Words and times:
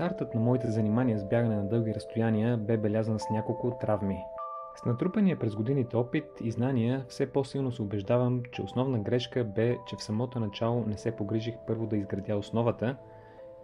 Стартът 0.00 0.34
на 0.34 0.40
моите 0.40 0.70
занимания 0.70 1.18
с 1.18 1.24
бягане 1.24 1.56
на 1.56 1.68
дълги 1.68 1.94
разстояния 1.94 2.56
бе 2.56 2.76
белязан 2.76 3.18
с 3.18 3.30
няколко 3.30 3.78
травми. 3.80 4.24
С 4.76 4.84
натрупания 4.84 5.38
през 5.38 5.54
годините 5.54 5.96
опит 5.96 6.24
и 6.40 6.50
знания 6.50 7.04
все 7.08 7.32
по-силно 7.32 7.72
се 7.72 7.82
убеждавам, 7.82 8.42
че 8.52 8.62
основна 8.62 8.98
грешка 8.98 9.44
бе, 9.44 9.76
че 9.86 9.96
в 9.96 10.02
самото 10.02 10.40
начало 10.40 10.84
не 10.86 10.98
се 10.98 11.16
погрижих 11.16 11.54
първо 11.66 11.86
да 11.86 11.96
изградя 11.96 12.36
основата, 12.36 12.96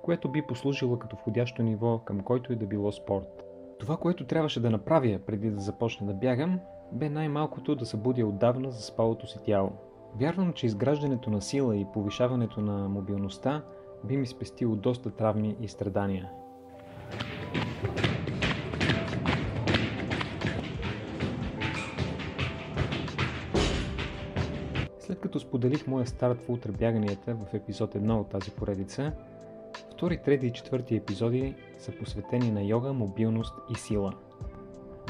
което 0.02 0.32
би 0.32 0.42
послужило 0.48 0.98
като 0.98 1.16
входящо 1.16 1.62
ниво 1.62 1.98
към 1.98 2.20
който 2.20 2.52
и 2.52 2.56
да 2.56 2.66
било 2.66 2.92
спорт. 2.92 3.44
Това, 3.78 3.96
което 3.96 4.26
трябваше 4.26 4.60
да 4.60 4.70
направя 4.70 5.18
преди 5.26 5.50
да 5.50 5.60
започна 5.60 6.06
да 6.06 6.14
бягам, 6.14 6.60
бе 6.92 7.08
най-малкото 7.08 7.74
да 7.74 7.86
събудя 7.86 8.26
отдавна 8.26 8.70
за 8.70 8.82
спалото 8.82 9.26
си 9.26 9.38
тяло. 9.44 9.72
Вярвам, 10.20 10.52
че 10.52 10.66
изграждането 10.66 11.30
на 11.30 11.42
сила 11.42 11.76
и 11.76 11.86
повишаването 11.92 12.60
на 12.60 12.88
мобилността 12.88 13.62
би 14.04 14.16
ми 14.16 14.26
спестило 14.26 14.76
доста 14.76 15.10
травми 15.10 15.56
и 15.60 15.68
страдания. 15.68 16.30
След 24.98 25.20
като 25.20 25.40
споделих 25.40 25.86
моя 25.86 26.06
старт 26.06 26.42
в 26.42 26.48
ултрабяганията 26.48 27.34
в 27.34 27.54
епизод 27.54 27.94
1 27.94 28.20
от 28.20 28.28
тази 28.28 28.50
поредица, 28.50 29.12
втори, 29.90 30.22
трети 30.22 30.46
и 30.46 30.52
четвърти 30.52 30.96
епизоди 30.96 31.54
са 31.78 31.92
посветени 31.92 32.50
на 32.50 32.62
йога, 32.62 32.92
мобилност 32.92 33.54
и 33.70 33.74
сила. 33.74 34.12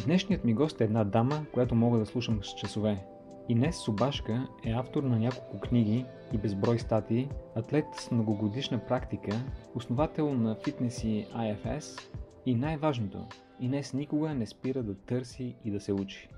Днешният 0.04 0.44
ми 0.44 0.54
гост 0.54 0.80
е 0.80 0.84
една 0.84 1.04
дама, 1.04 1.46
която 1.52 1.74
мога 1.74 1.98
да 1.98 2.06
слушам 2.06 2.44
с 2.44 2.54
часове. 2.54 3.04
Инес 3.48 3.76
Субашка 3.76 4.48
е 4.64 4.70
автор 4.70 5.02
на 5.02 5.18
няколко 5.18 5.60
книги 5.60 6.04
и 6.32 6.38
безброй 6.38 6.78
статии, 6.78 7.28
атлет 7.56 7.84
с 7.98 8.10
многогодишна 8.10 8.78
практика, 8.78 9.36
основател 9.74 10.34
на 10.34 10.56
фитнеси 10.64 11.26
IFS 11.36 12.00
и 12.46 12.54
най-важното, 12.54 13.26
Инес 13.60 13.94
никога 13.94 14.34
не 14.34 14.46
спира 14.46 14.82
да 14.82 14.94
търси 14.94 15.56
и 15.64 15.70
да 15.70 15.80
се 15.80 15.92
учи. 15.92 16.28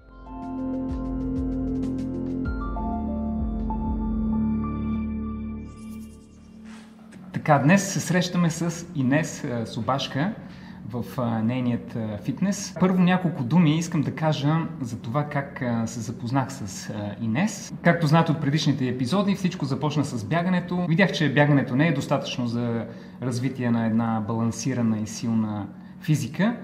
Така, 7.32 7.58
днес 7.58 7.92
се 7.92 8.00
срещаме 8.00 8.50
с 8.50 8.86
Инес 8.94 9.46
Субашка 9.64 10.34
в 10.90 11.04
нейният 11.42 11.96
фитнес. 12.24 12.74
Първо 12.80 13.02
няколко 13.02 13.42
думи 13.42 13.78
искам 13.78 14.02
да 14.02 14.14
кажа 14.14 14.56
за 14.80 14.98
това 14.98 15.24
как 15.24 15.62
се 15.86 16.00
запознах 16.00 16.52
с 16.52 16.92
Инес. 17.20 17.72
Както 17.82 18.06
знаете 18.06 18.32
от 18.32 18.40
предишните 18.40 18.88
епизоди, 18.88 19.34
всичко 19.34 19.64
започна 19.64 20.04
с 20.04 20.24
бягането. 20.24 20.86
Видях, 20.88 21.12
че 21.12 21.34
бягането 21.34 21.76
не 21.76 21.88
е 21.88 21.92
достатъчно 21.92 22.46
за 22.46 22.86
развитие 23.22 23.70
на 23.70 23.86
една 23.86 24.24
балансирана 24.26 25.00
и 25.00 25.06
силна 25.06 25.66
физика 26.00 26.56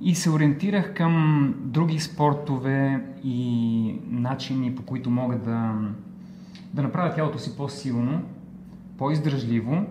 и 0.00 0.14
се 0.14 0.30
ориентирах 0.30 0.94
към 0.94 1.54
други 1.58 2.00
спортове 2.00 3.04
и 3.24 3.98
начини, 4.10 4.74
по 4.74 4.82
които 4.82 5.10
мога 5.10 5.38
да, 5.38 5.74
да 6.74 6.82
направя 6.82 7.14
тялото 7.14 7.38
си 7.38 7.56
по-силно, 7.56 8.22
по-издръжливо 8.98 9.84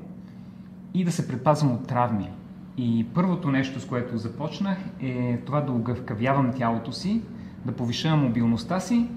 и 0.93 1.05
да 1.05 1.11
се 1.11 1.27
предпазвам 1.27 1.71
от 1.71 1.87
травми. 1.87 2.29
И 2.81 3.05
първото 3.13 3.51
нещо, 3.51 3.79
с 3.79 3.85
което 3.85 4.17
започнах 4.17 4.77
е 5.01 5.37
това 5.45 5.61
да 5.61 5.71
огъвкавявам 5.71 6.53
тялото 6.53 6.91
си, 6.91 7.21
да 7.65 7.71
повишавам 7.71 8.23
мобилността 8.23 8.79
си 8.79 9.07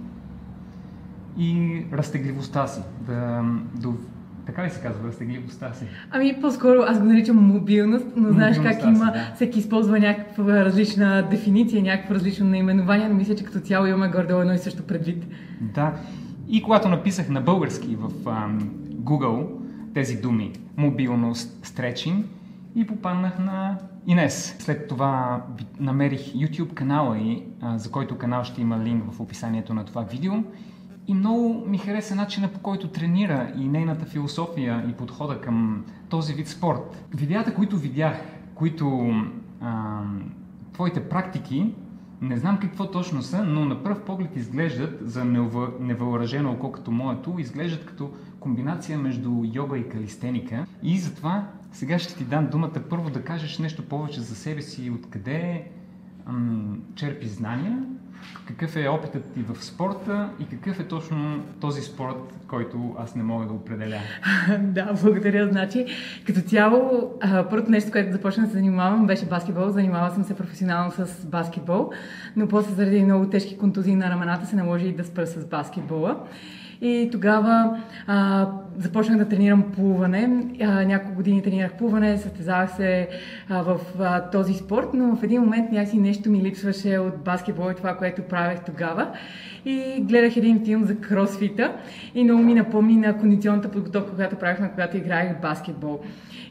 и 1.38 1.82
разтегливостта 1.92 2.66
си. 2.66 2.80
Да, 3.06 3.42
да, 3.74 3.88
така 4.46 4.64
ли 4.64 4.70
се 4.70 4.80
казва, 4.80 5.08
разтегливостта 5.08 5.72
си? 5.72 5.84
Ами, 6.10 6.38
по-скоро 6.40 6.82
аз 6.86 6.98
го 6.98 7.04
наричам 7.04 7.36
мобилност, 7.36 8.06
но 8.16 8.32
знаеш 8.32 8.60
как 8.60 8.82
има, 8.82 8.96
си, 8.96 9.12
да. 9.12 9.32
всеки 9.34 9.58
използва 9.58 9.98
някаква 10.00 10.64
различна 10.64 11.28
дефиниция, 11.30 11.82
някакво 11.82 12.14
различно 12.14 12.46
наименование, 12.46 13.08
но 13.08 13.14
мисля, 13.14 13.34
че 13.34 13.44
като 13.44 13.60
цяло 13.60 13.86
имаме 13.86 14.08
горе 14.08 14.26
едно 14.30 14.52
и 14.52 14.58
също 14.58 14.82
предвид. 14.82 15.26
Да. 15.60 15.92
И 16.48 16.62
когато 16.62 16.88
написах 16.88 17.28
на 17.28 17.40
български 17.40 17.96
в 17.96 18.10
um, 18.10 18.60
Google 18.94 19.46
тези 19.94 20.16
думи, 20.16 20.52
мобилност, 20.76 21.66
стречин, 21.66 22.24
и 22.74 22.86
попаднах 22.86 23.38
на 23.38 23.78
Инес. 24.06 24.56
След 24.58 24.88
това 24.88 25.44
намерих 25.80 26.20
YouTube 26.20 26.74
канала 26.74 27.18
и 27.18 27.42
за 27.76 27.90
който 27.90 28.18
канал 28.18 28.44
ще 28.44 28.60
има 28.60 28.78
линк 28.78 29.12
в 29.12 29.20
описанието 29.20 29.74
на 29.74 29.84
това 29.84 30.02
видео. 30.02 30.32
И 31.06 31.14
много 31.14 31.64
ми 31.66 31.78
хареса 31.78 32.14
начина 32.14 32.48
по 32.48 32.58
който 32.58 32.88
тренира 32.88 33.52
и 33.56 33.68
нейната 33.68 34.06
философия 34.06 34.84
и 34.88 34.92
подхода 34.92 35.40
към 35.40 35.84
този 36.08 36.34
вид 36.34 36.48
спорт. 36.48 37.06
Видеята, 37.14 37.54
които 37.54 37.76
видях, 37.76 38.20
които 38.54 39.10
а, 39.60 40.02
твоите 40.72 41.08
практики, 41.08 41.74
не 42.20 42.36
знам 42.36 42.58
какво 42.58 42.90
точно 42.90 43.22
са, 43.22 43.44
но 43.44 43.64
на 43.64 43.82
пръв 43.82 44.04
поглед 44.04 44.36
изглеждат 44.36 44.98
за 45.10 45.24
невъоръжено 45.80 46.52
око 46.52 46.72
като 46.72 46.90
моето, 46.90 47.34
изглеждат 47.38 47.86
като 47.86 48.10
комбинация 48.40 48.98
между 48.98 49.30
йога 49.54 49.78
и 49.78 49.88
калистеника. 49.88 50.66
И 50.82 50.98
затова 50.98 51.48
сега 51.72 51.98
ще 51.98 52.16
ти 52.16 52.24
дам 52.24 52.46
думата 52.46 52.82
първо 52.90 53.10
да 53.10 53.24
кажеш 53.24 53.58
нещо 53.58 53.88
повече 53.88 54.20
за 54.20 54.36
себе 54.36 54.62
си, 54.62 54.90
откъде 54.90 55.68
ам, 56.26 56.82
черпи 56.94 57.26
знания, 57.28 57.84
какъв 58.46 58.76
е 58.76 58.88
опитът 58.88 59.32
ти 59.34 59.42
в 59.42 59.64
спорта 59.64 60.30
и 60.40 60.46
какъв 60.46 60.80
е 60.80 60.84
точно 60.84 61.42
този 61.60 61.82
спорт, 61.82 62.38
който 62.48 62.96
аз 62.98 63.14
не 63.14 63.22
мога 63.22 63.46
да 63.46 63.52
определя. 63.52 64.00
да, 64.58 64.92
благодаря. 65.02 65.48
Значи, 65.48 65.86
като 66.26 66.40
цяло, 66.40 67.10
първото 67.50 67.70
нещо, 67.70 67.90
което 67.90 68.12
започнах 68.12 68.46
да 68.46 68.52
се 68.52 68.58
занимавам, 68.58 69.06
беше 69.06 69.26
баскетбол. 69.26 69.70
Занимавала 69.70 70.10
съм 70.10 70.24
се 70.24 70.36
професионално 70.36 70.90
с 70.90 71.26
баскетбол, 71.26 71.90
но 72.36 72.48
после 72.48 72.74
заради 72.74 73.04
много 73.04 73.26
тежки 73.26 73.58
контузии 73.58 73.96
на 73.96 74.10
рамената 74.10 74.46
се 74.46 74.56
наложи 74.56 74.86
и 74.86 74.96
да 74.96 75.04
спра 75.04 75.26
с 75.26 75.46
баскетбола. 75.46 76.16
И 76.84 77.08
тогава 77.12 77.78
а, 78.06 78.48
започнах 78.78 79.18
да 79.18 79.28
тренирам 79.28 79.62
плуване. 79.62 80.26
Няколко 80.60 81.16
години 81.16 81.42
тренирах 81.42 81.72
плуване, 81.72 82.18
състезавах 82.18 82.76
се 82.76 83.08
а, 83.48 83.62
в 83.62 83.80
а, 83.98 84.30
този 84.30 84.54
спорт, 84.54 84.88
но 84.94 85.16
в 85.16 85.22
един 85.22 85.40
момент 85.40 85.72
някакси 85.72 85.98
нещо 85.98 86.30
ми 86.30 86.42
липсваше 86.42 86.98
от 86.98 87.18
баскетбол 87.18 87.70
и 87.70 87.74
това, 87.74 87.96
което 87.96 88.11
правех 88.20 88.64
тогава. 88.64 89.08
И 89.64 90.00
гледах 90.00 90.36
един 90.36 90.64
филм 90.64 90.84
за 90.84 90.96
кросфита 90.96 91.76
и 92.14 92.24
много 92.24 92.42
ми 92.42 92.54
напомни 92.54 92.96
на 92.96 93.18
кондиционната 93.18 93.70
подготовка, 93.70 94.14
която 94.16 94.36
правихме, 94.36 94.70
когато 94.70 94.96
играех 94.96 95.40
баскетбол. 95.40 96.00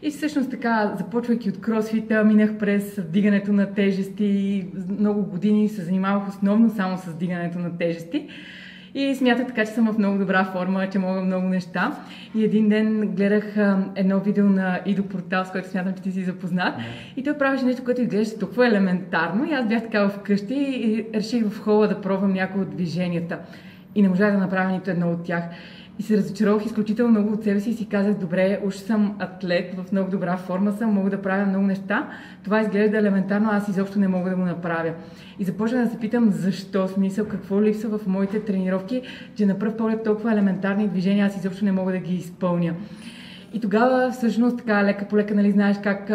И 0.01 0.09
всъщност 0.09 0.51
така, 0.51 0.93
започвайки 0.97 1.49
от 1.49 1.61
кросфита, 1.61 2.23
минах 2.23 2.57
през 2.57 2.95
вдигането 2.95 3.53
на 3.53 3.73
тежести. 3.73 4.65
Много 4.99 5.23
години 5.23 5.69
се 5.69 5.81
занимавах 5.81 6.29
основно 6.29 6.69
само 6.69 6.97
с 6.97 7.05
вдигането 7.05 7.59
на 7.59 7.77
тежести. 7.77 8.27
И 8.95 9.15
смятах 9.15 9.47
така, 9.47 9.65
че 9.65 9.71
съм 9.71 9.93
в 9.93 9.97
много 9.97 10.17
добра 10.17 10.43
форма, 10.43 10.89
че 10.89 10.99
мога 10.99 11.21
много 11.21 11.47
неща. 11.47 11.97
И 12.35 12.43
един 12.43 12.69
ден 12.69 13.07
гледах 13.07 13.57
едно 13.95 14.19
видео 14.19 14.49
на 14.49 14.79
Идо 14.85 15.03
Портал, 15.03 15.45
с 15.45 15.51
което 15.51 15.69
смятам, 15.69 15.93
че 15.93 16.01
ти 16.01 16.11
си 16.11 16.23
запознат. 16.23 16.75
И 17.17 17.23
той 17.23 17.37
правеше 17.37 17.65
нещо, 17.65 17.83
което 17.83 18.01
изглеждаше 18.01 18.39
толкова 18.39 18.67
елементарно. 18.67 19.45
И 19.45 19.53
аз 19.53 19.67
бях 19.67 19.83
така 19.83 20.09
вкъщи 20.09 20.55
и 20.55 21.05
реших 21.15 21.49
в 21.49 21.59
хола 21.59 21.87
да 21.87 22.01
пробвам 22.01 22.33
някои 22.33 22.61
от 22.61 22.69
движенията. 22.69 23.39
И 23.95 24.01
не 24.01 24.09
можах 24.09 24.31
да 24.31 24.37
направя 24.37 24.71
нито 24.71 24.91
едно 24.91 25.11
от 25.11 25.23
тях. 25.23 25.43
И 26.01 26.03
се 26.03 26.17
разочаровах 26.17 26.65
изключително 26.65 27.11
много 27.11 27.33
от 27.33 27.43
себе 27.43 27.59
си 27.59 27.69
и 27.69 27.73
си 27.73 27.85
казах, 27.85 28.13
добре, 28.13 28.59
уж 28.65 28.75
съм 28.75 29.15
атлет, 29.19 29.75
в 29.77 29.91
много 29.91 30.11
добра 30.11 30.37
форма 30.37 30.71
съм, 30.71 30.93
мога 30.93 31.09
да 31.09 31.21
правя 31.21 31.45
много 31.45 31.65
неща. 31.65 32.09
Това 32.43 32.61
изглежда 32.61 32.97
елементарно, 32.97 33.49
аз 33.51 33.67
изобщо 33.67 33.99
не 33.99 34.07
мога 34.07 34.29
да 34.29 34.35
го 34.35 34.41
направя. 34.41 34.93
И 35.39 35.43
започнах 35.43 35.85
да 35.85 35.91
се 35.91 35.99
питам 35.99 36.31
защо 36.31 36.87
смисъл, 36.87 37.27
какво 37.27 37.63
липсва 37.63 37.97
в 37.97 38.07
моите 38.07 38.39
тренировки, 38.39 39.01
че 39.35 39.45
на 39.45 39.59
пръв 39.59 39.77
поглед 39.77 40.03
толкова 40.03 40.31
елементарни 40.31 40.87
движения 40.87 41.25
аз 41.25 41.37
изобщо 41.37 41.65
не 41.65 41.71
мога 41.71 41.91
да 41.91 41.99
ги 41.99 42.15
изпълня. 42.15 42.73
И 43.53 43.59
тогава 43.59 44.11
всъщност 44.11 44.57
така 44.57 44.83
лека 44.83 45.05
по 45.05 45.17
лека, 45.17 45.35
нали, 45.35 45.51
знаеш 45.51 45.77
как 45.83 46.11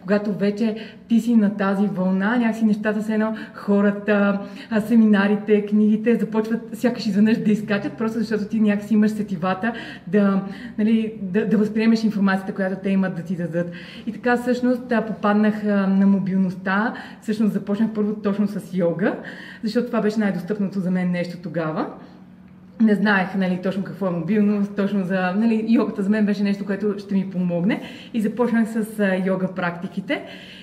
когато 0.00 0.32
вече 0.32 0.76
ти 1.08 1.20
си 1.20 1.36
на 1.36 1.56
тази 1.56 1.86
вълна, 1.86 2.36
някакси 2.36 2.64
нещата 2.64 3.02
са 3.02 3.14
едно, 3.14 3.36
хората, 3.54 4.40
семинарите, 4.86 5.66
книгите 5.66 6.14
започват 6.14 6.60
сякаш 6.72 7.06
изведнъж 7.06 7.38
да 7.38 7.50
изкачат, 7.50 7.92
просто 7.92 8.18
защото 8.18 8.44
ти 8.44 8.60
някакси 8.60 8.94
имаш 8.94 9.10
сетивата 9.10 9.72
да, 10.06 10.42
нали, 10.78 11.14
да, 11.22 11.46
да 11.46 11.58
възприемеш 11.58 12.04
информацията, 12.04 12.54
която 12.54 12.76
те 12.82 12.90
имат 12.90 13.16
да 13.16 13.22
ти 13.22 13.36
дадат. 13.36 13.70
И 14.06 14.12
така 14.12 14.36
всъщност 14.36 14.92
попаднах 15.06 15.64
на 15.64 16.06
мобилността, 16.06 16.94
всъщност 17.22 17.52
започнах 17.52 17.90
първо 17.94 18.14
точно 18.14 18.48
с 18.48 18.74
йога, 18.74 19.14
защото 19.62 19.86
това 19.86 20.00
беше 20.00 20.20
най-достъпното 20.20 20.80
за 20.80 20.90
мен 20.90 21.10
нещо 21.10 21.38
тогава 21.42 21.86
не 22.80 22.94
знаех 22.94 23.34
нали, 23.34 23.60
точно 23.62 23.84
какво 23.84 24.06
е 24.06 24.10
мобилност, 24.10 24.76
точно 24.76 25.04
за... 25.04 25.32
Нали, 25.36 25.64
йогата 25.68 26.02
за 26.02 26.10
мен 26.10 26.26
беше 26.26 26.42
нещо, 26.42 26.66
което 26.66 26.94
ще 26.98 27.14
ми 27.14 27.30
помогне 27.30 27.82
и 28.14 28.20
започнах 28.20 28.68
с 28.68 29.00
а, 29.00 29.16
йога 29.26 29.54
практиките. 29.54 30.22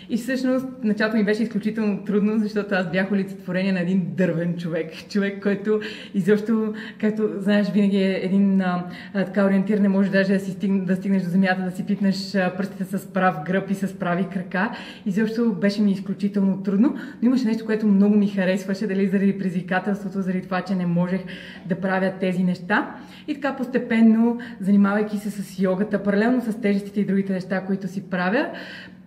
И 0.10 0.18
всъщност 0.18 0.66
началото 0.84 1.18
ми 1.18 1.24
беше 1.24 1.44
изключително 1.44 2.04
трудно, 2.04 2.40
защото 2.40 2.76
аз 2.76 2.92
бях 2.92 3.12
олицетворение 3.12 3.72
на 3.72 3.80
един 3.80 4.06
дървен 4.18 4.58
човек. 4.58 4.92
Човек, 5.10 5.44
който 5.44 5.80
изобщо, 6.14 6.74
както 7.02 7.30
знаеш, 7.38 7.68
винаги 7.72 7.98
е 7.98 8.20
един 8.24 8.62
а, 8.62 8.86
така 9.14 9.46
ориентир, 9.46 9.78
не 9.78 9.90
може 9.90 10.12
даже 10.12 10.34
да, 10.34 10.40
си 10.40 10.52
стигне, 10.52 10.86
да 10.86 10.96
стигнеш 10.96 11.24
до 11.24 11.30
земята, 11.30 11.62
да 11.62 11.72
си 11.72 11.86
пипнеш 11.86 12.32
пръстите 12.34 12.84
с 12.84 13.14
прав 13.14 13.36
гръб 13.46 13.72
и 13.72 13.76
с 13.76 14.00
прави 14.00 14.26
крака. 14.34 14.72
Изобщо 15.06 15.54
беше 15.54 15.82
ми 15.82 15.92
изключително 15.92 16.64
трудно, 16.64 16.96
но 17.22 17.28
имаше 17.28 17.46
нещо, 17.46 17.66
което 17.66 17.88
много 17.88 18.16
ми 18.16 18.28
харесваше, 18.28 18.88
дали 18.88 19.08
заради 19.08 19.38
предизвикателството, 19.38 20.22
заради 20.22 20.42
това, 20.42 20.62
че 20.62 20.76
не 20.76 20.86
можех 20.86 21.22
да 21.66 21.76
правя 21.76 22.05
тези 22.12 22.44
неща. 22.44 22.96
И 23.28 23.34
така 23.34 23.56
постепенно, 23.56 24.38
занимавайки 24.60 25.18
се 25.18 25.32
с 25.32 25.60
йогата, 25.60 26.04
паралелно 26.04 26.42
с 26.42 26.62
тежестите 26.62 27.00
и 27.00 27.06
другите 27.06 27.34
неща, 27.34 27.66
които 27.66 27.88
си 27.88 28.10
правя, 28.10 28.50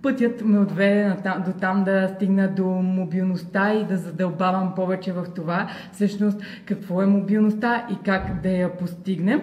пътят 0.02 0.44
ме 0.44 0.58
отведе 0.58 1.16
до 1.46 1.52
там 1.60 1.84
да 1.84 2.08
стигна 2.16 2.48
до 2.48 2.66
мобилността 2.66 3.72
и 3.74 3.84
да 3.84 3.96
задълбавам 3.96 4.74
повече 4.74 5.12
в 5.12 5.26
това, 5.34 5.68
всъщност 5.92 6.40
какво 6.64 7.02
е 7.02 7.06
мобилността 7.06 7.86
и 7.90 7.96
как 8.04 8.42
да 8.42 8.48
я 8.48 8.76
постигнем. 8.76 9.42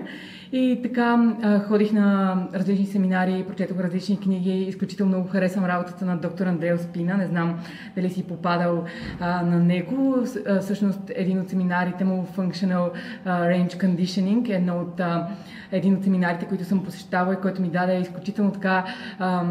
И 0.57 0.80
така 0.84 1.36
ходих 1.68 1.94
на 1.94 2.38
различни 2.54 2.86
семинари, 2.86 3.46
прочетох 3.48 3.80
различни 3.80 4.19
книги. 4.19 4.52
Изключително 4.52 5.10
много 5.10 5.28
харесвам 5.28 5.66
работата 5.66 6.06
на 6.06 6.18
доктор 6.18 6.46
Андрео 6.46 6.78
Спина. 6.78 7.18
Не 7.18 7.28
знам 7.28 7.60
дали 7.96 8.10
си 8.10 8.24
попадал 8.24 8.84
а, 9.19 9.42
на 9.42 9.60
него. 9.60 10.18
Всъщност 10.62 11.00
един 11.16 11.40
от 11.40 11.50
семинарите 11.50 12.04
му 12.04 12.28
Functional 12.38 12.92
Range 13.25 13.74
Conditioning 13.74 14.56
едно 14.56 14.78
от 14.81 15.00
а, 15.00 15.28
един 15.72 15.96
от 15.96 16.04
семинарите, 16.04 16.46
които 16.46 16.63
съм 16.63 16.84
посещавала 16.84 17.34
и 17.34 17.42
който 17.42 17.62
ми 17.62 17.69
даде 17.69 18.00
изключително 18.00 18.52
така 18.52 18.86
а, 19.19 19.44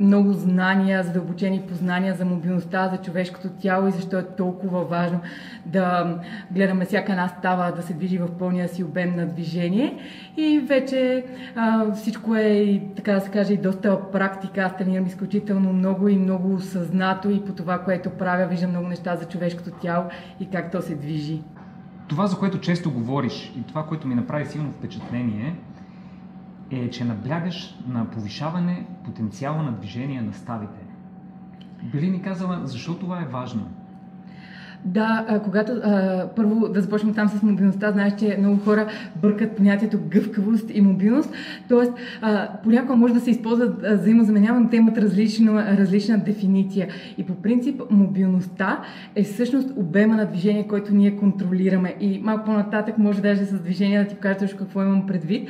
много 0.00 0.32
знания, 0.32 1.02
задълбочени 1.02 1.62
познания 1.68 2.14
за 2.14 2.24
мобилността, 2.24 2.88
за 2.88 2.96
човешкото 2.96 3.48
тяло 3.48 3.88
и 3.88 3.92
защо 3.92 4.18
е 4.18 4.26
толкова 4.36 4.84
важно 4.84 5.20
да 5.66 6.16
гледаме 6.50 6.84
всяка 6.84 7.12
една 7.12 7.28
става 7.28 7.72
да 7.72 7.82
се 7.82 7.94
движи 7.94 8.18
в 8.18 8.38
пълния 8.38 8.68
си 8.68 8.84
обем 8.84 9.16
на 9.16 9.26
движение. 9.26 9.98
И 10.36 10.58
вече 10.58 11.24
а, 11.56 11.92
всичко 11.92 12.34
е, 12.34 12.82
така 12.96 13.12
да 13.12 13.20
се 13.20 13.30
каже, 13.30 13.52
и 13.52 13.56
доста 13.56 14.10
практика. 14.10 14.60
Аз 14.60 14.76
тренирам 14.76 15.06
изключително 15.06 15.72
много 15.72 16.08
и 16.08 16.16
много 16.16 16.60
съзнато 16.60 17.30
и 17.30 17.44
по 17.44 17.52
това, 17.52 17.78
което 17.78 18.10
правя, 18.10 18.46
виждам 18.46 18.70
много 18.70 18.88
неща 18.88 19.16
за 19.16 19.24
човешкото 19.24 19.70
тяло 19.70 20.04
и 20.40 20.50
как 20.50 20.72
то 20.72 20.82
се 20.82 20.94
движи 20.94 21.42
това, 22.12 22.26
за 22.26 22.38
което 22.38 22.60
често 22.60 22.90
говориш 22.90 23.52
и 23.56 23.62
това, 23.62 23.86
което 23.86 24.08
ми 24.08 24.14
направи 24.14 24.46
силно 24.46 24.72
впечатление, 24.72 25.56
е, 26.70 26.90
че 26.90 27.04
наблягаш 27.04 27.78
на 27.88 28.10
повишаване 28.10 28.86
потенциала 29.04 29.62
на 29.62 29.72
движение 29.72 30.20
на 30.20 30.32
ставите. 30.32 30.80
Били 31.82 32.10
ни 32.10 32.22
казала, 32.22 32.60
защо 32.64 32.98
това 32.98 33.22
е 33.22 33.26
важно? 33.26 33.70
Да, 34.84 35.24
а, 35.28 35.40
когато 35.40 35.72
а, 35.72 36.26
първо 36.36 36.68
да 36.68 36.80
започнем 36.80 37.14
там 37.14 37.28
с 37.28 37.42
мобилността, 37.42 37.92
знаеш, 37.92 38.12
че 38.18 38.36
много 38.38 38.58
хора 38.64 38.86
бъркат 39.22 39.56
понятието 39.56 39.98
гъвкавост 40.08 40.70
и 40.74 40.80
мобилност. 40.80 41.30
Тоест, 41.68 41.92
а, 42.22 42.48
понякога 42.64 42.96
може 42.96 43.14
да 43.14 43.20
се 43.20 43.30
използват 43.30 43.84
взаимозаменяване, 43.98 44.64
но 44.64 44.70
те 44.70 44.76
имат 44.76 44.98
различна, 44.98 45.76
различна 45.78 46.18
дефиниция. 46.18 46.88
И 47.18 47.24
по 47.24 47.34
принцип, 47.34 47.82
мобилността 47.90 48.80
е 49.14 49.22
всъщност 49.22 49.70
обема 49.76 50.16
на 50.16 50.26
движение, 50.26 50.68
който 50.68 50.94
ние 50.94 51.16
контролираме. 51.16 51.94
И 52.00 52.20
малко 52.22 52.44
по-нататък 52.44 52.98
може 52.98 53.22
даже 53.22 53.44
с 53.44 53.60
движение 53.60 54.02
да 54.02 54.08
ти 54.08 54.14
покажа 54.14 54.56
какво 54.56 54.82
имам 54.82 55.06
предвид. 55.06 55.48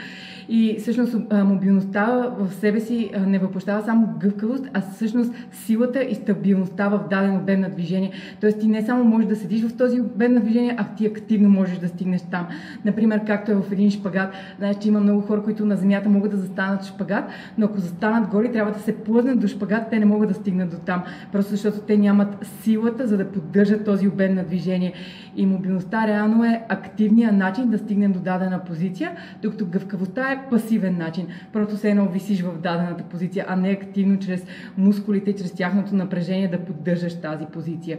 И 0.48 0.76
всъщност 0.78 1.16
мобилността 1.32 2.30
в 2.38 2.54
себе 2.54 2.80
си 2.80 3.10
не 3.26 3.38
въплощава 3.38 3.82
само 3.82 4.08
гъвкавост, 4.20 4.64
а 4.72 4.80
всъщност 4.80 5.32
силата 5.52 6.02
и 6.02 6.14
стабилността 6.14 6.88
в 6.88 7.00
даден 7.10 7.36
обем 7.36 7.60
на 7.60 7.70
движение. 7.70 8.10
Тоест 8.40 8.60
ти 8.60 8.68
не 8.68 8.82
само 8.82 9.04
можеш 9.04 9.21
да 9.26 9.36
седиш 9.36 9.62
в 9.62 9.76
този 9.76 10.00
обем 10.00 10.34
на 10.34 10.40
движение, 10.40 10.76
а 10.78 10.94
ти 10.96 11.06
активно 11.06 11.48
можеш 11.48 11.78
да 11.78 11.88
стигнеш 11.88 12.22
там. 12.22 12.46
Например, 12.84 13.24
както 13.26 13.52
е 13.52 13.54
в 13.54 13.72
един 13.72 13.90
шпагат. 13.90 14.32
Знаеш, 14.58 14.76
че 14.78 14.88
има 14.88 15.00
много 15.00 15.20
хора, 15.20 15.42
които 15.42 15.66
на 15.66 15.76
земята 15.76 16.08
могат 16.08 16.30
да 16.30 16.36
застанат 16.36 16.84
шпагат, 16.84 17.24
но 17.58 17.66
ако 17.66 17.80
застанат 17.80 18.28
горе, 18.28 18.52
трябва 18.52 18.72
да 18.72 18.78
се 18.78 18.96
плъзнат 18.96 19.40
до 19.40 19.48
шпагат, 19.48 19.90
те 19.90 19.98
не 19.98 20.04
могат 20.04 20.28
да 20.28 20.34
стигнат 20.34 20.70
до 20.70 20.76
там. 20.76 21.02
Просто 21.32 21.50
защото 21.50 21.80
те 21.80 21.96
нямат 21.96 22.46
силата, 22.62 23.06
за 23.06 23.16
да 23.16 23.32
поддържат 23.32 23.84
този 23.84 24.08
обем 24.08 24.34
на 24.34 24.44
движение. 24.44 24.92
И 25.36 25.46
мобилността 25.46 26.06
реално 26.06 26.44
е 26.44 26.62
активният 26.68 27.36
начин 27.36 27.70
да 27.70 27.78
стигнем 27.78 28.12
до 28.12 28.20
дадена 28.20 28.64
позиция, 28.64 29.10
докато 29.42 29.66
гъвкавостта 29.66 30.32
е 30.32 30.50
пасивен 30.50 30.98
начин. 30.98 31.26
Просто 31.52 31.76
се 31.76 31.90
едно 31.90 32.08
висиш 32.08 32.42
в 32.42 32.58
дадената 32.58 33.04
позиция, 33.04 33.44
а 33.48 33.56
не 33.56 33.70
активно 33.70 34.18
чрез 34.18 34.46
мускулите, 34.78 35.32
чрез 35.32 35.52
тяхното 35.52 35.94
напрежение 35.94 36.48
да 36.48 36.58
поддържаш 36.58 37.20
тази 37.20 37.44
позиция. 37.52 37.98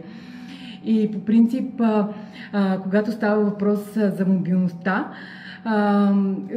И 0.84 1.12
по 1.12 1.20
принцип, 1.20 1.82
когато 2.82 3.12
става 3.12 3.44
въпрос 3.44 3.78
за 3.94 4.26
мобилността, 4.26 5.12
а, 5.64 6.12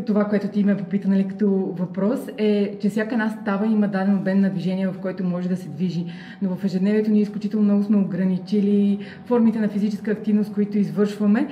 това, 0.06 0.26
което 0.26 0.48
ти 0.48 0.64
ме 0.64 0.78
попита 0.78 1.08
нали, 1.08 1.28
като 1.28 1.50
въпрос, 1.78 2.20
е, 2.38 2.78
че 2.82 2.90
всяка 2.90 3.16
една 3.16 3.30
става 3.30 3.66
има 3.66 3.88
даден 3.88 4.16
обем 4.16 4.42
на 4.42 4.50
движение, 4.50 4.88
в 4.88 5.00
който 5.02 5.24
може 5.24 5.50
да 5.50 5.58
се 5.58 5.70
движи. 5.70 6.06
Но 6.42 6.56
в 6.56 6.64
ежедневието 6.64 7.12
ние 7.12 7.22
изключително 7.22 7.66
много 7.66 7.84
сме 7.84 7.98
ограничили 7.98 9.00
формите 9.26 9.60
на 9.60 9.68
физическа 9.68 10.12
активност, 10.12 10.54
които 10.54 10.78
извършваме. 10.78 11.48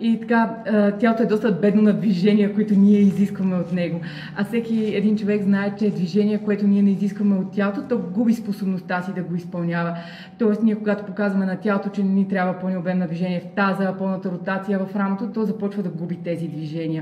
И 0.00 0.20
така, 0.20 0.56
тялото 1.00 1.22
е 1.22 1.26
доста 1.26 1.52
бедно 1.52 1.82
на 1.82 1.92
движения, 1.92 2.54
които 2.54 2.74
ние 2.74 2.98
изискваме 2.98 3.56
от 3.56 3.72
него. 3.72 4.00
А 4.36 4.44
всеки 4.44 4.94
един 4.94 5.16
човек 5.16 5.42
знае, 5.42 5.76
че 5.78 5.90
движение, 5.90 6.38
което 6.38 6.66
ние 6.66 6.82
не 6.82 6.90
изискваме 6.90 7.36
от 7.36 7.52
тялото, 7.52 7.82
то 7.88 7.98
губи 7.98 8.34
способността 8.34 9.02
си 9.02 9.12
да 9.14 9.22
го 9.22 9.34
изпълнява. 9.34 9.96
Тоест, 10.38 10.62
ние 10.62 10.74
когато 10.74 11.04
показваме 11.04 11.46
на 11.46 11.56
тялото, 11.56 11.88
че 11.88 12.02
ни 12.02 12.28
трябва 12.28 12.58
пълни 12.60 12.76
обем 12.76 12.98
на 12.98 13.06
движение 13.06 13.40
в 13.40 13.54
таза, 13.56 13.94
пълната 13.98 14.30
ротация 14.30 14.78
в 14.78 14.96
рамото, 14.96 15.32
то 15.34 15.44
започва 15.44 15.82
да 15.82 15.88
губи 15.88 16.16
тези 16.16 16.48
движения. 16.48 16.99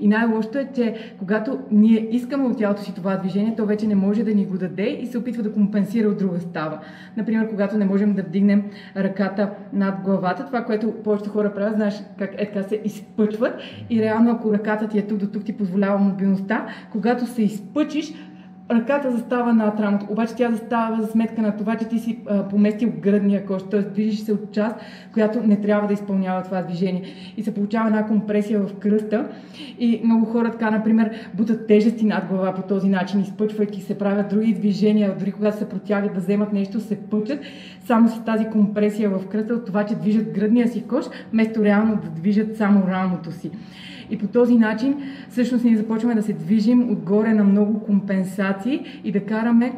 И 0.00 0.08
най-лошото 0.08 0.58
е, 0.58 0.68
че 0.74 0.94
когато 1.18 1.58
ние 1.70 2.08
искаме 2.10 2.44
от 2.44 2.58
тялото 2.58 2.82
си 2.82 2.94
това 2.94 3.16
движение, 3.16 3.54
то 3.56 3.66
вече 3.66 3.86
не 3.86 3.94
може 3.94 4.24
да 4.24 4.34
ни 4.34 4.46
го 4.46 4.58
даде 4.58 4.98
и 5.02 5.06
се 5.06 5.18
опитва 5.18 5.42
да 5.42 5.52
компенсира 5.52 6.08
от 6.08 6.18
друга 6.18 6.40
става. 6.40 6.78
Например, 7.16 7.48
когато 7.50 7.78
не 7.78 7.84
можем 7.84 8.14
да 8.14 8.22
вдигнем 8.22 8.64
ръката 8.96 9.50
над 9.72 9.94
главата, 10.04 10.46
това, 10.46 10.64
което 10.64 10.92
повечето 11.04 11.30
хора 11.30 11.54
правят, 11.54 11.74
знаеш 11.74 11.94
как 12.18 12.34
е 12.38 12.50
така 12.52 12.68
се 12.68 12.80
изпъчват 12.84 13.54
и 13.90 14.02
реално 14.02 14.30
ако 14.30 14.52
ръката 14.52 14.88
ти 14.88 14.98
е 14.98 15.06
тук 15.06 15.18
до 15.18 15.26
тук 15.26 15.44
ти 15.44 15.52
позволява 15.52 15.98
мобилността, 15.98 16.66
когато 16.92 17.26
се 17.26 17.42
изпъчиш, 17.42 18.12
ръката 18.70 19.10
застава 19.10 19.52
над 19.52 19.80
рамото, 19.80 20.06
обаче 20.10 20.34
тя 20.34 20.50
застава 20.50 21.02
за 21.02 21.08
сметка 21.08 21.42
на 21.42 21.56
това, 21.56 21.76
че 21.76 21.88
ти 21.88 21.98
си 21.98 22.18
а, 22.26 22.48
поместил 22.48 22.92
гръдния 23.00 23.46
кош, 23.46 23.62
т.е. 23.70 23.80
движиш 23.80 24.20
се 24.20 24.32
от 24.32 24.52
част, 24.52 24.76
която 25.12 25.42
не 25.46 25.60
трябва 25.60 25.88
да 25.88 25.94
изпълнява 25.94 26.42
това 26.42 26.62
движение. 26.62 27.02
И 27.36 27.42
се 27.42 27.54
получава 27.54 27.86
една 27.86 28.06
компресия 28.06 28.60
в 28.60 28.74
кръста 28.78 29.28
и 29.78 30.00
много 30.04 30.26
хора 30.26 30.50
така, 30.50 30.70
например, 30.70 31.10
бутат 31.34 31.66
тежести 31.66 32.06
над 32.06 32.26
глава 32.26 32.54
по 32.54 32.62
този 32.62 32.88
начин, 32.88 33.20
изпъчвайки 33.20 33.80
се, 33.80 33.98
правят 33.98 34.28
други 34.28 34.54
движения, 34.54 35.14
дори 35.18 35.32
когато 35.32 35.58
се 35.58 35.68
протягат 35.68 36.14
да 36.14 36.20
вземат 36.20 36.52
нещо, 36.52 36.80
се 36.80 36.96
пъчат, 36.96 37.40
само 37.84 38.08
с 38.08 38.24
тази 38.24 38.44
компресия 38.44 39.10
в 39.10 39.28
кръста 39.28 39.54
от 39.54 39.66
това, 39.66 39.86
че 39.86 39.94
движат 39.94 40.32
гръдния 40.32 40.68
си 40.68 40.84
кош, 40.86 41.04
вместо 41.32 41.64
реално 41.64 41.96
да 41.96 42.08
движат 42.08 42.56
само 42.56 42.86
рамото 42.88 43.32
си. 43.32 43.50
И 44.10 44.18
по 44.18 44.26
този 44.26 44.54
начин 44.54 44.96
всъщност 45.28 45.64
ние 45.64 45.76
започваме 45.76 46.14
да 46.14 46.22
се 46.22 46.32
движим 46.32 46.90
отгоре 46.90 47.34
на 47.34 47.44
много 47.44 47.80
компенсации 47.80 48.84
и 49.04 49.12
да 49.12 49.26
караме 49.26 49.72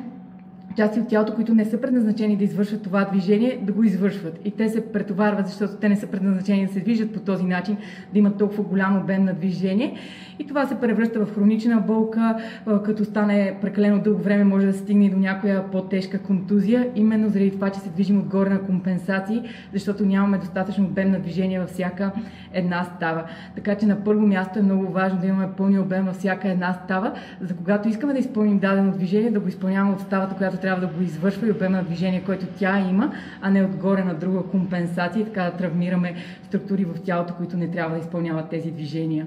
части 0.77 1.01
от 1.01 1.09
тялото, 1.09 1.35
които 1.35 1.55
не 1.55 1.65
са 1.65 1.81
предназначени 1.81 2.37
да 2.37 2.45
извършват 2.45 2.83
това 2.83 3.05
движение, 3.05 3.59
да 3.63 3.73
го 3.73 3.85
извършват. 3.85 4.41
И 4.45 4.51
те 4.51 4.69
се 4.69 4.93
претоварват, 4.93 5.47
защото 5.47 5.77
те 5.77 5.89
не 5.89 5.97
са 5.97 6.07
предназначени 6.07 6.67
да 6.67 6.73
се 6.73 6.81
движат 6.81 7.13
по 7.13 7.21
този 7.21 7.45
начин, 7.45 7.77
да 8.13 8.19
имат 8.19 8.39
толкова 8.39 8.63
голям 8.63 8.99
обем 8.99 9.25
на 9.25 9.35
движение. 9.35 9.95
И 10.39 10.47
това 10.47 10.67
се 10.67 10.75
превръща 10.75 11.25
в 11.25 11.35
хронична 11.35 11.81
болка, 11.81 12.37
като 12.85 13.05
стане 13.05 13.59
прекалено 13.61 14.03
дълго 14.03 14.23
време, 14.23 14.45
може 14.45 14.67
да 14.67 14.73
стигне 14.73 15.11
до 15.11 15.17
някоя 15.17 15.71
по-тежка 15.71 16.19
контузия, 16.19 16.89
именно 16.95 17.29
заради 17.29 17.51
това, 17.51 17.71
че 17.71 17.81
се 17.81 17.89
движим 17.89 18.19
отгоре 18.19 18.51
на 18.51 18.63
компенсации, 18.63 19.43
защото 19.73 20.05
нямаме 20.05 20.39
достатъчно 20.39 20.85
обем 20.85 21.11
на 21.11 21.21
движение 21.21 21.61
във 21.61 21.71
всяка 21.71 22.13
една 22.53 22.85
става. 22.85 23.25
Така 23.55 23.75
че 23.75 23.87
на 23.87 24.05
първо 24.05 24.27
място 24.27 24.59
е 24.59 24.63
много 24.63 24.93
важно 24.93 25.21
да 25.21 25.27
имаме 25.27 25.49
пълния 25.57 25.83
обем 25.83 26.05
във 26.05 26.17
всяка 26.17 26.49
една 26.49 26.73
става, 26.85 27.13
за 27.41 27.55
когато 27.55 27.89
искаме 27.89 28.13
да 28.13 28.19
изпълним 28.19 28.59
дадено 28.59 28.93
движение, 28.93 29.31
да 29.31 29.41
го 29.41 29.49
изпълняваме 29.49 29.93
от 29.93 30.01
ставата, 30.01 30.35
която 30.37 30.57
трябва 30.63 30.87
да 30.87 30.95
го 30.95 31.03
извършва 31.03 31.47
и 31.47 31.51
обема 31.51 31.77
на 31.77 31.85
движение, 31.85 32.23
който 32.27 32.47
тя 32.59 32.81
има, 32.81 33.13
а 33.41 33.51
не 33.51 33.65
отгоре 33.65 34.05
на 34.05 34.15
друга 34.15 34.43
компенсация, 34.43 35.25
така 35.25 35.43
да 35.43 35.51
травмираме 35.51 36.15
структури 36.43 36.85
в 36.85 37.03
тялото, 37.05 37.35
които 37.35 37.57
не 37.57 37.71
трябва 37.71 37.95
да 37.95 38.01
изпълняват 38.01 38.51
тези 38.51 38.71
движения. 38.71 39.27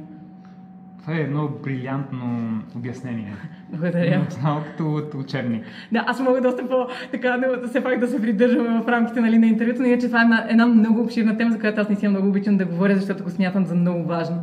Това 1.02 1.18
е 1.18 1.22
едно 1.22 1.50
брилянтно 1.64 2.50
обяснение. 2.76 3.34
Благодаря. 3.70 4.28
Малко 4.44 4.66
като 4.66 4.94
от 4.94 5.14
учебник. 5.14 5.64
Да, 5.92 6.04
аз 6.08 6.20
мога 6.20 6.42
доста 6.42 6.68
по 6.68 6.88
така, 7.12 7.38
да, 7.38 7.68
все 7.68 7.84
пак 7.84 8.00
да 8.00 8.08
се 8.08 8.22
придържаме 8.22 8.82
в 8.84 8.88
рамките 8.88 9.22
нали, 9.22 9.38
на 9.38 9.48
интервюто, 9.48 9.82
но 9.82 9.88
иначе 9.88 10.08
това 10.08 10.20
е 10.20 10.24
една, 10.24 10.46
една 10.50 10.66
много 10.66 11.02
обширна 11.02 11.38
тема, 11.38 11.52
за 11.52 11.60
която 11.60 11.82
аз 11.82 11.90
не 11.90 11.96
си 11.96 12.08
много 12.08 12.28
обичам 12.28 12.58
да 12.58 12.66
говоря, 12.66 12.96
защото 12.96 13.24
го 13.24 13.30
смятам 13.30 13.66
за 13.66 13.76
много 13.76 14.04
важно. 14.04 14.38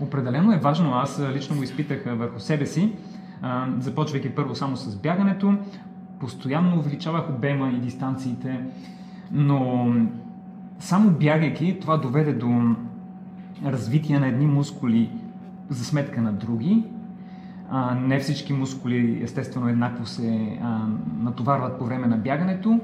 Определено 0.00 0.52
е 0.52 0.58
важно. 0.58 0.94
Аз 0.94 1.22
лично 1.34 1.56
го 1.56 1.62
изпитах 1.62 2.02
върху 2.06 2.40
себе 2.40 2.66
си, 2.66 2.92
започвайки 3.78 4.30
първо 4.30 4.54
само 4.54 4.76
с 4.76 4.96
бягането, 4.96 5.54
постоянно 6.20 6.78
увеличавах 6.78 7.30
обема 7.30 7.70
и 7.70 7.80
дистанциите, 7.80 8.60
но 9.32 9.88
само 10.78 11.10
бягайки 11.10 11.78
това 11.80 11.96
доведе 11.96 12.32
до 12.32 12.74
развитие 13.64 14.18
на 14.18 14.26
едни 14.26 14.46
мускули 14.46 15.10
за 15.68 15.84
сметка 15.84 16.22
на 16.22 16.32
други. 16.32 16.84
А, 17.70 17.94
не 17.94 18.18
всички 18.18 18.52
мускули 18.52 19.20
естествено 19.22 19.68
еднакво 19.68 20.06
се 20.06 20.58
а, 20.62 20.86
натоварват 21.18 21.78
по 21.78 21.84
време 21.84 22.06
на 22.06 22.16
бягането 22.16 22.80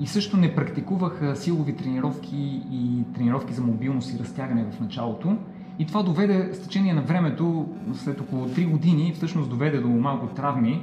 и 0.00 0.06
също 0.06 0.36
не 0.36 0.54
практикувах 0.54 1.38
силови 1.38 1.76
тренировки 1.76 2.62
и 2.70 3.04
тренировки 3.14 3.52
за 3.52 3.62
мобилност 3.62 4.14
и 4.14 4.18
разтягане 4.18 4.64
в 4.70 4.80
началото. 4.80 5.36
И 5.78 5.86
това 5.86 6.02
доведе 6.02 6.54
с 6.54 6.62
течение 6.62 6.94
на 6.94 7.02
времето, 7.02 7.68
след 7.94 8.20
около 8.20 8.48
3 8.48 8.70
години, 8.70 9.12
всъщност 9.14 9.50
доведе 9.50 9.80
до 9.80 9.88
малко 9.88 10.26
травми. 10.26 10.82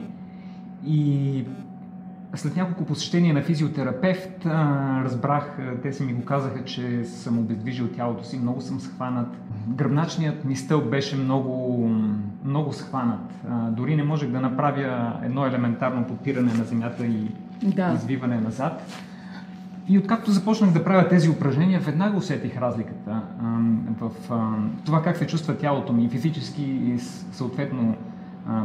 И 0.88 1.46
след 2.36 2.56
няколко 2.56 2.86
посещения 2.86 3.34
на 3.34 3.42
физиотерапевт 3.42 4.46
разбрах, 5.06 5.58
те 5.84 5.94
си 5.94 6.04
ми 6.04 6.14
го 6.14 6.26
казаха, 6.26 6.64
че 6.64 7.04
съм 7.04 7.40
обездвижил 7.40 7.88
тялото 7.88 8.24
си, 8.24 8.40
много 8.40 8.62
съм 8.62 8.80
схванат. 8.80 9.38
Гръбначният 9.68 10.46
ми 10.46 10.56
стълб 10.56 10.90
беше 10.90 11.16
много, 11.16 11.88
много 12.46 12.74
схванат. 12.74 13.46
Дори 13.70 13.96
не 13.96 14.04
можех 14.04 14.30
да 14.30 14.40
направя 14.40 15.14
едно 15.24 15.46
елементарно 15.46 16.08
подпиране 16.08 16.54
на 16.54 16.64
земята 16.64 17.06
и 17.06 17.32
да. 17.64 17.94
извиване 17.94 18.42
назад. 18.42 18.84
И 19.88 19.98
откакто 19.98 20.32
започнах 20.32 20.72
да 20.72 20.84
правя 20.84 21.08
тези 21.08 21.30
упражнения, 21.30 21.80
веднага 21.80 22.18
усетих 22.18 22.58
разликата 22.58 23.22
в 24.00 24.12
това 24.86 25.02
как 25.02 25.18
се 25.18 25.28
чувства 25.28 25.58
тялото 25.58 25.94
ми, 25.94 26.10
физически 26.10 26.64
и 26.64 27.00
съответно 27.32 27.96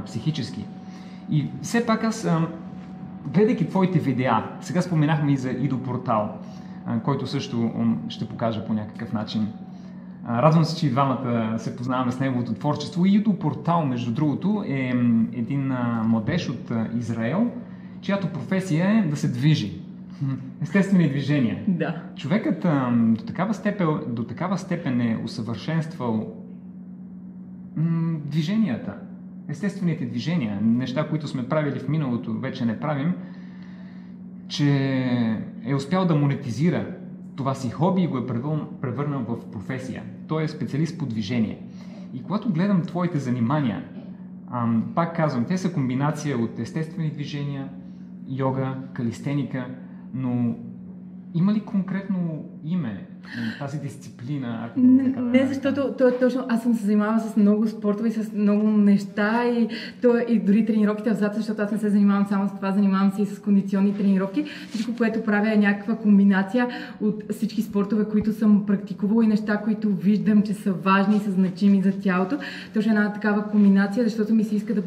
психически. 0.06 0.64
И 1.30 1.48
все 1.62 1.86
пак 1.86 2.04
аз, 2.04 2.28
гледайки 3.34 3.68
твоите 3.68 3.98
видеа, 3.98 4.44
сега 4.60 4.82
споменахме 4.82 5.32
и 5.32 5.36
за 5.36 5.50
Идо 5.50 5.82
Портал, 5.82 6.38
който 7.04 7.26
също 7.26 7.70
ще 8.08 8.28
покажа 8.28 8.66
по 8.66 8.74
някакъв 8.74 9.12
начин. 9.12 9.48
Радвам 10.28 10.64
се, 10.64 10.76
че 10.76 10.86
и 10.86 10.90
двамата 10.90 11.54
се 11.58 11.76
познаваме 11.76 12.12
с 12.12 12.20
неговото 12.20 12.54
творчество. 12.54 13.06
Идо 13.06 13.38
Портал, 13.38 13.86
между 13.86 14.12
другото, 14.12 14.64
е 14.66 14.92
един 15.32 15.72
младеж 16.04 16.48
от 16.48 16.72
Израел, 16.98 17.50
чиято 18.00 18.26
професия 18.26 18.98
е 18.98 19.02
да 19.02 19.16
се 19.16 19.28
движи 19.28 19.80
Естествени 20.62 21.08
движения. 21.08 21.58
Да. 21.68 22.02
Човекът 22.16 22.66
до, 23.14 23.24
такава 23.24 23.54
степен, 23.54 23.88
до 24.08 24.24
такава 24.24 24.58
степен 24.58 25.00
е 25.00 25.18
усъвършенствал 25.24 26.34
движенията. 28.24 28.94
Естествените 29.48 30.06
движения, 30.06 30.60
неща, 30.62 31.08
които 31.08 31.28
сме 31.28 31.48
правили 31.48 31.78
в 31.78 31.88
миналото, 31.88 32.32
вече 32.32 32.64
не 32.64 32.80
правим, 32.80 33.14
че 34.48 34.70
е 35.64 35.74
успял 35.74 36.06
да 36.06 36.14
монетизира 36.14 36.86
това 37.36 37.54
си 37.54 37.70
хоби 37.70 38.02
и 38.02 38.06
го 38.06 38.18
е 38.18 38.26
превърнал 38.80 39.24
в 39.28 39.50
професия. 39.50 40.02
Той 40.28 40.42
е 40.42 40.48
специалист 40.48 40.98
по 40.98 41.06
движение. 41.06 41.62
И 42.14 42.22
когато 42.22 42.52
гледам 42.52 42.82
твоите 42.82 43.18
занимания, 43.18 43.84
пак 44.94 45.16
казвам, 45.16 45.44
те 45.44 45.58
са 45.58 45.72
комбинация 45.72 46.38
от 46.38 46.58
естествени 46.58 47.10
движения, 47.10 47.68
йога, 48.28 48.74
калистеника, 48.92 49.66
но 50.14 50.56
има 51.34 51.52
ли 51.52 51.60
конкретно 51.60 52.44
име 52.66 53.06
на 53.36 53.58
тази 53.58 53.78
дисциплина? 53.78 54.60
Ако 54.64 54.80
не, 54.80 55.04
така, 55.04 55.20
не, 55.20 55.46
защото 55.46 55.94
то, 55.98 56.12
точно 56.20 56.44
аз 56.48 56.62
съм 56.62 56.74
се 56.74 56.84
занимавала 56.84 57.20
с 57.20 57.36
много 57.36 57.68
спортове 57.68 58.08
и 58.08 58.12
с 58.12 58.32
много 58.32 58.68
неща 58.68 59.44
и, 59.44 59.68
то, 60.02 60.18
и 60.28 60.38
дори 60.38 60.66
тренировките 60.66 61.10
в 61.10 61.14
зад, 61.14 61.34
защото 61.34 61.62
аз 61.62 61.72
не 61.72 61.78
се 61.78 61.88
занимавам 61.88 62.26
само 62.28 62.48
с 62.48 62.52
това, 62.56 62.72
занимавам 62.72 63.10
се 63.10 63.22
и 63.22 63.26
с 63.26 63.38
кондиционни 63.38 63.94
тренировки. 63.94 64.44
Всичко, 64.70 64.96
което 64.96 65.22
правя 65.22 65.52
е 65.52 65.56
някаква 65.56 65.96
комбинация 65.96 66.68
от 67.00 67.22
всички 67.30 67.62
спортове, 67.62 68.04
които 68.04 68.32
съм 68.32 68.66
практикувала 68.66 69.24
и 69.24 69.28
неща, 69.28 69.56
които 69.56 69.94
виждам, 69.94 70.42
че 70.42 70.54
са 70.54 70.72
важни 70.72 71.16
и 71.16 71.20
са 71.20 71.30
значими 71.30 71.82
за 71.82 71.92
тялото. 71.92 72.38
Точно 72.74 72.92
една 72.92 73.12
такава 73.12 73.44
комбинация, 73.44 74.04
защото 74.04 74.34
ми 74.34 74.44
се 74.44 74.56
иска 74.56 74.74
да, 74.74 74.82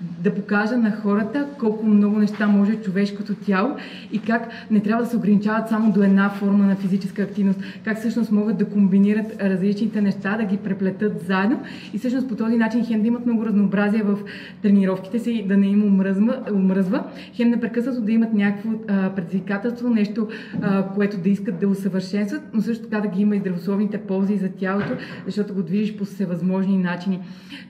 да 0.00 0.34
покажа 0.34 0.76
на 0.76 0.96
хората 0.96 1.46
колко 1.58 1.86
много 1.86 2.18
неща 2.18 2.46
може 2.46 2.76
човешкото 2.76 3.34
тяло 3.34 3.76
и 4.12 4.18
как 4.18 4.48
не 4.70 4.80
трябва 4.80 5.04
да 5.04 5.10
се 5.10 5.16
ограничават 5.16 5.68
само 5.68 5.92
до 5.92 6.02
една 6.02 6.30
форма 6.30 6.66
на 6.66 6.76
физическа 6.76 7.19
активност 7.22 7.60
как 7.84 7.98
всъщност 7.98 8.32
могат 8.32 8.58
да 8.58 8.64
комбинират 8.64 9.42
различните 9.42 10.00
неща, 10.00 10.36
да 10.36 10.44
ги 10.44 10.56
преплетат 10.56 11.20
заедно 11.26 11.62
и 11.94 11.98
всъщност 11.98 12.28
по 12.28 12.36
този 12.36 12.56
начин 12.56 12.84
хем 12.84 13.00
да 13.00 13.08
имат 13.08 13.26
много 13.26 13.46
разнообразие 13.46 14.02
в 14.02 14.18
тренировките 14.62 15.18
си, 15.18 15.44
да 15.48 15.56
не 15.56 15.66
им 15.66 15.84
омръзва, 15.84 16.38
омръзва 16.52 17.04
хем 17.34 17.50
непрекъснато 17.50 18.00
да 18.00 18.12
имат 18.12 18.32
някакво 18.32 18.70
предизвикателство, 19.16 19.88
нещо, 19.88 20.28
а, 20.62 20.88
което 20.88 21.18
да 21.18 21.28
искат 21.28 21.58
да 21.58 21.68
усъвършенстват, 21.68 22.42
но 22.54 22.62
също 22.62 22.84
така 22.84 23.00
да 23.00 23.08
ги 23.08 23.22
има 23.22 23.36
и 23.36 23.38
здравословните 23.38 23.98
ползи 23.98 24.36
за 24.36 24.48
тялото, 24.48 24.92
защото 25.26 25.54
го 25.54 25.62
движиш 25.62 25.96
по 25.96 26.04
всевъзможни 26.04 26.78
начини. 26.78 27.20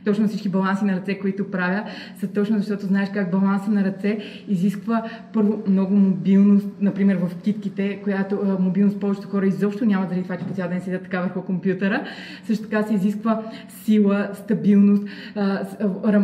Точно 0.05 0.29
всички 0.29 0.49
баланси 0.49 0.85
на 0.85 0.97
ръце, 0.97 1.19
които 1.19 1.51
правя, 1.51 1.85
са 2.21 2.27
точно 2.27 2.57
защото 2.59 2.87
знаеш 2.87 3.09
как 3.15 3.31
баланса 3.31 3.71
на 3.71 3.85
ръце 3.85 4.19
изисква 4.49 5.03
първо 5.33 5.63
много 5.69 5.95
мобилност, 5.95 6.69
например 6.81 7.17
в 7.17 7.43
китките, 7.43 8.01
която 8.03 8.39
а, 8.45 8.63
мобилност 8.63 9.01
повечето 9.01 9.29
хора 9.29 9.40
изобщо 9.47 9.85
няма 9.85 10.07
заради 10.07 10.23
това, 10.23 10.37
че 10.37 10.45
по 10.45 10.55
цял 10.55 10.69
ден 10.69 10.81
седят 10.81 11.03
така 11.03 11.21
върху 11.21 11.43
компютъра. 11.43 12.05
Също 12.45 12.69
така 12.69 12.83
се 12.83 12.95
изисква 12.95 13.43
сила, 13.69 14.29
стабилност 14.33 15.03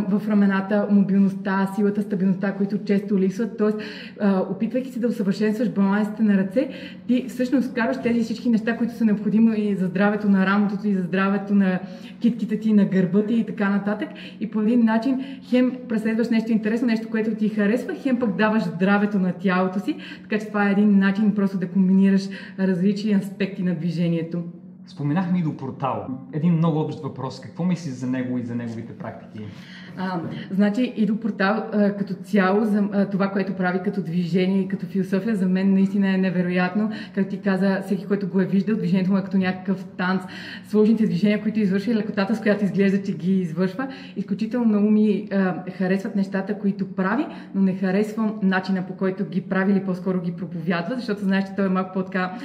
в 0.08 0.22
рамената, 0.28 0.86
мобилността, 0.90 1.70
силата, 1.76 2.02
стабилността, 2.02 2.52
които 2.52 2.78
често 2.84 3.18
липсват. 3.18 3.58
Тоест, 3.58 3.78
опитвайки 4.50 4.92
се 4.92 5.00
да 5.00 5.08
усъвършенстваш 5.08 5.70
балансите 5.70 6.22
на 6.22 6.36
ръце, 6.36 6.68
ти 7.06 7.24
всъщност 7.28 7.74
караш 7.74 7.96
тези 8.02 8.22
всички 8.22 8.50
неща, 8.50 8.76
които 8.76 8.94
са 8.94 9.04
необходими 9.04 9.60
и 9.60 9.74
за 9.74 9.86
здравето 9.86 10.28
на 10.28 10.46
рамото 10.46 10.88
и 10.88 10.94
за 10.94 11.02
здравето 11.02 11.54
на 11.54 11.78
китките 12.20 12.60
ти, 12.60 12.72
на 12.72 12.84
гърба 12.84 13.22
ти 13.22 13.34
и 13.34 13.44
така 13.44 13.70
нататък. 13.70 14.08
И 14.40 14.50
по 14.50 14.60
един 14.60 14.84
начин 14.84 15.24
хем 15.42 15.72
преследваш 15.88 16.28
нещо 16.28 16.52
интересно, 16.52 16.86
нещо, 16.86 17.08
което 17.10 17.34
ти 17.34 17.48
харесва, 17.48 17.94
хем 17.94 18.18
пък 18.18 18.36
даваш 18.36 18.64
здравето 18.64 19.18
на 19.18 19.32
тялото 19.32 19.80
си. 19.80 19.96
Така 20.22 20.38
че 20.38 20.46
това 20.46 20.68
е 20.68 20.72
един 20.72 20.98
начин 20.98 21.34
просто 21.34 21.58
да 21.58 21.68
комбинираш 21.68 22.28
различни 22.58 22.95
аспекти 22.96 23.36
аспекти 23.46 23.62
на 23.62 23.74
движението. 23.74 24.44
Споменахме 24.88 25.38
и 25.38 25.42
до 25.42 25.56
портал. 25.56 26.06
Един 26.32 26.52
много 26.52 26.80
общ 26.80 27.00
въпрос. 27.02 27.40
Какво 27.40 27.64
мислиш 27.64 27.94
за 27.94 28.06
него 28.06 28.38
и 28.38 28.42
за 28.42 28.54
неговите 28.54 28.92
практики? 28.92 29.44
А, 29.96 30.20
значи 30.50 30.92
и 30.96 31.06
до 31.06 31.20
портал 31.20 31.64
а, 31.72 31.92
като 31.92 32.14
цяло, 32.14 32.64
за 32.64 32.88
а, 32.92 33.06
това, 33.10 33.30
което 33.30 33.54
прави 33.54 33.80
като 33.84 34.02
движение 34.02 34.60
и 34.60 34.68
като 34.68 34.86
философия, 34.86 35.36
за 35.36 35.46
мен 35.46 35.72
наистина 35.72 36.14
е 36.14 36.16
невероятно. 36.18 36.90
Как 37.14 37.28
ти 37.28 37.40
каза, 37.40 37.80
всеки, 37.84 38.06
който 38.06 38.28
го 38.28 38.40
е 38.40 38.46
виждал, 38.46 38.76
движението 38.76 39.12
му 39.12 39.18
е 39.18 39.24
като 39.24 39.38
някакъв 39.38 39.84
танц. 39.84 40.22
Сложните 40.68 41.06
движения, 41.06 41.42
които 41.42 41.60
извършва 41.60 41.92
и 41.92 41.96
лекотата, 41.96 42.36
с 42.36 42.40
която 42.40 42.64
изглежда, 42.64 43.02
че 43.02 43.12
ги 43.12 43.40
извършва. 43.40 43.88
Изключително 44.16 44.66
много 44.66 44.90
ми 44.90 45.28
а, 45.32 45.64
харесват 45.70 46.16
нещата, 46.16 46.58
които 46.58 46.94
прави, 46.94 47.26
но 47.54 47.62
не 47.62 47.74
харесвам 47.74 48.34
начина 48.42 48.86
по 48.86 48.96
който 48.96 49.24
ги 49.24 49.40
прави 49.40 49.72
или 49.72 49.84
по-скоро 49.84 50.20
ги 50.20 50.32
проповядва, 50.32 50.94
защото 50.96 51.24
знаеш, 51.24 51.44
че 51.44 51.56
той 51.56 51.66
е 51.66 51.68
малко 51.68 51.92
по-така 51.94 52.38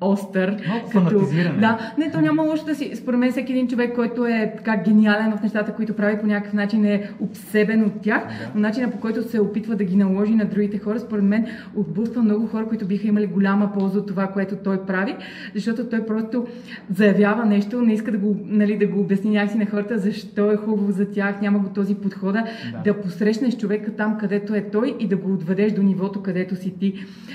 остър. 0.00 0.56
Малко 0.68 0.90
като... 0.90 1.26
Да, 1.60 1.92
не, 1.98 2.10
то 2.10 2.20
няма 2.20 2.42
лошо 2.42 2.64
да 2.64 2.74
си. 2.74 2.92
Според 2.94 3.20
мен 3.20 3.30
всеки 3.30 3.52
един 3.52 3.68
човек, 3.68 3.94
който 3.94 4.26
е 4.26 4.54
така 4.56 4.76
гениален 4.76 5.36
в 5.36 5.42
нещата, 5.42 5.74
които 5.74 5.96
прави 5.96 6.18
по 6.20 6.26
някакъв 6.26 6.52
начин 6.52 6.84
е 6.84 7.10
обсебен 7.20 7.84
от 7.84 8.00
тях, 8.00 8.22
да. 8.22 8.50
но 8.54 8.60
начина 8.60 8.90
по 8.90 9.00
който 9.00 9.28
се 9.28 9.40
опитва 9.40 9.76
да 9.76 9.84
ги 9.84 9.96
наложи 9.96 10.34
на 10.34 10.44
другите 10.44 10.78
хора, 10.78 11.00
според 11.00 11.24
мен 11.24 11.46
отблъсква 11.76 12.22
много 12.22 12.46
хора, 12.46 12.66
които 12.66 12.86
биха 12.86 13.08
имали 13.08 13.26
голяма 13.26 13.72
полза 13.72 13.98
от 13.98 14.06
това, 14.06 14.26
което 14.26 14.56
той 14.56 14.86
прави, 14.86 15.16
защото 15.54 15.84
той 15.84 16.06
просто 16.06 16.46
заявява 16.94 17.44
нещо, 17.44 17.82
не 17.82 17.92
иска 17.92 18.10
да 18.12 18.18
го, 18.18 18.36
нали, 18.44 18.78
да 18.78 18.86
го 18.86 19.00
обясни 19.00 19.30
някакси 19.30 19.58
на 19.58 19.66
хората, 19.66 19.98
защо 19.98 20.52
е 20.52 20.56
хубаво 20.56 20.92
за 20.92 21.10
тях, 21.10 21.40
няма 21.40 21.58
го 21.58 21.68
този 21.68 21.94
подхода, 21.94 22.44
да. 22.72 22.92
да 22.92 23.00
посрещнеш 23.00 23.56
човека 23.56 23.90
там, 23.96 24.18
където 24.18 24.54
е 24.54 24.60
той 24.72 24.96
и 25.00 25.08
да 25.08 25.16
го 25.16 25.32
отведеш 25.32 25.72
до 25.72 25.82
нивото, 25.82 26.22
където 26.22 26.56
си 26.56 26.74
ти. 26.78 26.94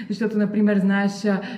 Защото, 0.10 0.38
например, 0.38 0.80
знаеш 0.80 1.12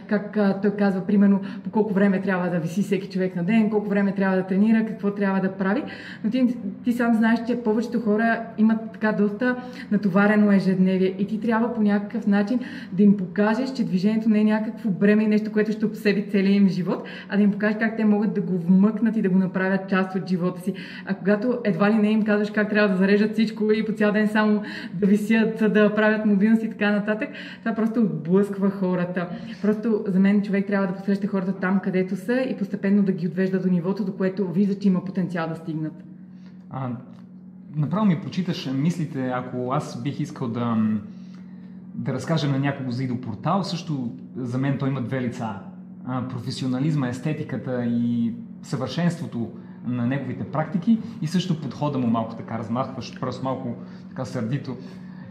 как 0.07 0.37
той 0.61 0.71
казва, 0.71 0.94
казва, 0.95 1.07
примерно, 1.07 1.39
по 1.63 1.69
колко 1.69 1.93
време 1.93 2.21
трябва 2.21 2.49
да 2.49 2.59
виси 2.59 2.81
всеки 2.81 3.09
човек 3.09 3.35
на 3.35 3.43
ден, 3.43 3.69
колко 3.69 3.89
време 3.89 4.15
трябва 4.15 4.37
да 4.37 4.43
тренира, 4.43 4.85
какво 4.85 5.11
трябва 5.11 5.39
да 5.39 5.51
прави. 5.51 5.83
Но 6.23 6.29
ти, 6.29 6.55
ти 6.83 6.93
сам 6.93 7.13
знаеш, 7.13 7.39
че 7.47 7.55
повечето 7.55 8.01
хора 8.01 8.41
имат 8.57 8.77
така 8.93 9.11
доста 9.11 9.55
натоварено 9.91 10.51
ежедневие 10.51 11.15
и 11.19 11.27
ти 11.27 11.39
трябва 11.39 11.73
по 11.73 11.81
някакъв 11.81 12.27
начин 12.27 12.59
да 12.91 13.03
им 13.03 13.17
покажеш, 13.17 13.73
че 13.73 13.83
движението 13.83 14.29
не 14.29 14.39
е 14.39 14.43
някакво 14.43 14.89
бреме 14.89 15.23
и 15.23 15.27
нещо, 15.27 15.51
което 15.51 15.71
ще 15.71 15.85
обсеби 15.85 16.25
целия 16.31 16.55
им 16.55 16.69
живот, 16.69 17.07
а 17.29 17.37
да 17.37 17.43
им 17.43 17.51
покажеш 17.51 17.77
как 17.79 17.97
те 17.97 18.05
могат 18.05 18.33
да 18.33 18.41
го 18.41 18.57
вмъкнат 18.57 19.17
и 19.17 19.21
да 19.21 19.29
го 19.29 19.37
направят 19.37 19.89
част 19.89 20.15
от 20.15 20.29
живота 20.29 20.61
си. 20.61 20.73
А 21.05 21.13
когато 21.13 21.59
едва 21.63 21.91
ли 21.91 21.95
не 21.95 22.09
им 22.09 22.23
казваш 22.23 22.51
как 22.51 22.69
трябва 22.69 22.89
да 22.89 22.97
зарежат 22.97 23.33
всичко 23.33 23.71
и 23.71 23.85
по 23.85 23.91
цял 23.91 24.11
ден 24.11 24.27
само 24.27 24.61
да 24.93 25.07
висят, 25.07 25.73
да 25.73 25.95
правят 25.95 26.25
мобилност 26.25 26.63
и 26.63 26.69
така 26.69 26.91
нататък, 26.91 27.29
това 27.59 27.75
просто 27.75 27.99
отблъсква 27.99 28.69
хората. 28.69 29.27
Просто 29.61 30.03
за 30.07 30.19
мен 30.19 30.41
човек 30.41 30.67
трябва 30.67 30.84
трябва 30.85 30.93
да 30.93 30.99
посреща 30.99 31.27
хората 31.27 31.53
там, 31.53 31.79
където 31.79 32.15
са 32.15 32.33
и 32.49 32.57
постепенно 32.57 33.03
да 33.03 33.11
ги 33.11 33.27
отвежда 33.27 33.61
до 33.61 33.69
нивото, 33.69 34.05
до 34.05 34.13
което 34.13 34.51
вижда, 34.51 34.79
че 34.79 34.87
има 34.87 35.05
потенциал 35.05 35.49
да 35.49 35.55
стигнат. 35.55 36.03
А, 36.69 36.89
направо 37.75 38.05
ми 38.05 38.21
почиташ 38.21 38.69
мислите, 38.73 39.27
ако 39.27 39.71
аз 39.71 40.01
бих 40.03 40.19
искал 40.19 40.47
да, 40.47 40.77
да 41.95 42.13
разкажа 42.13 42.47
на 42.47 42.59
някого 42.59 42.91
за 42.91 43.03
идопортал, 43.03 43.63
също 43.63 44.11
за 44.35 44.57
мен 44.57 44.77
той 44.77 44.89
има 44.89 45.01
две 45.01 45.21
лица. 45.21 45.49
Професионализма, 46.29 47.07
естетиката 47.07 47.85
и 47.85 48.33
съвършенството 48.61 49.51
на 49.87 50.07
неговите 50.07 50.43
практики 50.43 50.99
и 51.21 51.27
също 51.27 51.61
подхода 51.61 51.97
му 51.97 52.07
малко 52.07 52.35
така 52.35 52.57
размахващ, 52.57 53.19
просто 53.19 53.43
малко 53.43 53.75
така 54.09 54.25
сърдито. 54.25 54.77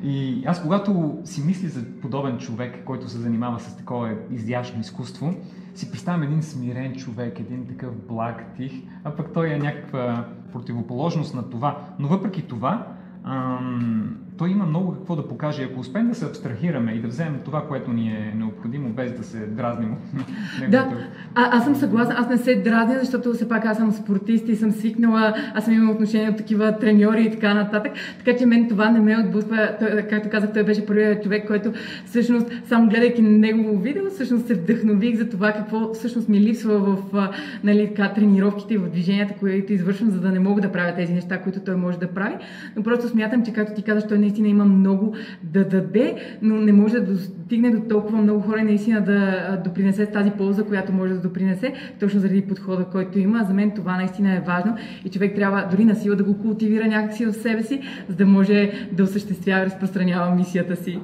И 0.04 0.44
аз 0.46 0.62
когато 0.62 1.18
си 1.25 1.42
мисли 1.46 1.68
за 1.68 1.84
подобен 2.02 2.38
човек, 2.38 2.84
който 2.84 3.08
се 3.08 3.18
занимава 3.18 3.61
с 3.61 3.76
такова 3.76 4.14
изящно 4.30 4.80
изкуство, 4.80 5.34
си 5.75 5.90
представям 5.90 6.23
един 6.23 6.42
смирен 6.42 6.96
човек, 6.96 7.40
един 7.40 7.66
такъв 7.66 8.06
благ, 8.08 8.54
тих, 8.56 8.73
а 9.04 9.11
пък 9.11 9.32
той 9.34 9.50
е 9.50 9.58
някаква 9.58 10.25
противоположност 10.52 11.34
на 11.34 11.50
това. 11.50 11.78
Но 11.99 12.08
въпреки 12.08 12.42
това, 12.42 12.87
ам, 13.25 14.16
той 14.37 14.50
има 14.50 14.67
много 14.67 14.93
какво 14.93 15.17
да 15.17 15.29
покаже. 15.29 15.62
Ако 15.62 15.81
успеем 15.81 16.09
да 16.09 16.14
се 16.14 16.25
абстрахираме 16.25 16.93
и 16.93 17.00
да 17.00 17.09
вземем 17.09 17.41
това, 17.45 17.69
което 17.69 17.93
ни 17.93 18.09
е 18.09 18.35
необходимо, 18.37 18.88
без 18.88 19.12
да 19.12 19.25
се 19.25 19.47
дразним. 19.47 19.95
да, 20.71 20.88
а, 21.35 21.57
аз 21.57 21.64
съм 21.64 21.75
съгласна. 21.75 22.14
Аз 22.19 22.29
не 22.29 22.38
се 22.38 22.55
дразня, 22.55 22.99
защото 23.00 23.33
все 23.33 23.49
пак 23.49 23.64
аз 23.64 23.76
съм 23.76 23.93
спортист 23.93 24.49
и 24.49 24.57
съм 24.57 24.73
свикнала, 24.73 25.35
аз 25.55 25.64
съм 25.64 25.75
имала 25.75 25.95
отношение 25.95 26.31
от 26.31 26.37
такива 26.37 26.79
треньори 26.79 27.23
и 27.23 27.31
така 27.31 27.55
нататък. 27.55 27.93
Така 28.25 28.38
че 28.38 28.47
мен 28.47 28.69
това 28.69 28.91
не 28.91 29.00
ме 29.00 29.19
отблъсква. 29.19 29.76
Както 30.11 30.29
казах, 30.29 30.53
той 30.53 30.64
беше 30.64 30.87
първият 30.87 31.23
човек, 31.23 31.47
който 31.47 31.73
всъщност, 32.07 32.47
само 32.69 32.88
гледайки 32.88 33.23
негово 33.23 33.79
видео, 33.79 34.11
всъщност 34.11 34.47
се 34.47 34.55
вдъхнових 34.55 35.17
за 35.17 35.29
това 35.29 35.53
какво 35.53 35.95
всъщност 35.95 36.29
ми 36.29 36.41
липсва 36.41 36.79
в 36.79 37.29
нали, 37.64 37.88
така, 37.95 38.12
тренировките 38.14 38.75
и 38.75 38.79
в 38.79 38.91
движенията, 38.91 39.35
които 39.35 39.73
извършвам, 39.73 40.11
за 40.11 40.21
да 40.21 40.33
не 40.33 40.38
мога 40.38 40.61
да 40.61 40.73
правя 40.73 40.95
тези 40.95 41.12
неща, 41.12 41.43
които 41.43 41.61
той 41.61 41.76
може 41.76 41.99
да 41.99 42.07
прави. 42.07 42.35
Но 42.76 42.83
просто 42.83 43.09
смятам, 43.09 43.45
че 43.45 43.53
както 43.53 43.75
ти 43.75 43.83
казаш, 43.83 44.05
той 44.09 44.19
наистина 44.25 44.49
има 44.49 44.64
много 44.64 45.14
да 45.43 45.69
даде, 45.69 46.16
но 46.43 46.54
не 46.54 46.73
може 46.73 46.95
да 46.95 47.12
достигне 47.12 47.71
до 47.71 47.81
толкова 47.88 48.23
много 48.23 48.40
хора 48.40 48.61
и 48.61 48.64
наистина 48.64 49.00
да 49.00 49.61
допринесе 49.64 50.07
тази 50.07 50.31
полза, 50.31 50.64
която 50.64 50.93
може 50.93 51.14
да 51.14 51.21
допринесе, 51.21 51.75
точно 52.00 52.21
заради 52.21 52.43
подхода, 52.43 52.85
който 52.85 53.19
има. 53.19 53.45
За 53.45 53.54
мен 53.54 53.71
това 53.71 53.97
наистина 53.97 54.37
е 54.37 54.40
важно 54.47 54.76
и 55.04 55.11
човек 55.11 55.35
трябва 55.35 55.69
дори 55.71 55.85
на 55.85 55.95
сила 55.95 56.16
да 56.16 56.25
го 56.25 56.38
култивира 56.38 56.87
някакси 56.87 57.26
в 57.26 57.33
себе 57.33 57.62
си, 57.62 57.81
за 58.09 58.16
да 58.16 58.26
може 58.26 58.73
да 58.93 59.02
осъществява 59.02 59.62
и 59.62 59.66
разпространява 59.66 60.35
мисията 60.35 60.76
си. 60.76 61.00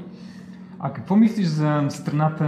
А 0.79 0.93
какво 0.93 1.17
мислиш 1.17 1.47
за 1.47 1.87
страната 1.89 2.45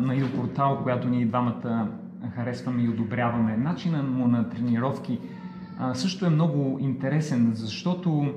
на 0.00 0.14
Идопортал, 0.16 0.80
която 0.82 1.08
ние 1.08 1.26
двамата 1.26 1.88
харесваме 2.34 2.82
и 2.82 2.88
одобряваме? 2.88 3.56
Начина 3.56 4.02
му 4.02 4.28
на 4.28 4.48
тренировки 4.48 5.18
също 5.94 6.26
е 6.26 6.30
много 6.30 6.78
интересен, 6.80 7.50
защото 7.54 8.32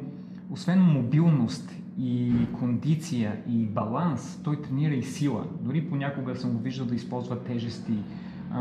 освен 0.52 0.82
мобилност 0.82 1.75
и 2.00 2.34
кондиция 2.60 3.38
и 3.50 3.66
баланс, 3.66 4.40
той 4.44 4.62
тренира 4.62 4.94
и 4.94 5.04
сила. 5.04 5.46
Дори 5.62 5.90
понякога 5.90 6.36
съм 6.36 6.52
го 6.52 6.60
виждал 6.60 6.88
да 6.88 6.96
използва 6.96 7.44
тежести. 7.44 7.94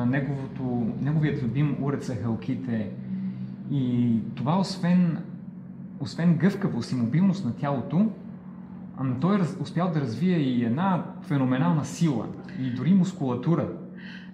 Неговото, 0.07 0.93
неговият 1.01 1.43
любим 1.43 1.77
уред 1.81 2.05
са 2.05 2.15
хълките. 2.15 2.91
И 3.71 4.19
това 4.35 4.59
освен, 4.59 5.19
освен 6.01 6.37
гъвкавост 6.37 6.93
и 6.93 6.95
мобилност 6.95 7.45
на 7.45 7.57
тялото, 7.57 8.11
той 9.21 9.37
е 9.37 9.43
успял 9.61 9.91
да 9.91 10.01
развие 10.01 10.39
и 10.39 10.65
една 10.65 11.05
феноменална 11.23 11.85
сила 11.85 12.27
и 12.61 12.71
дори 12.71 12.95
мускулатура. 12.95 13.69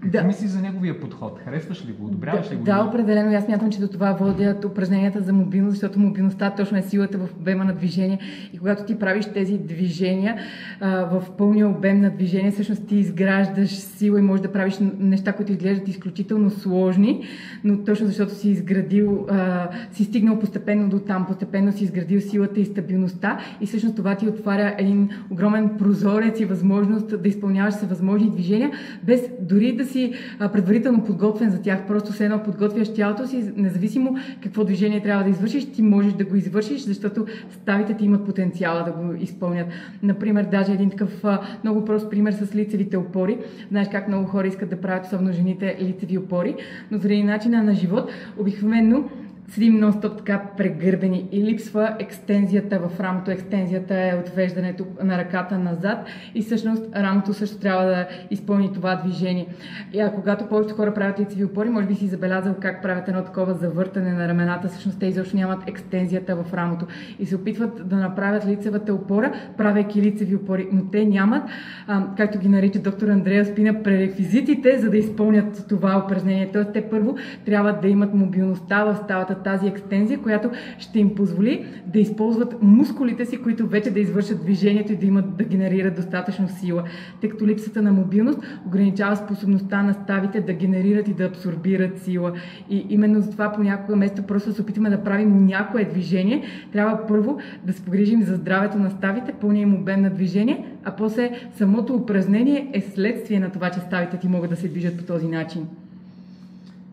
Да. 0.05 0.23
мислиш 0.23 0.51
за 0.51 0.61
неговия 0.61 1.01
подход? 1.01 1.41
Харесваш 1.45 1.87
ли 1.87 1.93
го? 1.93 2.07
Одобряваш 2.07 2.49
да, 2.49 2.55
ли 2.55 2.59
го? 2.59 2.65
Да, 2.65 2.85
определено. 2.89 3.37
Аз 3.37 3.49
мятам, 3.49 3.71
че 3.71 3.81
до 3.81 3.89
това 3.89 4.13
водят 4.13 4.65
упражненията 4.65 5.21
за 5.21 5.33
мобилност, 5.33 5.75
защото 5.75 5.99
мобилността 5.99 6.51
точно 6.51 6.79
е 6.79 6.83
силата 6.83 7.19
в 7.19 7.29
обема 7.37 7.65
на 7.65 7.75
движение. 7.75 8.19
И 8.53 8.59
когато 8.59 8.85
ти 8.85 8.99
правиш 8.99 9.27
тези 9.27 9.59
движения 9.59 10.37
а, 10.81 11.05
в 11.05 11.31
пълния 11.39 11.69
обем 11.69 12.01
на 12.01 12.11
движение, 12.11 12.51
всъщност 12.51 12.87
ти 12.87 12.97
изграждаш 12.97 13.71
сила 13.71 14.19
и 14.19 14.23
можеш 14.23 14.43
да 14.43 14.53
правиш 14.53 14.79
неща, 14.99 15.33
които 15.33 15.53
изглеждат 15.53 15.89
изключително 15.89 16.51
сложни, 16.51 17.25
но 17.65 17.79
точно 17.79 18.07
защото 18.07 18.35
си 18.35 18.51
изградил, 18.51 19.27
а, 19.31 19.69
си 19.93 20.05
стигнал 20.05 20.39
постепенно 20.39 20.89
до 20.89 20.99
там, 20.99 21.27
постепенно 21.27 21.73
си 21.73 21.85
изградил 21.85 22.21
силата 22.21 22.61
и 22.61 22.65
стабилността 22.65 23.39
и 23.61 23.67
всъщност 23.67 23.97
това 23.97 24.15
ти 24.15 24.29
отваря 24.29 24.75
един 24.79 25.09
огромен 25.31 25.71
прозорец 25.79 26.41
и 26.41 26.45
възможност 26.45 27.23
да 27.23 27.29
изпълняваш 27.29 27.75
всевъзможни 27.75 28.31
движения, 28.31 28.71
без 29.03 29.31
дори 29.41 29.77
да 29.77 29.90
си 29.91 30.13
предварително 30.53 31.05
подготвен 31.05 31.51
за 31.51 31.63
тях. 31.63 31.87
Просто 31.87 32.13
се 32.13 32.25
едно 32.25 32.43
подготвяш 32.43 32.95
тялото 32.95 33.27
си, 33.27 33.53
независимо 33.57 34.17
какво 34.43 34.65
движение 34.65 35.03
трябва 35.03 35.25
да 35.25 35.31
извършиш, 35.31 35.73
ти 35.73 35.83
можеш 35.83 36.13
да 36.13 36.25
го 36.25 36.37
извършиш, 36.37 36.81
защото 36.81 37.27
ставите 37.51 37.95
ти 37.95 38.05
имат 38.05 38.27
потенциала 38.27 38.85
да 38.85 38.93
го 38.93 39.15
изпълнят. 39.15 39.67
Например, 40.03 40.47
даже 40.51 40.73
един 40.73 40.91
такъв 40.91 41.25
много 41.65 41.85
прост 41.85 42.11
пример 42.11 42.33
с 42.33 42.55
лицевите 42.55 42.97
опори. 42.97 43.39
Знаеш 43.71 43.89
как 43.93 44.09
много 44.09 44.27
хора 44.27 44.47
искат 44.47 44.71
да 44.71 44.81
правят, 44.81 45.07
особено 45.07 45.33
жените, 45.33 45.77
лицеви 45.81 46.19
опори, 46.19 46.55
но 46.91 46.99
заради 46.99 47.23
начина 47.23 47.63
на 47.63 47.75
живот, 47.75 48.11
обикновено 48.39 49.05
седим 49.51 49.81
нон-стоп 49.81 50.17
така 50.17 50.43
прегърбени 50.57 51.29
и 51.33 51.45
липсва 51.45 51.97
екстензията 51.99 52.79
в 52.79 53.01
рамото. 53.01 53.31
Екстензията 53.31 53.95
е 53.95 54.15
отвеждането 54.21 54.87
на 55.03 55.19
ръката 55.19 55.59
назад 55.59 56.07
и 56.35 56.43
всъщност 56.43 56.83
рамото 56.97 57.35
също 57.35 57.59
трябва 57.59 57.85
да 57.85 58.07
изпълни 58.31 58.73
това 58.73 58.97
движение. 58.97 59.47
И 59.93 60.01
а 60.01 60.13
когато 60.13 60.47
повечето 60.47 60.77
хора 60.77 60.95
правят 60.95 61.21
лицеви 61.21 61.45
опори, 61.45 61.69
може 61.69 61.87
би 61.87 61.95
си 61.95 62.07
забелязал 62.07 62.55
как 62.61 62.83
правят 62.83 63.09
едно 63.09 63.25
такова 63.25 63.55
завъртане 63.55 64.13
на 64.13 64.29
рамената, 64.29 64.69
всъщност 64.69 64.99
те 64.99 65.07
изобщо 65.07 65.37
нямат 65.37 65.69
екстензията 65.69 66.37
в 66.37 66.55
рамото 66.55 66.87
и 67.19 67.27
се 67.27 67.37
опитват 67.37 67.89
да 67.89 67.97
направят 67.97 68.47
лицевата 68.47 68.95
опора, 68.95 69.33
правейки 69.57 70.03
лицеви 70.03 70.37
опори, 70.37 70.69
но 70.73 70.85
те 70.85 71.05
нямат, 71.05 71.43
а, 71.87 72.07
както 72.17 72.39
ги 72.39 72.49
нарича 72.49 72.79
доктор 72.79 73.09
Андрея 73.09 73.45
Спина, 73.45 73.83
пререквизитите, 73.83 74.79
за 74.79 74.91
да 74.91 74.97
изпълнят 74.97 75.67
това 75.69 76.03
упражнение. 76.05 76.51
Тоест 76.53 76.73
те 76.73 76.91
първо 76.91 77.17
трябва 77.45 77.73
да 77.73 77.89
имат 77.89 78.15
мобилността 78.15 78.85
в 78.85 78.97
ставата 78.97 79.40
тази 79.43 79.67
екстензия, 79.67 80.19
която 80.19 80.51
ще 80.79 80.99
им 80.99 81.15
позволи 81.15 81.65
да 81.87 81.99
използват 81.99 82.63
мускулите 82.63 83.25
си, 83.25 83.43
които 83.43 83.67
вече 83.67 83.91
да 83.91 84.01
извършат 84.01 84.43
движението 84.43 84.93
и 84.93 84.97
да 84.97 85.07
имат 85.07 85.37
да 85.37 85.45
генерират 85.45 85.97
достатъчно 85.97 86.49
сила, 86.49 86.85
тъй 87.21 87.31
като 87.31 87.47
липсата 87.47 87.83
на 87.83 87.93
мобилност 87.93 88.39
ограничава 88.67 89.17
способността 89.17 89.83
на 89.83 89.95
ставите 89.95 90.41
да 90.41 90.53
генерират 90.53 91.09
и 91.09 91.15
да 91.15 91.25
абсорбират 91.25 91.99
сила. 91.99 92.33
И 92.71 92.87
именно 92.89 93.21
за 93.21 93.31
това 93.31 93.53
понякога 93.53 93.97
место 93.97 94.23
просто 94.23 94.53
се 94.53 94.63
опитаме 94.63 94.91
да 94.91 95.05
правим 95.05 95.47
някое 95.47 95.85
движение. 95.85 96.45
Трябва 96.73 97.07
първо 97.07 97.39
да 97.65 97.73
се 97.73 97.85
погрижим 97.85 98.23
за 98.23 98.37
здравето 98.37 98.79
на 98.79 98.91
ставите, 98.91 99.33
пълния 99.33 99.63
им 99.63 99.75
обем 99.75 100.03
на 100.03 100.11
движение, 100.11 100.67
а 100.85 100.97
после 100.97 101.31
самото 101.57 101.95
упражнение 101.95 102.71
е 102.73 102.81
следствие 102.81 103.41
на 103.41 103.51
това, 103.51 103.71
че 103.71 103.81
ставите 103.81 104.19
ти 104.19 104.29
могат 104.29 104.51
да 104.51 104.57
се 104.57 104.69
движат 104.69 104.97
по 104.99 105.05
този 105.05 105.29
начин. 105.29 105.67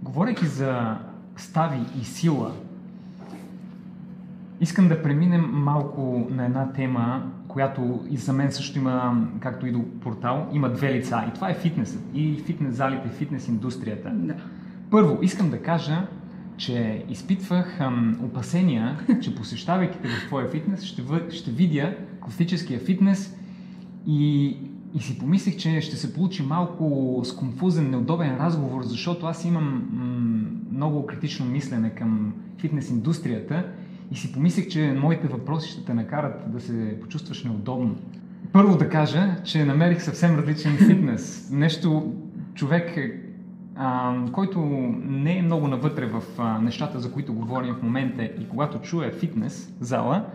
Говорейки 0.04 0.46
за 0.46 0.98
стави 1.38 1.80
и 2.02 2.04
сила, 2.04 2.52
искам 4.62 4.88
да 4.88 5.04
преминем 5.04 5.50
малко 5.54 6.28
на 6.32 6.46
една 6.46 6.72
тема, 6.74 7.32
която 7.48 8.06
и 8.10 8.18
за 8.18 8.34
мен 8.34 8.52
също 8.52 8.80
има, 8.80 9.28
както 9.40 9.68
и 9.68 9.72
до 9.72 9.84
портал, 10.02 10.48
има 10.54 10.70
две 10.70 10.94
лица. 10.94 11.24
И 11.30 11.34
това 11.34 11.50
е 11.50 11.54
фитнесът. 11.54 12.02
И 12.14 12.44
фитнес 12.46 12.76
залите, 12.76 13.10
фитнес 13.10 13.48
индустрията. 13.48 14.10
Да. 14.10 14.36
Първо, 14.92 15.20
искам 15.22 15.50
да 15.50 15.62
кажа, 15.62 16.08
че 16.58 17.06
изпитвах 17.10 17.82
ам, 17.82 18.20
опасения, 18.24 19.00
че 19.22 19.36
посещавайки 19.36 20.00
те 20.02 20.08
в 20.08 20.28
твоя 20.28 20.48
фитнес, 20.48 20.84
ще, 20.84 21.02
въ, 21.02 21.32
ще 21.32 21.52
видя 21.52 21.96
класическия 22.22 22.80
фитнес 22.80 23.38
и 24.08 24.58
и 24.94 25.00
си 25.00 25.20
помислих, 25.20 25.58
че 25.58 25.82
ще 25.82 25.96
се 25.96 26.14
получи 26.14 26.44
малко 26.44 27.22
сконфузен, 27.26 27.90
неудобен 27.90 28.38
разговор, 28.38 28.84
защото 28.84 29.26
аз 29.26 29.46
имам 29.46 29.84
много 30.78 31.06
критично 31.06 31.46
мислене 31.46 31.90
към 31.90 32.34
фитнес 32.58 32.90
индустрията 32.90 33.66
и 34.12 34.16
си 34.16 34.34
помислих, 34.34 34.68
че 34.68 34.96
моите 35.02 35.28
въпроси 35.28 35.72
ще 35.72 35.86
те 35.86 35.94
накарат 35.94 36.52
да 36.52 36.60
се 36.60 36.98
почувстваш 37.02 37.44
неудобно. 37.44 37.96
Първо 38.52 38.78
да 38.78 38.90
кажа, 38.90 39.36
че 39.44 39.66
намерих 39.66 40.02
съвсем 40.02 40.40
различен 40.40 40.78
фитнес. 40.88 41.50
Нещо, 41.52 42.14
човек, 42.54 42.98
а, 43.76 44.16
който 44.32 44.60
не 45.04 45.38
е 45.38 45.42
много 45.42 45.68
навътре 45.68 46.06
в 46.06 46.24
а, 46.38 46.60
нещата, 46.60 47.00
за 47.00 47.12
които 47.12 47.34
говорим 47.34 47.74
в 47.74 47.84
момента 47.84 48.24
и 48.24 48.48
когато 48.50 48.82
чуе 48.82 49.12
фитнес 49.12 49.74
зала, 49.80 50.26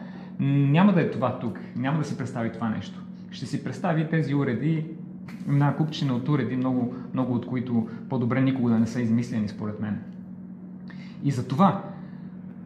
няма 0.40 0.92
да 0.92 1.00
е 1.00 1.10
това 1.10 1.38
тук, 1.38 1.60
няма 1.76 1.98
да 1.98 2.04
си 2.04 2.18
представи 2.18 2.52
това 2.52 2.68
нещо 2.68 3.02
ще 3.32 3.46
си 3.46 3.64
представи 3.64 4.08
тези 4.08 4.34
уреди, 4.34 4.86
една 5.48 5.76
купчина 5.76 6.14
от 6.14 6.28
уреди, 6.28 6.56
много, 6.56 6.94
много 7.14 7.34
от 7.34 7.46
които 7.46 7.88
по-добре 8.08 8.40
никога 8.40 8.72
да 8.72 8.78
не 8.78 8.86
са 8.86 9.00
измислени 9.00 9.48
според 9.48 9.80
мен. 9.80 10.02
И 11.24 11.30
за 11.30 11.48
това 11.48 11.82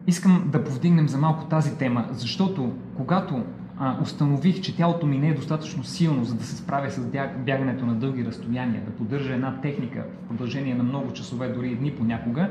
искам 0.07 0.43
да 0.51 0.63
повдигнем 0.63 1.07
за 1.07 1.17
малко 1.17 1.45
тази 1.45 1.77
тема, 1.77 2.07
защото 2.11 2.71
когато 2.97 3.43
а, 3.79 4.01
установих, 4.01 4.61
че 4.61 4.75
тялото 4.75 5.07
ми 5.07 5.17
не 5.17 5.29
е 5.29 5.33
достатъчно 5.33 5.83
силно, 5.83 6.25
за 6.25 6.35
да 6.35 6.43
се 6.43 6.55
справя 6.55 6.91
с 6.91 7.01
бягането 7.45 7.85
на 7.85 7.95
дълги 7.95 8.25
разстояния, 8.25 8.83
да 8.85 8.91
поддържа 8.91 9.33
една 9.33 9.61
техника 9.61 10.05
в 10.23 10.27
продължение 10.27 10.75
на 10.75 10.83
много 10.83 11.13
часове, 11.13 11.49
дори 11.49 11.71
и 11.71 11.75
дни 11.75 11.91
понякога, 11.91 12.49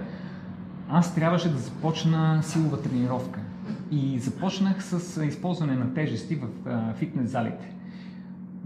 аз 0.89 1.15
трябваше 1.15 1.53
да 1.53 1.59
започна 1.59 2.43
силова 2.43 2.83
тренировка. 2.83 3.41
И 3.91 4.19
започнах 4.19 4.85
с 4.85 5.25
използване 5.25 5.75
на 5.75 5.95
тежести 5.95 6.37
в 6.37 6.47
фитнес 6.95 7.31
залите 7.31 7.76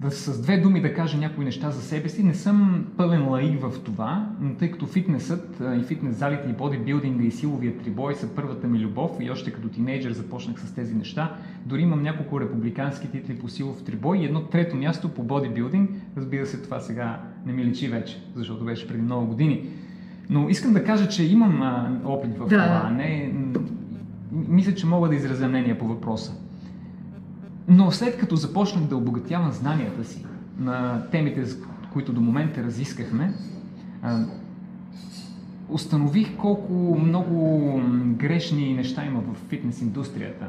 да 0.01 0.11
с 0.11 0.43
две 0.43 0.57
думи 0.57 0.81
да 0.81 0.95
кажа 0.95 1.19
някои 1.19 1.45
неща 1.45 1.71
за 1.71 1.83
себе 1.83 2.09
си. 2.09 2.23
Не 2.23 2.35
съм 2.35 2.87
пълен 2.97 3.29
лаик 3.29 3.61
в 3.61 3.81
това, 3.85 4.29
но 4.41 4.55
тъй 4.55 4.71
като 4.71 4.87
фитнесът 4.87 5.63
и 5.81 5.85
фитнес 5.85 6.17
залите 6.17 6.49
и 6.49 6.53
бодибилдинга 6.53 7.25
и 7.25 7.31
силовия 7.31 7.79
трибой 7.79 8.15
са 8.15 8.35
първата 8.35 8.67
ми 8.67 8.79
любов 8.79 9.11
и 9.21 9.31
още 9.31 9.53
като 9.53 9.69
тинейджър 9.69 10.13
започнах 10.13 10.61
с 10.61 10.75
тези 10.75 10.95
неща. 10.95 11.37
Дори 11.67 11.83
имам 11.83 12.03
няколко 12.03 12.41
републикански 12.41 13.11
титли 13.11 13.39
по 13.39 13.49
силов 13.49 13.85
трибой 13.85 14.19
и 14.19 14.25
едно 14.25 14.43
трето 14.43 14.77
място 14.77 15.09
по 15.09 15.23
бодибилдинг. 15.23 15.91
Разбира 16.17 16.47
се, 16.47 16.63
това 16.63 16.81
сега 16.81 17.21
не 17.47 17.53
ми 17.53 17.65
личи 17.65 17.89
вече, 17.89 18.23
защото 18.35 18.65
беше 18.65 18.89
преди 18.89 19.03
много 19.03 19.27
години. 19.27 19.69
Но 20.31 20.49
искам 20.49 20.73
да 20.73 20.85
кажа, 20.85 21.09
че 21.09 21.25
имам 21.25 21.63
опит 22.05 22.39
в 22.39 22.47
да. 22.47 22.47
това. 22.47 22.91
Не, 22.91 23.35
мисля, 24.33 24.75
че 24.75 24.87
мога 24.87 25.09
да 25.09 25.15
изразя 25.15 25.49
мнение 25.49 25.79
по 25.79 25.87
въпроса. 25.87 26.33
Но 27.71 27.91
след 27.91 28.19
като 28.19 28.37
започнах 28.37 28.85
да 28.85 28.97
обогатявам 28.97 29.53
знанията 29.53 30.05
си 30.05 30.27
на 30.59 31.03
темите, 31.11 31.45
които 31.93 32.13
до 32.13 32.21
момента 32.21 32.63
разискахме, 32.63 33.33
установих 35.69 36.37
колко 36.37 36.99
много 37.05 37.81
грешни 38.05 38.75
неща 38.75 39.05
има 39.05 39.21
в 39.21 39.49
фитнес 39.49 39.83
индустрията. 39.83 40.47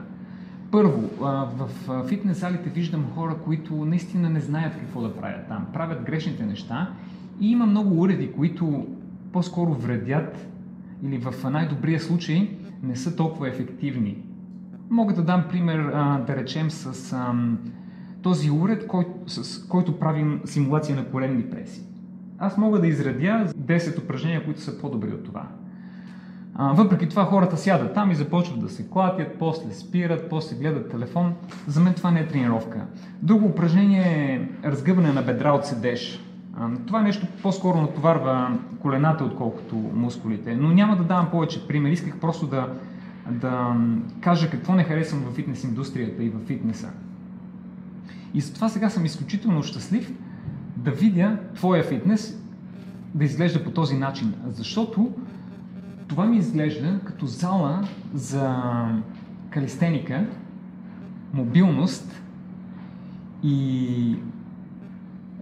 Първо, 0.71 1.09
в 1.57 1.69
фитнес 2.07 2.39
залите 2.39 2.69
виждам 2.69 3.05
хора, 3.15 3.35
които 3.45 3.85
наистина 3.85 4.29
не 4.29 4.39
знаят 4.39 4.75
какво 4.75 5.01
да 5.01 5.15
правят 5.15 5.47
там. 5.47 5.67
Правят 5.73 6.03
грешните 6.03 6.45
неща 6.45 6.93
и 7.39 7.51
има 7.51 7.65
много 7.65 8.01
уреди, 8.01 8.31
които 8.31 8.87
по-скоро 9.31 9.73
вредят 9.73 10.47
или 11.03 11.17
в 11.17 11.49
най-добрия 11.51 11.99
случай 11.99 12.57
не 12.83 12.95
са 12.95 13.15
толкова 13.15 13.49
ефективни. 13.49 14.17
Мога 14.91 15.13
да 15.13 15.23
дам 15.23 15.43
пример, 15.49 15.77
да 16.27 16.35
речем, 16.35 16.71
с 16.71 17.15
този 18.21 18.51
уред, 18.51 18.87
кой, 18.87 19.05
с 19.27 19.67
който 19.67 19.99
правим 19.99 20.41
симулация 20.45 20.95
на 20.95 21.05
коленни 21.05 21.49
преси. 21.49 21.83
Аз 22.39 22.57
мога 22.57 22.79
да 22.79 22.87
изредя 22.87 23.47
10 23.57 24.03
упражнения, 24.03 24.45
които 24.45 24.61
са 24.61 24.79
по-добри 24.79 25.11
от 25.13 25.23
това. 25.23 25.47
А, 26.55 26.73
въпреки 26.73 27.09
това 27.09 27.25
хората 27.25 27.57
сядат 27.57 27.93
там 27.93 28.11
и 28.11 28.15
започват 28.15 28.59
да 28.59 28.69
се 28.69 28.87
клатят, 28.87 29.35
после 29.39 29.71
спират, 29.71 30.29
после 30.29 30.55
гледат 30.55 30.91
телефон. 30.91 31.33
За 31.67 31.79
мен 31.79 31.93
това 31.93 32.11
не 32.11 32.19
е 32.19 32.27
тренировка. 32.27 32.85
Друго 33.21 33.45
упражнение 33.45 34.03
е 34.03 34.69
разгъване 34.69 35.13
на 35.13 35.21
бедра 35.21 35.51
от 35.53 35.65
седеж. 35.65 36.23
А, 36.57 36.69
това 36.87 37.01
нещо 37.01 37.27
по-скоро 37.41 37.81
натоварва 37.81 38.57
колената, 38.81 39.23
отколкото 39.23 39.75
мускулите. 39.75 40.55
Но 40.55 40.69
няма 40.69 40.97
да 40.97 41.03
давам 41.03 41.29
повече 41.31 41.67
пример. 41.67 41.89
Исках 41.91 42.19
просто 42.19 42.47
да, 42.47 42.67
да 43.29 43.75
кажа 44.21 44.49
какво 44.49 44.75
не 44.75 44.83
харесвам 44.83 45.21
в 45.21 45.35
фитнес 45.35 45.63
индустрията 45.63 46.23
и 46.23 46.29
в 46.29 46.39
фитнеса. 46.45 46.89
И 48.33 48.41
затова 48.41 48.69
сега 48.69 48.89
съм 48.89 49.05
изключително 49.05 49.63
щастлив 49.63 50.13
да 50.77 50.91
видя 50.91 51.37
твоя 51.55 51.83
фитнес 51.83 52.41
да 53.15 53.25
изглежда 53.25 53.63
по 53.63 53.71
този 53.71 53.97
начин. 53.97 54.33
Защото 54.47 55.13
това 56.07 56.25
ми 56.25 56.37
изглежда 56.37 56.99
като 57.05 57.25
зала 57.25 57.87
за 58.13 58.55
калистеника, 59.49 60.25
мобилност 61.33 62.21
и 63.43 64.15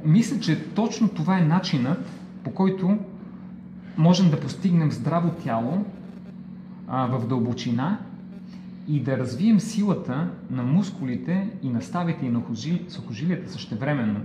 мисля, 0.06 0.40
че 0.40 0.66
точно 0.74 1.08
това 1.08 1.38
е 1.38 1.46
начинът, 1.46 2.10
по 2.44 2.52
който 2.52 2.98
можем 3.98 4.32
да 4.32 4.40
постигнем 4.40 4.92
здраво 4.92 5.32
тяло 5.44 5.86
а, 6.90 7.08
в 7.08 7.28
дълбочина 7.28 8.00
и 8.88 9.04
да 9.04 9.18
развием 9.18 9.60
силата 9.60 10.30
на 10.52 10.64
мускулите 10.64 11.50
и 11.64 11.70
на 11.70 11.82
ставите 11.82 12.26
и 12.26 12.30
на 12.30 12.42
сухожилията 12.88 13.52
същевременно. 13.52 14.22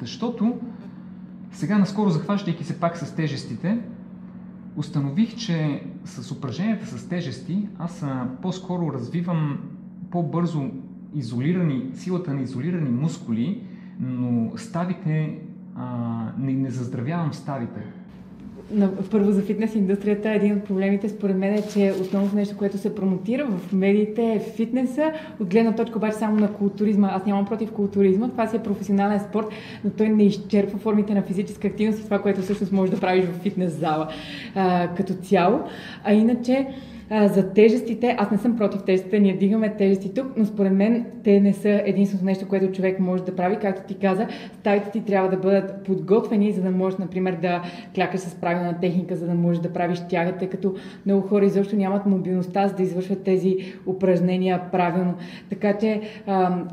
Защото 0.00 0.60
сега 1.52 1.78
наскоро 1.78 2.10
захващайки 2.10 2.64
се 2.64 2.80
пак 2.80 2.96
с 2.96 3.14
тежестите, 3.14 3.78
установих, 4.76 5.36
че 5.36 5.82
с 6.04 6.32
упражненията 6.32 6.86
с 6.86 7.08
тежести 7.08 7.68
аз 7.78 8.04
по-скоро 8.42 8.92
развивам 8.92 9.58
по-бързо 10.10 10.70
изолирани, 11.14 11.90
силата 11.94 12.34
на 12.34 12.42
изолирани 12.42 12.90
мускули, 12.90 13.62
но 14.00 14.52
ставите, 14.56 15.38
а, 15.76 16.32
не, 16.38 16.52
не 16.52 16.70
заздравявам 16.70 17.32
ставите 17.32 17.80
първо 19.10 19.32
за 19.32 19.42
фитнес 19.42 19.74
индустрията 19.74 20.30
един 20.30 20.56
от 20.56 20.64
проблемите 20.64 21.08
според 21.08 21.36
мен 21.36 21.54
е, 21.54 21.62
че 21.72 21.92
основното 22.00 22.36
нещо, 22.36 22.56
което 22.56 22.78
се 22.78 22.94
промотира 22.94 23.46
в 23.46 23.72
медиите 23.72 24.32
е 24.32 24.40
фитнеса, 24.40 25.12
от 25.40 25.50
гледна 25.50 25.74
точка 25.74 25.98
обаче 25.98 26.16
само 26.16 26.36
на 26.36 26.52
културизма. 26.52 27.10
Аз 27.12 27.26
нямам 27.26 27.46
против 27.46 27.72
културизма, 27.72 28.28
това 28.28 28.46
си 28.46 28.56
е 28.56 28.62
професионален 28.62 29.20
спорт, 29.20 29.46
но 29.84 29.90
той 29.90 30.08
не 30.08 30.24
изчерпва 30.24 30.78
формите 30.78 31.14
на 31.14 31.22
физическа 31.22 31.68
активност 31.68 32.00
и 32.00 32.04
това, 32.04 32.22
което 32.22 32.40
всъщност 32.40 32.72
можеш 32.72 32.94
да 32.94 33.00
правиш 33.00 33.24
в 33.24 33.42
фитнес 33.42 33.78
зала 33.78 34.08
като 34.96 35.14
цяло. 35.14 35.60
А 36.04 36.12
иначе, 36.12 36.66
за 37.10 37.52
тежестите, 37.52 38.16
аз 38.18 38.30
не 38.30 38.38
съм 38.38 38.56
против 38.56 38.82
тежестите, 38.82 39.20
ние 39.20 39.36
дигаме 39.36 39.74
тежести 39.76 40.14
тук, 40.14 40.26
но 40.36 40.44
според 40.44 40.72
мен 40.72 41.06
те 41.24 41.40
не 41.40 41.52
са 41.52 41.82
единственото 41.84 42.24
нещо, 42.24 42.48
което 42.48 42.72
човек 42.72 43.00
може 43.00 43.24
да 43.24 43.36
прави. 43.36 43.56
Както 43.60 43.82
ти 43.88 43.94
каза, 43.94 44.26
ставите 44.52 44.90
ти 44.90 45.04
трябва 45.04 45.28
да 45.28 45.36
бъдат 45.36 45.84
подготвени, 45.84 46.52
за 46.52 46.62
да 46.62 46.70
можеш, 46.70 46.98
например, 46.98 47.36
да 47.42 47.62
клякаш 47.94 48.20
с 48.20 48.34
правилна 48.34 48.80
техника, 48.80 49.16
за 49.16 49.26
да 49.26 49.34
можеш 49.34 49.62
да 49.62 49.72
правиш 49.72 50.02
тяга, 50.08 50.32
тъй 50.32 50.48
като 50.48 50.74
много 51.06 51.28
хора 51.28 51.44
изобщо 51.44 51.76
нямат 51.76 52.06
мобилността, 52.06 52.68
за 52.68 52.74
да 52.74 52.82
извършват 52.82 53.22
тези 53.22 53.56
упражнения 53.86 54.60
правилно. 54.72 55.14
Така 55.50 55.78
че 55.78 56.00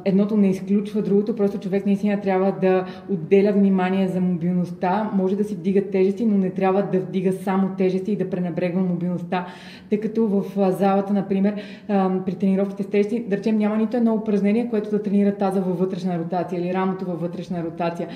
едното 0.05 0.37
не 0.37 0.49
изключва 0.49 1.01
другото, 1.01 1.35
просто 1.35 1.59
човек 1.59 1.85
наистина 1.85 2.21
трябва 2.21 2.51
да 2.61 2.85
отделя 3.09 3.51
внимание 3.51 4.07
за 4.07 4.21
мобилността. 4.21 5.11
Може 5.13 5.35
да 5.35 5.43
си 5.43 5.55
вдига 5.55 5.81
тежести, 5.81 6.25
но 6.25 6.37
не 6.37 6.49
трябва 6.49 6.83
да 6.91 6.99
вдига 6.99 7.33
само 7.33 7.69
тежести 7.77 8.11
и 8.11 8.15
да 8.15 8.29
пренебрегва 8.29 8.81
мобилността, 8.81 9.47
тъй 9.89 9.99
като 9.99 10.22
в 10.27 10.71
залата, 10.71 11.13
например, 11.13 11.55
при 12.25 12.36
тренировките 12.36 12.83
с 12.83 12.88
тежести, 12.88 13.19
да 13.19 13.38
речем, 13.38 13.57
няма 13.57 13.77
нито 13.77 13.97
едно 13.97 14.13
упражнение, 14.13 14.69
което 14.69 14.89
да 14.89 15.03
тренира 15.03 15.36
таза 15.36 15.62
във 15.62 15.79
вътрешна 15.79 16.19
ротация 16.19 16.62
или 16.62 16.73
рамото 16.73 17.05
във 17.05 17.21
вътрешна 17.21 17.63
ротация. 17.63 18.07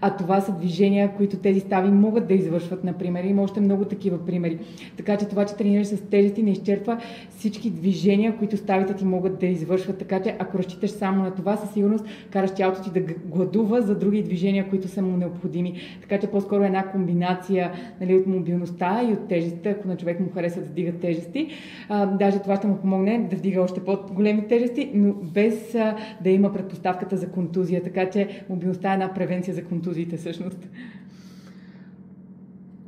А 0.00 0.16
това 0.16 0.40
са 0.40 0.52
движения, 0.52 1.12
които 1.16 1.36
тези 1.36 1.60
стави 1.60 1.90
могат 1.90 2.28
да 2.28 2.34
извършват, 2.34 2.84
например. 2.84 3.24
Има 3.24 3.42
още 3.42 3.60
много 3.60 3.84
такива 3.84 4.26
примери. 4.26 4.58
Така 4.96 5.16
че 5.16 5.28
това, 5.28 5.44
че 5.44 5.56
тренираш 5.56 5.86
с 5.86 6.00
тежести, 6.00 6.42
не 6.42 6.50
изчерпва 6.50 6.98
всички 7.30 7.70
движения, 7.70 8.36
които 8.36 8.56
ставите 8.56 8.94
ти 8.94 9.04
могат 9.04 9.38
да 9.38 9.46
извършват. 9.46 9.98
Така 9.98 10.22
че 10.22 10.36
ако 10.38 10.58
разчиташ 10.58 10.90
само 10.90 11.22
на 11.22 11.34
това, 11.34 11.56
със 11.56 11.72
сигурност 11.72 12.04
караш 12.30 12.50
тялото 12.50 12.82
ти 12.82 13.00
да 13.00 13.14
гладува 13.24 13.82
за 13.82 13.98
други 13.98 14.22
движения, 14.22 14.68
които 14.70 14.88
са 14.88 15.02
му 15.02 15.16
необходими. 15.16 15.74
Така 16.00 16.18
че 16.18 16.26
по-скоро 16.26 16.62
една 16.62 16.86
комбинация 16.86 17.72
нали, 18.00 18.14
от 18.14 18.26
мобилността 18.26 19.02
и 19.08 19.12
от 19.12 19.28
тежестите, 19.28 19.70
ако 19.70 19.88
на 19.88 19.96
човек 19.96 20.20
му 20.20 20.30
харесва 20.34 20.62
да 20.62 20.68
вдига 20.68 20.92
тежести. 20.92 21.48
А, 21.88 22.06
даже 22.06 22.38
това 22.38 22.56
ще 22.56 22.66
му 22.66 22.76
помогне 22.76 23.28
да 23.30 23.36
вдига 23.36 23.62
още 23.62 23.84
по-големи 23.84 24.48
тежести, 24.48 24.90
но 24.94 25.12
без 25.12 25.74
а, 25.74 25.96
да 26.24 26.30
има 26.30 26.52
предпоставката 26.52 27.16
за 27.16 27.28
контузия. 27.28 27.82
Така 27.82 28.10
че 28.10 28.44
мобилността 28.48 28.90
е 28.90 28.94
една 28.94 29.14
превенция 29.14 29.54
за 29.54 29.64
контузиите 29.64 30.16
всъщност. 30.16 30.68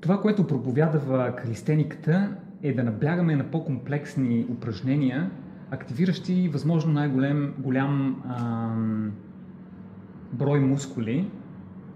Това, 0.00 0.20
което 0.20 0.46
проповядава 0.46 1.36
калистениката 1.36 2.36
е 2.62 2.72
да 2.72 2.82
наблягаме 2.84 3.36
на 3.36 3.44
по-комплексни 3.44 4.46
упражнения, 4.50 5.30
активиращи 5.70 6.48
възможно 6.48 6.92
най-голям 6.92 7.54
голям, 7.58 8.22
ам, 8.28 9.12
брой 10.32 10.60
мускули, 10.60 11.30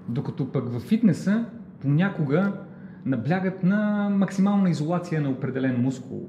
докато 0.08 0.52
пък 0.52 0.68
в 0.68 0.80
фитнеса 0.80 1.46
понякога 1.80 2.52
наблягат 3.04 3.62
на 3.62 4.10
максимална 4.12 4.70
изолация 4.70 5.20
на 5.20 5.30
определен 5.30 5.82
мускул. 5.82 6.28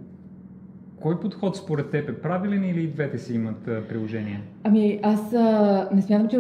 Кой 1.02 1.20
подход 1.20 1.56
според 1.56 1.90
теб 1.90 2.10
е 2.10 2.22
правилен 2.22 2.64
или 2.64 2.88
двете 2.88 3.18
си 3.18 3.34
имат 3.34 3.68
а, 3.68 3.82
приложение? 3.90 4.42
Ами 4.64 5.00
аз 5.04 5.34
а, 5.34 5.90
не 5.94 6.02
смятам, 6.02 6.28
че 6.28 6.38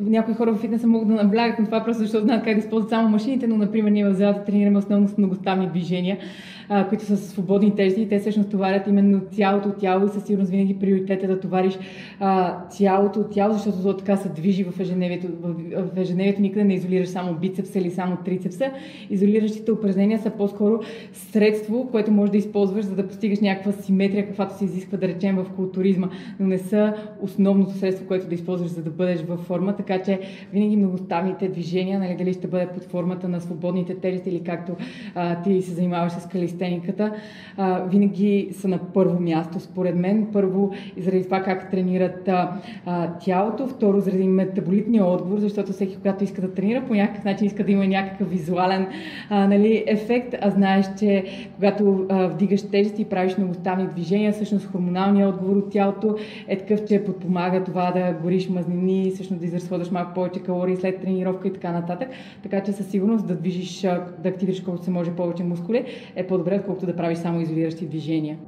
някои 0.00 0.34
хора 0.34 0.52
в 0.52 0.58
фитнеса 0.58 0.86
могат 0.86 1.08
да 1.08 1.14
наблягат 1.14 1.58
на 1.58 1.64
това, 1.64 1.84
просто 1.84 2.02
защото 2.02 2.24
знаят 2.24 2.44
как 2.44 2.54
да 2.54 2.58
използват 2.58 2.90
само 2.90 3.08
машините, 3.08 3.46
но 3.46 3.56
например 3.56 3.90
ние 3.90 4.04
в 4.04 4.14
залата 4.14 4.44
тренираме 4.44 4.78
основно 4.78 5.08
с 5.08 5.18
многоставни 5.18 5.68
движения 5.68 6.18
а, 6.68 6.88
които 6.88 7.04
са 7.04 7.16
свободни 7.16 7.74
тежести 7.74 8.02
и 8.02 8.08
те 8.08 8.18
всъщност 8.18 8.50
товарят 8.50 8.86
именно 8.86 9.20
цялото 9.32 9.70
тяло 9.70 10.06
и 10.06 10.08
със 10.08 10.24
сигурност 10.24 10.50
винаги 10.50 10.78
приоритет 10.78 11.22
е 11.22 11.26
да 11.26 11.40
товариш 11.40 11.78
а, 12.20 12.58
цялото 12.68 13.24
тяло, 13.24 13.52
защото 13.54 13.82
то 13.82 13.96
така 13.96 14.16
се 14.16 14.28
движи 14.28 14.64
в 14.64 14.80
ежедневието. 14.80 15.26
В, 15.42 16.00
ежедневието 16.00 16.40
никъде 16.40 16.64
не 16.64 16.74
изолираш 16.74 17.08
само 17.08 17.34
бицепса 17.34 17.78
или 17.78 17.90
само 17.90 18.16
трицепса. 18.24 18.70
Изолиращите 19.10 19.72
упражнения 19.72 20.18
са 20.18 20.30
по-скоро 20.30 20.80
средство, 21.12 21.88
което 21.90 22.10
можеш 22.10 22.30
да 22.30 22.38
използваш, 22.38 22.84
за 22.84 22.94
да 22.94 23.08
постигаш 23.08 23.40
някаква 23.40 23.72
симетрия, 23.72 24.26
каквато 24.26 24.58
се 24.58 24.64
изисква 24.64 24.98
да 24.98 25.08
речем 25.08 25.36
в 25.36 25.46
културизма, 25.56 26.08
но 26.40 26.46
не 26.46 26.58
са 26.58 26.94
основното 27.20 27.72
средство, 27.72 28.06
което 28.06 28.28
да 28.28 28.34
използваш, 28.34 28.70
за 28.70 28.82
да 28.82 28.90
бъдеш 28.90 29.22
във 29.22 29.40
форма, 29.40 29.76
така 29.76 30.02
че 30.02 30.20
винаги 30.52 30.76
многоставните 30.76 31.48
движения, 31.48 31.98
нали, 31.98 32.16
дали 32.16 32.32
ще 32.32 32.46
бъде 32.46 32.66
под 32.66 32.84
формата 32.84 33.28
на 33.28 33.40
свободните 33.40 33.94
тежести 33.94 34.30
или 34.30 34.40
както 34.40 34.76
а, 35.14 35.42
ти 35.42 35.62
се 35.62 35.72
занимаваш 35.72 36.12
с 36.12 36.28
калистениката, 36.58 37.12
а, 37.56 37.84
винаги 37.84 38.48
са 38.52 38.68
на 38.68 38.78
първо 38.78 39.20
място, 39.20 39.60
според 39.60 39.96
мен. 39.96 40.28
Първо, 40.32 40.72
заради 40.98 41.24
това 41.24 41.42
как 41.42 41.70
тренират 41.70 42.28
а, 42.28 43.08
тялото, 43.20 43.66
второ, 43.66 44.00
заради 44.00 44.28
метаболитния 44.28 45.04
отговор, 45.04 45.38
защото 45.38 45.72
всеки, 45.72 45.96
когато 45.96 46.24
иска 46.24 46.40
да 46.40 46.54
тренира, 46.54 46.84
по 46.86 46.94
някакъв 46.94 47.24
начин 47.24 47.46
иска 47.46 47.64
да 47.64 47.72
има 47.72 47.86
някакъв 47.86 48.30
визуален 48.30 48.86
а, 49.30 49.48
нали, 49.48 49.84
ефект, 49.86 50.34
а 50.40 50.50
знаеш, 50.50 50.86
че 50.98 51.24
когато 51.54 52.06
а, 52.08 52.26
вдигаш 52.26 52.62
тежести 52.62 53.02
и 53.02 53.04
правиш 53.04 53.38
многоставни 53.38 53.86
движения, 53.86 54.32
всъщност 54.32 54.66
хормоналният 54.66 55.34
отговор 55.34 55.56
от 55.56 55.70
тялото 55.70 56.16
е 56.48 56.58
такъв, 56.58 56.84
че 56.84 57.04
подпомага 57.04 57.64
това 57.64 57.90
да 57.90 58.16
гориш 58.22 58.48
мазнини, 58.48 59.10
всъщност 59.10 59.40
да 59.40 59.46
изразходваш 59.46 59.90
малко 59.90 60.14
повече 60.14 60.40
калории 60.40 60.76
след 60.76 61.00
тренировка 61.00 61.48
и 61.48 61.52
така 61.52 61.72
нататък. 61.72 62.08
Така 62.42 62.62
че 62.62 62.72
със 62.72 62.86
сигурност 62.86 63.26
да 63.26 63.34
движиш, 63.34 63.80
да 64.22 64.28
активираш 64.28 64.60
колкото 64.60 64.84
се 64.84 64.90
може 64.90 65.10
повече 65.10 65.44
мускули 65.44 65.84
е 66.16 66.26
по-добре, 66.44 66.60
отколкото 66.60 66.86
да 66.86 66.96
правиш 66.96 67.18
само 67.18 67.40
изолиращи 67.40 67.88
движения. 67.88 68.38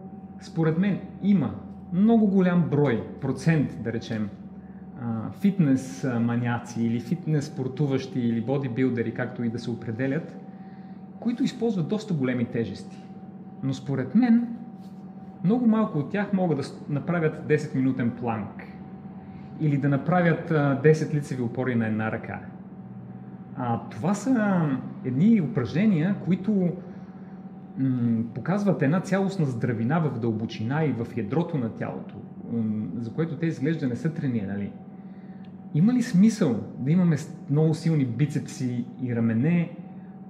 Според 0.40 0.78
мен 0.78 0.98
има 1.22 1.54
много 1.92 2.26
голям 2.26 2.68
брой, 2.70 3.04
процент, 3.20 3.82
да 3.82 3.92
речем, 3.92 4.28
фитнес 5.40 6.06
маняци 6.20 6.82
или 6.82 7.00
фитнес 7.00 7.46
спортуващи 7.46 8.20
или 8.20 8.40
бодибилдери, 8.40 9.14
както 9.14 9.44
и 9.44 9.48
да 9.48 9.58
се 9.58 9.70
определят, 9.70 10.36
които 11.20 11.44
използват 11.44 11.88
доста 11.88 12.14
големи 12.14 12.44
тежести. 12.44 13.04
Но 13.62 13.72
според 13.72 14.14
мен, 14.14 14.48
много 15.44 15.66
малко 15.66 15.98
от 15.98 16.10
тях 16.10 16.32
могат 16.32 16.58
да 16.58 16.64
направят 16.88 17.48
10-минутен 17.48 18.10
планк 18.10 18.62
или 19.60 19.76
да 19.76 19.88
направят 19.88 20.50
10 20.50 21.14
лицеви 21.14 21.42
опори 21.42 21.74
на 21.74 21.86
една 21.86 22.12
ръка. 22.12 22.40
А, 23.56 23.80
това 23.90 24.14
са 24.14 24.62
едни 25.04 25.40
упражнения, 25.40 26.14
които 26.24 26.72
м- 27.78 28.24
показват 28.34 28.82
една 28.82 29.00
цялостна 29.00 29.46
здравина 29.46 29.98
в 29.98 30.20
дълбочина 30.20 30.84
и 30.84 30.92
в 30.92 31.06
ядрото 31.16 31.58
на 31.58 31.68
тялото, 31.68 32.14
м- 32.52 32.86
за 32.98 33.12
което 33.12 33.36
те 33.36 33.46
изглежда 33.46 33.86
не 33.86 33.96
са 33.96 34.14
тренирали. 34.14 34.72
Има 35.74 35.94
ли 35.94 36.02
смисъл 36.02 36.60
да 36.78 36.90
имаме 36.90 37.16
много 37.50 37.74
силни 37.74 38.04
бицепси 38.04 38.84
и 39.02 39.16
рамене, 39.16 39.76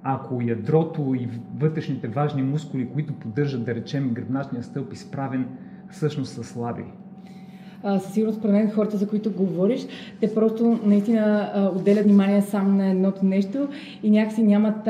ако 0.03 0.43
ядрото 0.43 1.15
и 1.15 1.29
вътрешните 1.59 2.09
важни 2.09 2.43
мускули, 2.43 2.89
които 2.93 3.15
поддържат, 3.15 3.65
да 3.65 3.75
речем, 3.75 4.11
гръбначния 4.15 4.63
стълб 4.63 4.93
изправен, 4.93 5.49
всъщност 5.91 6.33
са 6.33 6.45
слаби? 6.45 6.85
Със 8.01 8.13
сигурност 8.13 8.39
според 8.39 8.55
мен 8.55 8.71
хората, 8.71 8.97
за 8.97 9.09
които 9.09 9.33
говориш, 9.33 9.87
те 10.21 10.35
просто 10.35 10.79
наистина 10.85 11.51
отделят 11.77 12.05
внимание 12.05 12.43
само 12.43 12.73
на 12.73 12.91
едното 12.91 13.27
нещо 13.27 13.69
и 14.03 14.11
някакси 14.11 14.43
нямат 14.43 14.89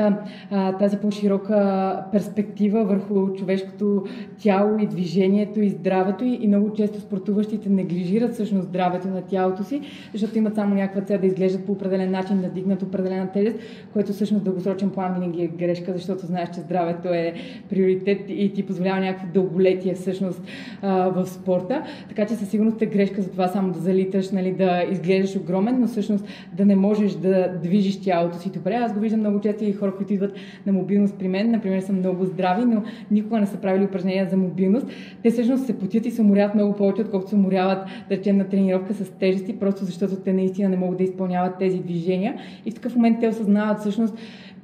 тази 0.79 0.97
по-широка 0.97 2.03
перспектива 2.11 2.83
върху 2.83 3.33
човешкото 3.33 4.03
тяло 4.43 4.79
и 4.79 4.87
движението 4.87 5.61
и 5.61 5.69
здравето 5.69 6.23
и, 6.23 6.47
много 6.47 6.73
често 6.73 7.01
спортуващите 7.01 7.69
неглижират 7.69 8.33
всъщност 8.33 8.67
здравето 8.67 9.07
на 9.07 9.21
тялото 9.21 9.63
си, 9.63 9.81
защото 10.13 10.37
имат 10.37 10.55
само 10.55 10.75
някаква 10.75 11.01
цел 11.01 11.19
да 11.19 11.27
изглеждат 11.27 11.65
по 11.65 11.71
определен 11.71 12.11
начин, 12.11 12.41
да 12.41 12.49
дигнат 12.49 12.83
определена 12.83 13.31
тежест, 13.31 13.57
което 13.93 14.13
всъщност 14.13 14.43
дългосрочен 14.43 14.89
план 14.89 15.13
винаги 15.13 15.43
е 15.43 15.47
грешка, 15.47 15.93
защото 15.93 16.25
знаеш, 16.25 16.49
че 16.53 16.59
здравето 16.59 17.07
е 17.07 17.33
приоритет 17.69 18.19
и 18.27 18.53
ти 18.53 18.65
позволява 18.65 18.99
някакво 18.99 19.27
дълголетие 19.33 19.93
всъщност 19.93 20.41
в 20.83 21.25
спорта. 21.25 21.83
Така 22.09 22.25
че 22.25 22.35
със 22.35 22.49
сигурност 22.49 22.77
грешка 22.87 23.21
за 23.21 23.31
това 23.31 23.47
само 23.47 23.71
да 23.71 23.79
залиташ, 23.79 24.31
нали, 24.31 24.51
да 24.51 24.83
изглеждаш 24.91 25.35
огромен, 25.35 25.79
но 25.79 25.87
всъщност 25.87 26.25
да 26.57 26.65
не 26.65 26.75
можеш 26.75 27.13
да 27.13 27.53
движиш 27.63 28.01
тялото 28.01 28.37
си 28.37 28.51
добре. 28.51 28.73
Аз 28.73 28.93
го 28.93 28.99
виждам 28.99 29.19
много 29.19 29.41
често 29.41 29.63
и 29.63 29.73
хора, 29.73 29.95
които 29.95 30.13
идват 30.13 30.33
на 30.65 30.73
мобилност 30.73 31.15
при 31.19 31.27
мен, 31.27 31.51
например, 31.51 31.81
са 31.81 31.93
много 31.93 32.25
здрави, 32.25 32.65
но 32.65 32.83
никога 33.11 33.39
не 33.39 33.45
са 33.45 33.57
правили 33.57 33.85
упражнения 33.85 34.27
за 34.29 34.37
мобилност. 34.37 34.87
Те 35.23 35.31
всъщност 35.31 35.65
се 35.65 35.79
потят 35.79 36.05
и 36.05 36.11
се 36.11 36.21
уморяват 36.21 36.55
много 36.55 36.75
повече, 36.75 37.01
отколкото 37.01 37.29
се 37.29 37.35
уморяват, 37.35 37.85
да 38.09 38.17
речем, 38.17 38.37
на 38.37 38.43
тренировка 38.43 38.93
с 38.93 39.09
тежести, 39.09 39.59
просто 39.59 39.85
защото 39.85 40.15
те 40.15 40.33
наистина 40.33 40.69
не 40.69 40.77
могат 40.77 40.97
да 40.97 41.03
изпълняват 41.03 41.57
тези 41.59 41.79
движения. 41.79 42.35
И 42.65 42.71
в 42.71 42.73
такъв 42.73 42.95
момент 42.95 43.19
те 43.19 43.27
осъзнават 43.27 43.79
всъщност, 43.79 44.17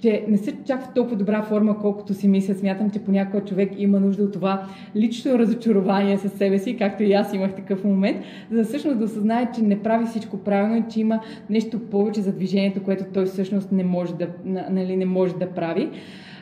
че 0.04 0.26
не 0.28 0.38
са 0.38 0.52
чак 0.66 0.84
в 0.84 0.94
толкова 0.94 1.16
добра 1.16 1.42
форма, 1.42 1.78
колкото 1.78 2.14
си 2.14 2.28
мисля. 2.28 2.54
Смятам, 2.54 2.90
че 2.90 3.00
понякога 3.00 3.46
човек 3.46 3.72
има 3.78 4.00
нужда 4.00 4.24
от 4.24 4.34
това 4.34 4.66
лично 4.96 5.40
разочарование 5.40 6.18
със 6.18 6.34
себе 6.34 6.60
си, 6.60 6.78
както 6.78 7.04
и 7.04 7.14
аз 7.14 7.34
имах 7.34 7.56
такъв 7.56 7.84
момент, 7.84 8.18
за 8.52 8.58
да 8.58 8.64
всъщност 8.64 9.00
да 9.00 9.06
осъзнае, 9.06 9.52
че 9.56 9.62
не 9.62 9.80
прави 9.80 10.06
всичко 10.06 10.38
правилно 10.38 10.78
и 10.78 10.84
че 10.92 11.00
има 11.00 11.20
нещо 11.50 11.80
повече 11.80 12.22
за 12.22 12.32
движението, 12.32 12.84
което 12.84 13.04
той 13.14 13.26
всъщност 13.26 13.72
не 13.72 13.84
може 13.84 14.14
да, 14.14 14.28
нали, 14.70 14.98
не 14.98 15.06
може 15.06 15.36
да 15.36 15.50
прави. 15.50 15.90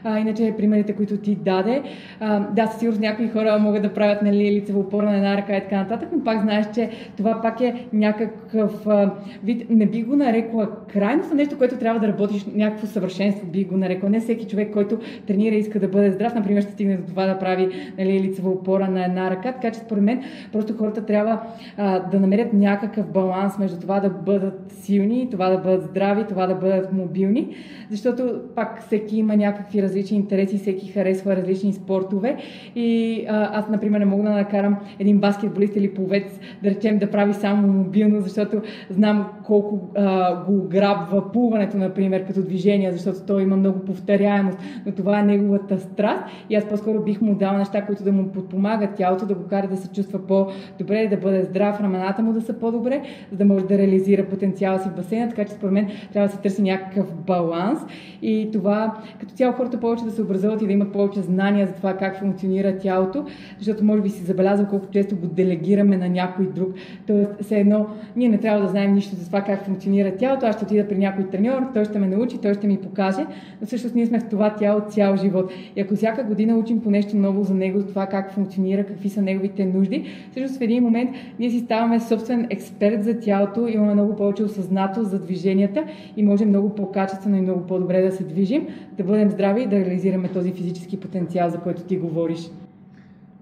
А, 0.03 0.19
иначе 0.19 0.53
примерите, 0.57 0.93
които 0.93 1.17
ти 1.17 1.35
даде, 1.35 1.81
а, 2.19 2.39
да, 2.39 2.67
със 2.67 2.79
сигурност 2.79 3.01
някои 3.01 3.29
хора 3.29 3.59
могат 3.59 3.81
да 3.81 3.93
правят 3.93 4.21
нали, 4.21 4.51
лицево 4.51 4.79
опора 4.79 5.05
на 5.05 5.15
една 5.15 5.37
ръка 5.37 5.57
и 5.57 5.61
така 5.61 5.77
нататък, 5.77 6.09
но 6.13 6.23
пак 6.23 6.41
знаеш, 6.41 6.65
че 6.73 6.89
това 7.17 7.41
пак 7.41 7.61
е 7.61 7.87
някакъв 7.93 8.87
а, 8.87 9.13
вид, 9.43 9.69
не 9.69 9.85
би 9.85 10.03
го 10.03 10.15
нарекла 10.15 10.69
крайност, 10.93 11.29
но 11.29 11.35
нещо, 11.35 11.57
което 11.57 11.77
трябва 11.77 11.99
да 11.99 12.07
работиш, 12.07 12.45
някакво 12.55 12.87
съвършенство 12.87 13.47
би 13.47 13.63
го 13.63 13.77
нарекла. 13.77 14.09
Не 14.09 14.19
всеки 14.19 14.47
човек, 14.47 14.73
който 14.73 14.97
тренира 15.27 15.55
и 15.55 15.59
иска 15.59 15.79
да 15.79 15.87
бъде 15.87 16.11
здрав, 16.11 16.35
например, 16.35 16.61
ще 16.61 16.71
стигне 16.71 16.97
до 16.97 17.07
това 17.07 17.25
да 17.25 17.39
прави 17.39 17.69
нали, 17.97 18.19
лицева 18.19 18.49
опора 18.49 18.87
на 18.87 19.05
една 19.05 19.29
ръка, 19.29 19.51
така 19.51 19.71
че 19.71 19.79
според 19.79 20.03
мен 20.03 20.23
просто 20.51 20.77
хората 20.77 21.05
трябва 21.05 21.41
а, 21.77 21.99
да 21.99 22.19
намерят 22.19 22.53
някакъв 22.53 23.11
баланс 23.11 23.59
между 23.59 23.79
това 23.79 23.99
да 23.99 24.09
бъдат 24.09 24.71
силни, 24.71 25.29
това 25.31 25.49
да 25.49 25.57
бъдат 25.57 25.83
здрави, 25.83 26.23
това 26.29 26.47
да 26.47 26.55
бъдат 26.55 26.93
мобилни, 26.93 27.55
защото 27.89 28.41
пак 28.55 28.81
всеки 28.81 29.17
има 29.17 29.35
някакви 29.35 29.81
различни 29.91 30.17
интереси, 30.17 30.57
всеки 30.57 30.91
харесва 30.91 31.35
различни 31.35 31.73
спортове. 31.73 32.37
И 32.75 33.25
а, 33.29 33.59
аз, 33.59 33.69
например, 33.69 33.99
не 33.99 34.05
мога 34.05 34.23
да 34.23 34.29
накарам 34.29 34.77
един 34.99 35.19
баскетболист 35.19 35.75
или 35.75 35.93
пловец, 35.93 36.39
да 36.63 36.69
речем, 36.69 36.97
да 36.97 37.11
прави 37.11 37.33
само 37.33 37.67
мобилно, 37.67 38.21
защото 38.21 38.61
знам 38.89 39.27
колко 39.45 39.79
а, 39.95 40.35
го 40.43 40.67
грабва 40.67 41.31
плуването, 41.31 41.77
например, 41.77 42.25
като 42.25 42.41
движение, 42.41 42.91
защото 42.91 43.25
той 43.27 43.43
има 43.43 43.55
много 43.57 43.79
повторяемост, 43.79 44.57
но 44.85 44.91
това 44.91 45.19
е 45.19 45.23
неговата 45.23 45.79
страст. 45.79 46.23
И 46.49 46.55
аз 46.55 46.65
по-скоро 46.65 47.03
бих 47.03 47.21
му 47.21 47.35
дала 47.35 47.57
неща, 47.57 47.85
които 47.85 48.03
да 48.03 48.11
му 48.11 48.27
подпомагат 48.27 48.95
тялото, 48.95 49.25
да 49.25 49.35
го 49.35 49.47
кара 49.47 49.67
да 49.67 49.77
се 49.77 49.89
чувства 49.89 50.27
по-добре, 50.27 51.07
да 51.07 51.17
бъде 51.17 51.43
здрав, 51.43 51.81
рамената 51.81 52.21
му 52.21 52.33
да 52.33 52.41
са 52.41 52.53
по-добре, 52.53 53.01
за 53.31 53.37
да 53.37 53.45
може 53.45 53.65
да 53.65 53.77
реализира 53.77 54.25
потенциала 54.25 54.79
си 54.79 54.89
в 54.89 54.95
басейна. 54.95 55.29
Така 55.29 55.45
че, 55.45 55.53
според 55.53 55.73
мен, 55.73 55.87
трябва 56.13 56.27
да 56.27 56.33
се 56.33 56.41
търси 56.41 56.61
някакъв 56.61 57.13
баланс. 57.27 57.79
И 58.21 58.49
това, 58.53 58.93
като 59.19 59.33
цяло, 59.33 59.53
хората 59.53 59.79
повече 59.81 60.03
да 60.03 60.11
се 60.11 60.21
образуват 60.21 60.61
и 60.61 60.65
да 60.65 60.73
имат 60.73 60.91
повече 60.91 61.21
знания 61.21 61.67
за 61.67 61.73
това 61.73 61.93
как 61.93 62.19
функционира 62.19 62.77
тялото, 62.77 63.25
защото 63.59 63.83
може 63.83 64.01
би 64.01 64.09
си 64.09 64.23
забелязал 64.23 64.65
колко 64.65 64.87
често 64.91 65.15
го 65.15 65.27
делегираме 65.27 65.97
на 65.97 66.09
някой 66.09 66.45
друг. 66.45 66.73
Тоест, 67.07 67.29
все 67.41 67.59
едно, 67.59 67.87
ние 68.15 68.29
не 68.29 68.37
трябва 68.37 68.61
да 68.61 68.67
знаем 68.67 68.93
нищо 68.93 69.15
за 69.15 69.25
това 69.25 69.41
как 69.41 69.65
функционира 69.65 70.15
тялото, 70.15 70.45
аз 70.45 70.55
ще 70.55 70.65
отида 70.65 70.87
при 70.87 70.97
някой 70.97 71.29
треньор, 71.29 71.61
той 71.73 71.85
ще 71.85 71.99
ме 71.99 72.07
научи, 72.07 72.37
той 72.37 72.53
ще 72.53 72.67
ми 72.67 72.77
покаже, 72.77 73.25
но 73.61 73.67
всъщност 73.67 73.95
ние 73.95 74.05
сме 74.05 74.19
в 74.19 74.29
това 74.29 74.55
тяло 74.55 74.81
цял 74.89 75.15
живот. 75.15 75.51
И 75.75 75.81
ако 75.81 75.95
всяка 75.95 76.23
година 76.23 76.57
учим 76.57 76.81
по 76.81 76.91
нещо 76.91 77.17
ново 77.17 77.43
за 77.43 77.53
него, 77.53 77.79
за 77.79 77.87
това 77.87 78.05
как 78.05 78.31
функционира, 78.31 78.83
какви 78.83 79.09
са 79.09 79.21
неговите 79.21 79.65
нужди, 79.65 80.05
всъщност 80.31 80.57
в 80.57 80.61
един 80.61 80.83
момент 80.83 81.09
ние 81.39 81.49
си 81.49 81.59
ставаме 81.59 81.99
собствен 81.99 82.47
експерт 82.49 83.03
за 83.03 83.19
тялото, 83.19 83.67
имаме 83.67 83.93
много 83.93 84.15
повече 84.15 84.43
осъзнато 84.43 85.03
за 85.03 85.19
движенията 85.19 85.83
и 86.17 86.23
можем 86.23 86.49
много 86.49 86.69
по-качествено 86.69 87.37
и 87.37 87.41
много 87.41 87.61
по-добре 87.61 88.01
да 88.01 88.11
се 88.11 88.23
движим, 88.23 88.67
да 88.97 89.03
бъдем 89.03 89.29
здрави 89.29 89.61
и 89.61 89.67
реализираме 89.71 90.31
този 90.31 90.53
физически 90.53 90.99
потенциал, 90.99 91.49
за 91.49 91.59
който 91.59 91.83
ти 91.83 91.97
говориш. 91.97 92.51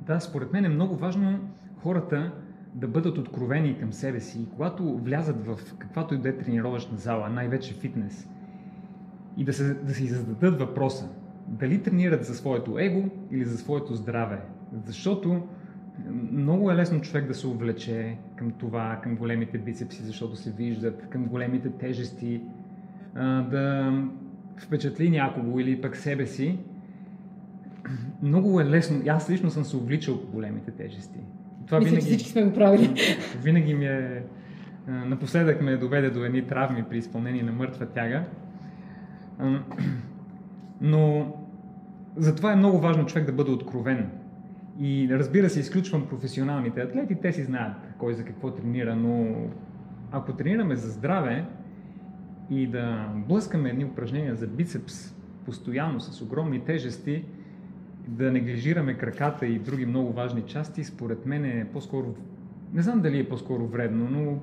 Да, 0.02 0.20
според 0.20 0.54
мен 0.54 0.65
е 0.65 0.70
много 0.70 0.96
важно 0.96 1.39
хората 1.78 2.32
да 2.76 2.88
бъдат 2.88 3.18
откровени 3.18 3.80
към 3.80 3.94
себе 3.94 4.20
си. 4.20 4.42
И 4.42 4.50
когато 4.50 4.98
влязат 4.98 5.46
в 5.46 5.76
каквато 5.78 6.13
и 6.13 6.18
да 6.18 6.30
е 6.30 6.38
тренировъчна 6.38 6.98
зала, 6.98 7.30
най-вече 7.30 7.74
фитнес, 7.74 8.30
и 9.38 9.44
да 9.44 9.54
се, 9.54 9.74
да 9.74 9.94
си 9.94 10.08
зададат 10.08 10.60
въпроса 10.60 11.10
дали 11.48 11.82
тренират 11.82 12.26
за 12.26 12.36
своето 12.36 12.80
его 12.80 13.04
или 13.32 13.46
за 13.46 13.58
своето 13.58 13.96
здраве. 13.96 14.42
Защото 14.86 15.42
много 16.32 16.72
е 16.72 16.76
лесно 16.76 17.02
човек 17.02 17.28
да 17.28 17.34
се 17.34 17.48
увлече 17.48 18.18
към 18.36 18.52
това, 18.52 19.00
към 19.04 19.15
големите 19.15 19.58
бицепси, 19.58 20.04
защото 20.04 20.36
се 20.36 20.52
виждат, 20.52 21.10
към 21.10 21.26
големите 21.26 21.70
тежести, 21.70 22.42
да 23.50 23.94
впечатли 24.60 25.10
някого 25.10 25.60
или 25.60 25.82
пък 25.82 25.98
себе 25.98 26.26
си, 26.26 26.58
много 28.22 28.62
е 28.62 28.65
лесно. 28.65 29.02
Аз 29.08 29.30
лично 29.30 29.50
съм 29.50 29.63
се 29.63 29.78
увличал 29.78 30.22
по 30.22 30.32
големите 30.32 30.72
тежести. 30.72 31.19
Това 31.65 31.80
Мисля, 31.80 31.89
винаги, 31.89 32.06
че 32.06 32.15
всички 32.15 32.32
сме 32.32 32.43
го 32.43 32.54
правили. 32.54 32.95
Винаги 33.43 33.74
ми 33.74 33.86
е... 33.86 34.24
Напоследък 34.88 35.62
ме 35.62 35.78
доведе 35.78 36.10
до 36.10 36.24
едни 36.24 36.48
травми 36.48 36.84
при 36.89 36.98
изпълнение 36.98 37.43
на 37.43 37.52
мъртва 37.52 37.86
тяга. 37.86 38.24
Но 40.82 41.34
затова 42.15 42.52
е 42.52 42.56
много 42.56 42.80
важно 42.80 43.06
човек 43.06 43.26
да 43.26 43.34
бъде 43.34 43.52
откровен 43.52 44.10
И 44.80 45.08
разбира 45.12 45.50
се, 45.50 45.60
изключвам 45.60 46.08
професионалните 46.08 46.82
атлети, 46.82 47.15
те 47.22 47.34
си 47.34 47.43
знаят 47.43 47.78
кой 47.98 48.13
за 48.13 48.26
какво 48.26 48.52
тренира, 48.52 48.95
но 48.95 49.36
ако 50.12 50.34
тренираме 50.34 50.76
за 50.76 50.89
здраве 50.89 51.45
и 52.51 52.67
да 52.67 53.13
блъскаме 53.15 53.69
едни 53.69 53.85
упражнения 53.85 54.35
за 54.35 54.47
бицепс 54.47 55.15
постоянно 55.45 56.01
с 56.01 56.21
огромни 56.21 56.59
тежести, 56.59 57.23
да 58.07 58.31
неглижираме 58.31 58.93
краката 58.93 59.45
и 59.45 59.59
други 59.59 59.85
много 59.85 60.13
важни 60.13 60.41
части, 60.41 60.83
според 60.83 61.25
мен 61.25 61.45
е 61.45 61.67
по-скоро, 61.73 62.15
не 62.73 62.81
знам 62.81 63.01
дали 63.01 63.19
е 63.19 63.29
по-скоро 63.29 63.67
вредно, 63.67 64.09
но 64.09 64.39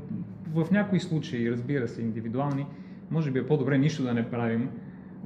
в 0.62 0.70
някои 0.70 1.00
случаи, 1.00 1.50
разбира 1.50 1.88
се, 1.88 2.02
индивидуални, 2.02 2.66
може 3.10 3.30
би 3.30 3.38
е 3.38 3.46
по-добре 3.46 3.78
нищо 3.78 4.02
да 4.02 4.14
не 4.14 4.30
правим, 4.30 4.70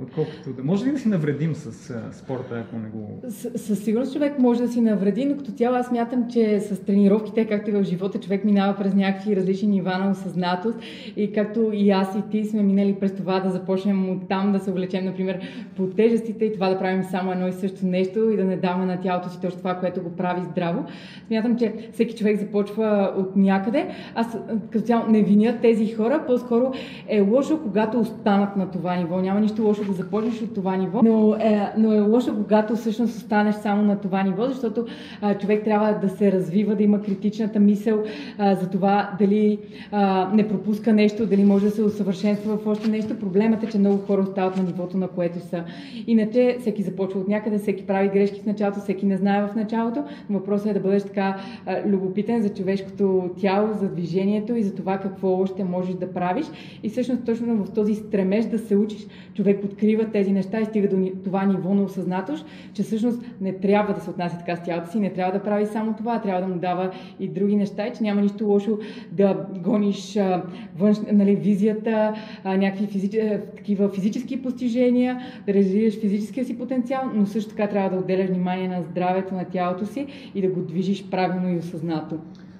Отколкото 0.03 0.53
да. 0.53 0.63
Може 0.65 0.87
ли 0.87 0.91
да 0.91 0.99
си 0.99 1.09
навредим 1.09 1.55
с 1.55 1.91
а, 1.91 2.13
спорта, 2.13 2.65
ако 2.67 2.77
не 2.77 2.89
го. 2.89 3.21
със 3.57 3.85
сигурност 3.85 4.13
човек 4.13 4.39
може 4.39 4.63
да 4.63 4.69
си 4.69 4.81
навреди, 4.81 5.25
но 5.25 5.37
като 5.37 5.53
цяло 5.53 5.77
аз 5.77 5.93
мятам, 5.93 6.27
че 6.31 6.61
с 6.61 6.81
тренировките, 6.81 7.47
както 7.47 7.71
и 7.71 7.73
в 7.73 7.85
живота, 7.85 8.21
човек 8.21 8.45
минава 8.45 8.77
през 8.77 8.95
някакви 8.95 9.37
различни 9.37 9.69
нива 9.69 9.99
на 9.99 10.11
осъзнатост 10.11 10.79
и 11.17 11.33
както 11.33 11.71
и 11.73 11.91
аз 11.91 12.17
и 12.17 12.31
ти 12.31 12.45
сме 12.45 12.63
минали 12.63 12.95
през 13.01 13.15
това 13.15 13.41
да 13.41 13.51
започнем 13.51 14.11
от 14.11 14.29
там 14.29 14.53
да 14.53 14.59
се 14.59 14.71
увлечем, 14.71 15.05
например, 15.05 15.41
по 15.77 15.87
тежестите 15.87 16.45
и 16.45 16.53
това 16.53 16.69
да 16.69 16.79
правим 16.79 17.03
само 17.03 17.33
едно 17.33 17.49
и 17.49 17.53
също 17.53 17.87
нещо 17.87 18.31
и 18.31 18.37
да 18.37 18.45
не 18.45 18.57
даваме 18.57 18.87
на 18.87 19.01
тялото 19.01 19.29
си 19.29 19.41
точно 19.41 19.59
това, 19.59 19.75
което 19.75 20.03
го 20.03 20.11
прави 20.11 20.41
здраво. 20.45 20.85
Смятам, 21.27 21.59
че 21.59 21.75
всеки 21.93 22.17
човек 22.17 22.41
започва 22.41 23.13
от 23.17 23.37
някъде. 23.37 23.89
Аз 24.15 24.39
като 24.71 24.85
цяло 24.85 25.07
не 25.09 25.23
виня 25.23 25.59
тези 25.63 25.93
хора, 25.95 26.25
по-скоро 26.27 26.73
е 27.09 27.21
лошо, 27.21 27.61
когато 27.63 28.01
останат 28.01 28.57
на 28.57 28.71
това 28.71 28.97
ниво. 28.97 29.21
Няма 29.21 29.41
нищо 29.41 29.63
лошо 29.63 29.90
да 29.91 29.97
започнеш 29.97 30.43
от 30.43 30.55
това 30.55 30.77
ниво, 30.77 31.01
но 31.03 31.35
е, 31.35 31.73
но 31.79 31.93
е 31.93 32.01
лошо, 32.01 32.35
когато 32.35 32.77
всъщност 32.77 33.17
останеш 33.17 33.55
само 33.55 33.83
на 33.83 34.01
това 34.01 34.23
ниво, 34.23 34.47
защото 34.47 34.87
а, 35.21 35.35
човек 35.35 35.65
трябва 35.65 35.99
да 36.03 36.09
се 36.09 36.33
развива, 36.33 36.75
да 36.75 36.83
има 36.83 37.03
критичната 37.03 37.61
мисъл 37.61 38.03
а, 38.39 38.55
за 38.55 38.71
това 38.71 39.11
дали 39.19 39.59
а, 39.93 40.31
не 40.35 40.49
пропуска 40.49 40.93
нещо, 40.93 41.27
дали 41.27 41.45
може 41.45 41.65
да 41.65 41.71
се 41.71 41.83
усъвършенства 41.83 42.57
в 42.57 42.67
още 42.67 42.91
нещо. 42.91 43.19
Проблемът 43.19 43.63
е, 43.63 43.67
че 43.67 43.79
много 43.79 43.99
хора 43.99 44.23
остават 44.23 44.57
на 44.57 44.63
нивото, 44.63 44.99
на 44.99 45.09
което 45.09 45.41
са. 45.41 45.65
Иначе 46.07 46.57
всеки 46.61 46.83
започва 46.83 47.21
от 47.21 47.29
някъде, 47.29 47.59
всеки 47.59 47.87
прави 47.87 48.09
грешки 48.09 48.41
в 48.41 48.47
началото, 48.47 48.81
всеки 48.81 49.07
не 49.07 49.17
знае 49.17 49.43
в 49.43 49.55
началото. 49.57 50.05
Въпросът 50.31 50.67
е 50.67 50.75
да 50.75 50.81
бъдеш 50.81 51.03
така 51.03 51.37
а, 51.67 51.77
любопитен 51.87 52.43
за 52.43 52.49
човешкото 52.49 53.31
тяло, 53.41 53.69
за 53.81 53.89
движението 53.89 54.55
и 54.55 54.63
за 54.63 54.75
това 54.75 54.99
какво 54.99 55.41
още 55.41 55.65
можеш 55.65 55.95
да 55.95 56.13
правиш. 56.13 56.47
И 56.83 56.89
всъщност 56.89 57.25
точно 57.25 57.65
в 57.65 57.71
този 57.71 57.95
стремеж 57.95 58.45
да 58.45 58.59
се 58.59 58.77
учиш, 58.77 59.07
човек 59.35 59.63
открива 59.71 60.05
тези 60.05 60.33
неща 60.33 60.61
и 60.61 60.65
стига 60.65 60.89
до 60.89 61.11
това 61.25 61.47
ниво 61.47 61.75
на 61.75 61.83
осъзнатост, 61.83 62.47
че 62.75 62.83
всъщност 62.83 63.23
не 63.41 63.53
трябва 63.53 63.95
да 63.95 64.01
се 64.01 64.11
отнася 64.11 64.39
така 64.39 64.57
с 64.57 64.63
тялото 64.63 64.91
си, 64.91 65.01
не 65.01 65.13
трябва 65.13 65.33
да 65.33 65.45
прави 65.45 65.67
само 65.67 65.97
това, 65.97 66.21
трябва 66.21 66.41
да 66.41 66.49
му 66.49 66.59
дава 66.59 66.91
и 67.21 67.29
други 67.29 67.57
неща 67.57 67.87
и 67.87 67.93
че 67.97 68.03
няма 68.03 68.21
нищо 68.21 68.47
лошо 68.47 68.79
да 69.13 69.47
гониш 69.59 70.17
а, 70.17 70.43
външ, 70.79 70.99
нали, 71.13 71.37
визията, 71.37 72.15
а, 72.45 72.57
някакви 72.57 72.87
физич, 72.87 73.17
такива 73.57 73.89
физически 73.89 74.43
постижения, 74.43 75.21
да 75.47 75.55
развиеш 75.55 76.01
физическия 76.01 76.45
си 76.45 76.59
потенциал, 76.59 77.03
но 77.15 77.27
също 77.27 77.51
така 77.51 77.67
трябва 77.67 77.91
да 77.91 77.97
отделяш 77.97 78.29
внимание 78.29 78.69
на 78.69 78.83
здравето 78.83 79.35
на 79.35 79.45
тялото 79.45 79.87
си 79.87 80.07
и 80.35 80.43
да 80.43 80.49
го 80.49 80.61
движиш 80.61 81.11
правилно 81.11 81.55
и 81.55 81.59
осъзнато. 81.59 82.19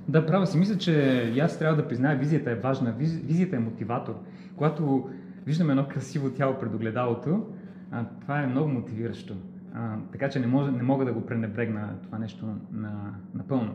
Да, 0.09 0.27
права 0.27 0.47
си. 0.47 0.59
Мисля, 0.59 0.79
че 0.79 1.23
аз 1.41 1.59
трябва 1.59 1.77
да 1.77 1.89
призная, 1.89 2.19
визията 2.19 2.51
е 2.51 2.55
важна. 2.55 2.95
Виз, 2.99 3.17
визията 3.17 3.57
е 3.57 3.59
мотиватор. 3.59 4.15
Когато 4.57 5.05
виждам 5.51 5.71
едно 5.71 5.89
красиво 5.89 6.31
тяло 6.31 6.59
пред 6.59 6.75
огледалото, 6.75 7.47
а, 7.91 8.05
това 8.21 8.43
е 8.43 8.47
много 8.47 8.69
мотивиращо. 8.69 9.37
А, 9.75 9.97
така 10.13 10.29
че 10.29 10.41
не, 10.41 10.47
може, 10.47 10.71
не 10.71 10.83
мога 10.83 11.05
да 11.05 11.13
го 11.13 11.27
пренебрегна 11.27 11.95
това 12.03 12.19
нещо 12.19 12.47
на, 12.73 13.15
напълно. 13.35 13.73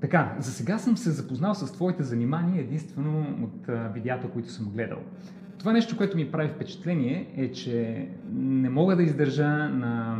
Така, 0.00 0.36
за 0.38 0.50
сега 0.50 0.78
съм 0.78 0.96
се 0.96 1.10
запознал 1.10 1.54
с 1.54 1.72
твоите 1.72 2.02
занимания 2.02 2.60
единствено 2.60 3.38
от 3.42 3.92
видеята, 3.94 4.30
които 4.30 4.50
съм 4.50 4.70
гледал. 4.72 4.98
Това 5.58 5.72
нещо, 5.72 5.96
което 5.96 6.16
ми 6.16 6.32
прави 6.32 6.48
впечатление 6.48 7.34
е, 7.36 7.52
че 7.52 8.08
не 8.32 8.70
мога 8.70 8.96
да 8.96 9.02
издържа 9.02 9.48
на 9.68 10.18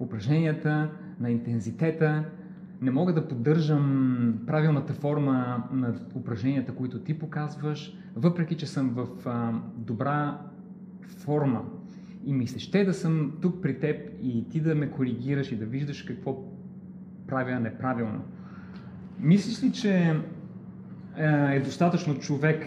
упражненията, 0.00 0.90
на 1.20 1.30
интензитета, 1.30 2.24
не 2.82 2.90
мога 2.90 3.14
да 3.14 3.28
поддържам 3.28 4.34
правилната 4.46 4.92
форма 4.92 5.64
на 5.72 5.94
упражненията, 6.14 6.74
които 6.74 6.98
ти 6.98 7.18
показваш, 7.18 7.98
въпреки 8.16 8.56
че 8.56 8.66
съм 8.66 8.90
в 8.90 9.06
а, 9.26 9.52
добра 9.76 10.38
форма 11.02 11.64
и 12.24 12.32
ми 12.32 12.46
се 12.46 12.58
ще 12.58 12.84
да 12.84 12.94
съм 12.94 13.32
тук 13.42 13.62
при 13.62 13.78
теб 13.78 14.10
и 14.22 14.48
ти 14.48 14.60
да 14.60 14.74
ме 14.74 14.90
коригираш 14.90 15.52
и 15.52 15.56
да 15.56 15.66
виждаш 15.66 16.02
какво 16.02 16.44
правя 17.26 17.60
неправилно. 17.60 18.20
Мислиш 19.20 19.62
ли, 19.62 19.72
че 19.72 20.14
е 21.50 21.60
достатъчно 21.60 22.18
човек 22.18 22.66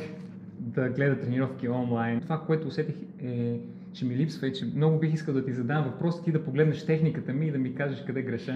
да 0.59 0.89
гледа 0.89 1.19
тренировки 1.19 1.69
онлайн? 1.69 2.21
Това, 2.21 2.41
което 2.45 2.67
усетих 2.67 2.95
е 3.19 3.59
че 3.93 4.05
ми 4.05 4.15
липсва 4.15 4.47
и 4.47 4.53
че 4.53 4.65
много 4.75 4.99
бих 4.99 5.13
искал 5.13 5.33
да 5.33 5.45
ти 5.45 5.53
задам 5.53 5.83
въпрос, 5.83 6.23
ти 6.23 6.31
да 6.31 6.43
погледнеш 6.43 6.85
техниката 6.85 7.33
ми 7.33 7.47
и 7.47 7.51
да 7.51 7.57
ми 7.57 7.75
кажеш 7.75 8.03
къде 8.07 8.21
греша. 8.21 8.53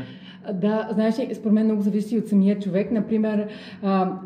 Да, 0.53 0.89
знаеш, 0.93 1.15
според 1.33 1.53
мен 1.53 1.65
много 1.65 1.81
зависи 1.81 2.17
от 2.17 2.27
самия 2.27 2.59
човек. 2.59 2.91
Например, 2.91 3.47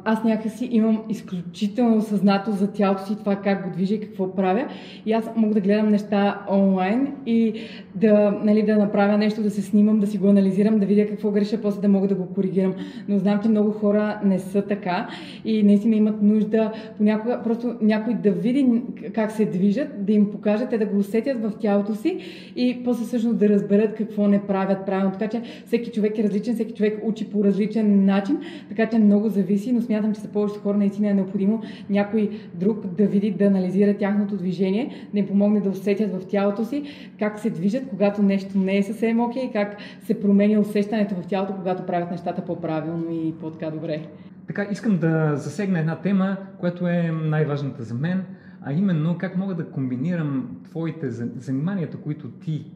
аз 0.03 0.23
някакси 0.23 0.69
имам 0.71 1.03
изключително 1.09 1.97
осъзнато 1.97 2.51
за 2.51 2.71
тялото 2.71 3.05
си 3.05 3.17
това 3.17 3.35
как 3.35 3.63
го 3.63 3.71
движа 3.73 3.95
и 3.95 3.99
какво 3.99 4.35
правя. 4.35 4.67
И 5.05 5.13
аз 5.13 5.31
мога 5.35 5.53
да 5.53 5.61
гледам 5.61 5.89
неща 5.89 6.45
онлайн 6.51 7.07
и 7.25 7.53
да, 7.95 8.39
нали, 8.43 8.63
да 8.63 8.77
направя 8.77 9.17
нещо, 9.17 9.43
да 9.43 9.49
се 9.49 9.61
снимам, 9.61 9.99
да 9.99 10.07
си 10.07 10.17
го 10.17 10.27
анализирам, 10.27 10.79
да 10.79 10.85
видя 10.85 11.07
какво 11.07 11.31
греша, 11.31 11.61
после 11.61 11.81
да 11.81 11.87
мога 11.87 12.07
да 12.07 12.15
го 12.15 12.33
коригирам. 12.33 12.73
Но 13.07 13.17
знам, 13.17 13.39
че 13.43 13.49
много 13.49 13.71
хора 13.71 14.21
не 14.23 14.39
са 14.39 14.61
така 14.61 15.09
и 15.45 15.63
наистина 15.63 15.95
имат 15.95 16.21
нужда 16.21 16.71
понякога 16.97 17.41
просто 17.43 17.75
някой 17.81 18.13
да 18.13 18.31
види 18.31 18.81
как 19.13 19.31
се 19.31 19.45
движат, 19.45 20.05
да 20.05 20.11
им 20.13 20.31
покаже, 20.31 20.67
те 20.69 20.77
да 20.77 20.85
го 20.85 20.98
усетят 20.99 21.41
в 21.41 21.51
тялото 21.59 21.95
си 21.95 22.17
и 22.55 22.81
после 22.85 23.05
всъщност 23.05 23.37
да 23.37 23.49
разберат 23.49 23.95
какво 23.95 24.27
не 24.27 24.47
правят 24.47 24.85
правилно. 24.85 25.11
Така 25.11 25.27
че 25.27 25.41
всеки 25.65 25.91
човек 25.91 26.17
е 26.17 26.23
различен, 26.23 26.55
всеки 26.55 26.73
човек 26.73 26.99
учи 27.03 27.29
по 27.29 27.43
различен 27.43 28.05
начин, 28.05 28.39
така 28.69 28.85
че 28.89 28.99
много 28.99 29.29
зависи, 29.29 29.71
но 29.71 29.81
смятам, 29.81 30.13
че 30.13 30.21
за 30.21 30.27
повечето 30.27 30.61
хора 30.61 30.77
наистина 30.77 31.09
е 31.09 31.13
необходимо 31.13 31.61
някой 31.89 32.29
друг 32.53 32.87
да 32.87 33.05
види, 33.05 33.31
да 33.31 33.45
анализира 33.45 33.97
тяхното 33.97 34.37
движение, 34.37 35.07
да 35.13 35.19
им 35.19 35.27
помогне 35.27 35.61
да 35.61 35.69
усетят 35.69 36.11
в 36.11 36.27
тялото 36.27 36.65
си 36.65 36.83
как 37.19 37.39
се 37.39 37.49
движат, 37.49 37.83
когато 37.89 38.23
нещо 38.23 38.57
не 38.57 38.77
е 38.77 38.83
съвсем 38.83 39.19
окей, 39.19 39.43
okay, 39.43 39.53
как 39.53 39.77
се 40.03 40.19
променя 40.19 40.59
усещането 40.59 41.15
в 41.15 41.27
тялото, 41.27 41.53
когато 41.53 41.85
правят 41.85 42.11
нещата 42.11 42.45
по-правилно 42.45 43.05
и 43.11 43.33
по-така 43.33 43.69
добре. 43.69 44.01
Така, 44.47 44.67
искам 44.71 44.97
да 44.97 45.35
засегна 45.35 45.79
една 45.79 45.95
тема, 45.95 46.37
която 46.59 46.87
е 46.87 47.11
най-важната 47.23 47.83
за 47.83 47.93
мен– 47.93 48.23
а 48.61 48.73
именно 48.73 49.17
как 49.17 49.37
мога 49.37 49.55
да 49.55 49.71
комбинирам 49.71 50.59
твоите 50.63 51.09
заниманията, 51.11 51.97
които 51.97 52.31
ти 52.31 52.71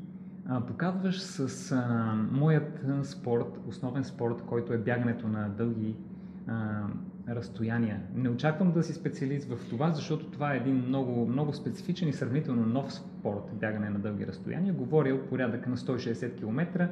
а, 0.45 0.61
показваш 0.61 1.21
с 1.21 1.71
а, 1.71 2.13
моят 2.31 2.85
спорт, 3.03 3.59
основен 3.67 4.03
спорт, 4.03 4.41
който 4.41 4.73
е 4.73 4.77
бягането 4.77 5.27
на 5.27 5.49
дълги 5.49 5.95
а, 6.47 6.81
разстояния. 7.29 8.01
Не 8.15 8.29
очаквам 8.29 8.71
да 8.71 8.83
си 8.83 8.93
специалист 8.93 9.49
в 9.49 9.69
това, 9.69 9.91
защото 9.91 10.25
това 10.25 10.53
е 10.53 10.57
един 10.57 10.75
много, 10.87 11.25
много 11.25 11.53
специфичен 11.53 12.09
и 12.09 12.13
сравнително 12.13 12.65
нов 12.65 12.93
спорт, 12.93 13.43
бягане 13.53 13.89
на 13.89 13.99
дълги 13.99 14.27
разстояния. 14.27 14.73
Говоря 14.73 15.15
от 15.15 15.29
порядъка 15.29 15.69
на 15.69 15.77
160 15.77 16.37
км, 16.37 16.89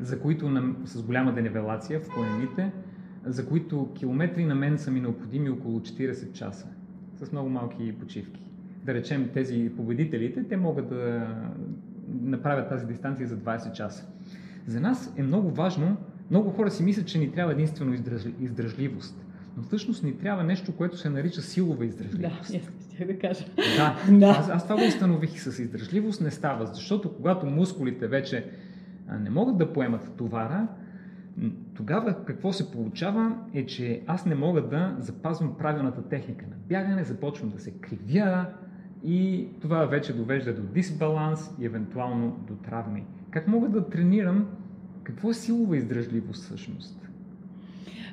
за 0.00 0.20
които 0.20 0.48
на, 0.48 0.74
с 0.84 1.02
голяма 1.02 1.34
денивелация 1.34 2.00
в 2.00 2.08
планините, 2.14 2.72
за 3.24 3.48
които 3.48 3.92
километри 3.94 4.44
на 4.44 4.54
мен 4.54 4.78
са 4.78 4.90
ми 4.90 5.00
необходими 5.00 5.50
около 5.50 5.80
40 5.80 6.32
часа 6.32 6.75
с 7.16 7.32
много 7.32 7.48
малки 7.48 7.92
почивки. 7.92 8.40
Да 8.84 8.94
речем 8.94 9.30
тези 9.34 9.70
победителите, 9.76 10.44
те 10.44 10.56
могат 10.56 10.88
да 10.88 11.28
направят 12.22 12.68
тази 12.68 12.86
дистанция 12.86 13.28
за 13.28 13.36
20 13.36 13.72
часа. 13.72 14.06
За 14.66 14.80
нас 14.80 15.12
е 15.16 15.22
много 15.22 15.50
важно, 15.50 15.96
много 16.30 16.50
хора 16.50 16.70
си 16.70 16.82
мислят, 16.82 17.06
че 17.06 17.18
ни 17.18 17.32
трябва 17.32 17.52
единствено 17.52 17.94
издръжливост. 18.40 19.26
Но 19.56 19.62
всъщност 19.62 20.02
ни 20.02 20.18
трябва 20.18 20.44
нещо, 20.44 20.76
което 20.76 20.96
се 20.96 21.10
нарича 21.10 21.42
силова 21.42 21.84
издръжливост. 21.84 22.52
Да, 22.52 22.60
ще 22.94 23.04
да 23.04 23.18
кажа. 23.18 23.44
Да, 23.76 23.96
да. 24.18 24.26
Аз, 24.26 24.48
аз 24.48 24.62
това 24.68 24.76
го 24.76 24.86
установих 24.88 25.40
с 25.40 25.58
издръжливост 25.58 26.20
не 26.20 26.30
става, 26.30 26.66
защото 26.66 27.16
когато 27.16 27.46
мускулите 27.46 28.06
вече 28.06 28.50
не 29.20 29.30
могат 29.30 29.58
да 29.58 29.72
поемат 29.72 30.12
товара, 30.16 30.68
тогава 31.74 32.24
какво 32.24 32.52
се 32.52 32.70
получава 32.70 33.38
е, 33.54 33.66
че 33.66 34.02
аз 34.06 34.26
не 34.26 34.34
мога 34.34 34.68
да 34.68 34.96
запазвам 34.98 35.56
правилната 35.58 36.08
техника 36.08 36.46
на 36.50 36.56
бягане, 36.68 37.04
започвам 37.04 37.50
да 37.50 37.58
се 37.58 37.70
кривя 37.70 38.46
и 39.04 39.48
това 39.60 39.84
вече 39.84 40.16
довежда 40.16 40.54
до 40.54 40.62
дисбаланс 40.62 41.54
и 41.60 41.66
евентуално 41.66 42.44
до 42.48 42.54
травми. 42.54 43.04
Как 43.30 43.48
мога 43.48 43.68
да 43.68 43.88
тренирам? 43.88 44.46
Какво 45.02 45.30
е 45.30 45.34
силова 45.34 45.76
издръжливост 45.76 46.44
всъщност? 46.44 47.05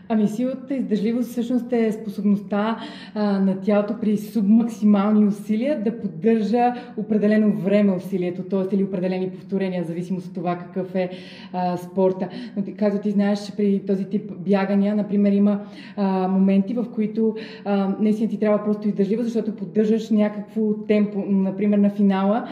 Ами 0.10 0.28
силата 0.28 0.76
издържливост 0.76 1.30
всъщност 1.30 1.74
е 1.74 1.92
способността 1.92 2.78
а, 3.16 3.40
на 3.40 3.62
тялото 3.62 3.96
при 4.02 4.18
субмаксимални 4.18 5.26
усилия 5.26 5.84
да 5.84 6.00
поддържа 6.00 6.74
определено 6.98 7.52
време 7.52 7.92
усилието, 7.92 8.44
т.е. 8.44 8.76
или 8.76 8.84
определени 8.84 9.30
повторения, 9.30 9.84
в 9.84 9.88
зависимост 9.88 10.28
от 10.28 10.34
това 10.34 10.58
какъв 10.58 10.96
е 10.96 11.10
а, 11.54 11.78
спорта. 11.78 12.30
Но 12.58 12.64
както 12.78 13.02
ти 13.02 13.12
знаеш, 13.12 13.52
при 13.58 13.80
този 13.88 14.06
тип 14.06 14.32
бягания, 14.38 14.96
например, 14.96 15.32
има 15.32 15.60
а, 15.98 16.28
моменти, 16.28 16.74
в 16.74 16.86
които 16.96 17.36
а, 17.66 17.96
наистина 18.00 18.30
ти 18.30 18.40
трябва 18.40 18.64
просто 18.64 18.88
издържливост, 18.88 19.26
защото 19.26 19.56
поддържаш 19.56 20.10
някакво 20.10 20.74
темпо, 20.74 21.24
например 21.28 21.78
на 21.78 21.90
финала, 21.90 22.48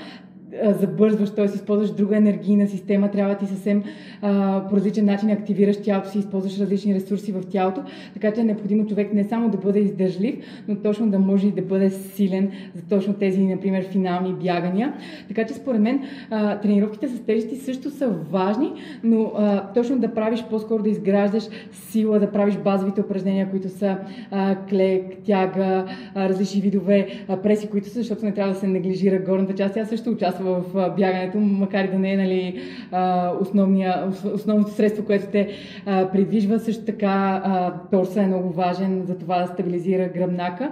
забързваш, 0.80 1.30
т.е. 1.30 1.45
използваш 1.45 1.91
друга 1.91 2.18
енергийна 2.18 2.68
система, 2.68 3.12
трябва 3.12 3.36
ти 3.36 3.45
съвсем 3.45 3.84
а, 4.22 4.64
по 4.70 4.76
различен 4.76 5.06
начин 5.06 5.30
активираш 5.30 5.78
тялото 5.82 6.10
си, 6.10 6.20
използваш 6.20 6.60
различни 6.60 6.95
ресурси 6.95 7.32
в 7.32 7.41
тялото, 7.52 7.84
така 8.14 8.32
че 8.34 8.41
е 8.41 8.43
необходимо 8.43 8.88
човек 8.88 9.14
не 9.14 9.24
само 9.24 9.49
да 9.49 9.58
бъде 9.58 9.80
издържлив, 9.80 10.36
но 10.68 10.76
точно 10.76 11.10
да 11.10 11.20
може 11.20 11.47
и 11.47 11.52
да 11.52 11.62
бъде 11.62 11.89
силен 11.89 12.52
за 12.76 12.82
точно 12.89 13.14
тези, 13.14 13.41
например, 13.41 13.88
финални 13.88 14.34
бягания. 14.34 14.93
Така 15.28 15.45
че 15.45 15.54
според 15.54 15.82
мен 15.82 15.99
а, 16.30 16.60
тренировките 16.60 17.08
с 17.08 17.20
тежести 17.20 17.56
също 17.56 17.89
са 17.89 18.08
важни, 18.08 18.72
но 19.04 19.32
а, 19.38 19.74
точно 19.74 19.99
да 19.99 20.14
правиш 20.14 20.43
по-скоро 20.49 20.84
да 20.84 20.89
изграждаш 20.89 21.43
сила, 21.72 22.20
да 22.20 22.32
правиш 22.32 22.58
базовите 22.58 23.02
упражнения, 23.02 23.49
които 23.49 23.70
са 23.70 23.97
а, 24.32 24.56
клек, 24.70 25.04
тяга, 25.24 25.86
а, 26.16 26.30
различни 26.30 26.62
видове 26.62 27.08
а, 27.28 27.38
преси, 27.38 27.70
които 27.70 27.88
са, 27.88 27.93
защото 27.93 28.26
не 28.26 28.34
трябва 28.34 28.54
да 28.54 28.60
се 28.60 28.68
неглижира 28.68 29.20
горната 29.20 29.56
част. 29.56 29.78
Аз 29.78 29.89
също 29.89 30.10
участвам 30.10 30.41
в 30.42 30.64
бягането, 30.98 31.39
макар 31.39 31.84
и 31.84 31.92
да 31.92 32.00
не 32.00 32.14
е 32.14 32.18
нали, 32.18 32.62
основния, 33.42 34.08
основното 34.34 34.72
средство, 34.72 35.06
което 35.06 35.26
те 35.32 35.50
придвижва. 35.86 36.60
Също 36.60 36.86
така 36.86 37.42
торса 37.92 38.22
е 38.22 38.28
много 38.28 38.50
важен 38.50 39.04
за 39.06 39.18
това 39.18 39.42
да 39.42 39.48
стабилизира 39.48 40.10
гръбнака. 40.10 40.72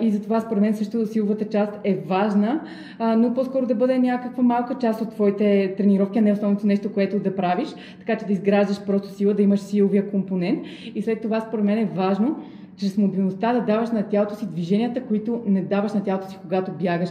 И 0.00 0.10
затова 0.10 0.40
според 0.40 0.62
мен 0.62 0.74
също 0.74 1.06
силовата 1.06 1.44
част 1.44 1.72
е 1.84 1.98
важна, 2.06 2.60
но 3.00 3.34
по-скоро 3.34 3.66
да 3.66 3.74
бъде 3.74 3.98
някаква 3.98 4.42
малка 4.42 4.76
част 4.80 5.00
от 5.00 5.10
твоите 5.10 5.74
тренировки, 5.76 6.18
а 6.18 6.22
не 6.22 6.32
основното 6.32 6.66
нещо, 6.66 6.92
което 6.92 7.18
да 7.18 7.36
правиш, 7.36 7.68
така 7.98 8.18
че 8.18 8.26
да 8.26 8.32
изграждаш 8.32 8.84
просто 8.86 9.08
сила, 9.08 9.34
да 9.34 9.42
имаш 9.42 9.60
силовия 9.60 10.10
компонент. 10.10 10.66
И 10.94 11.02
след 11.02 11.20
това 11.20 11.40
според 11.40 11.64
мен 11.64 11.78
е 11.78 11.90
важно 11.94 12.36
чрез 12.76 12.98
мобилността 12.98 13.52
да 13.52 13.60
даваш 13.60 13.90
на 13.90 14.02
тялото 14.02 14.34
си 14.34 14.46
движенията, 14.46 15.02
които 15.02 15.42
не 15.46 15.62
даваш 15.62 15.92
на 15.92 16.04
тялото 16.04 16.30
си, 16.30 16.38
когато 16.42 16.72
бягаш. 16.72 17.08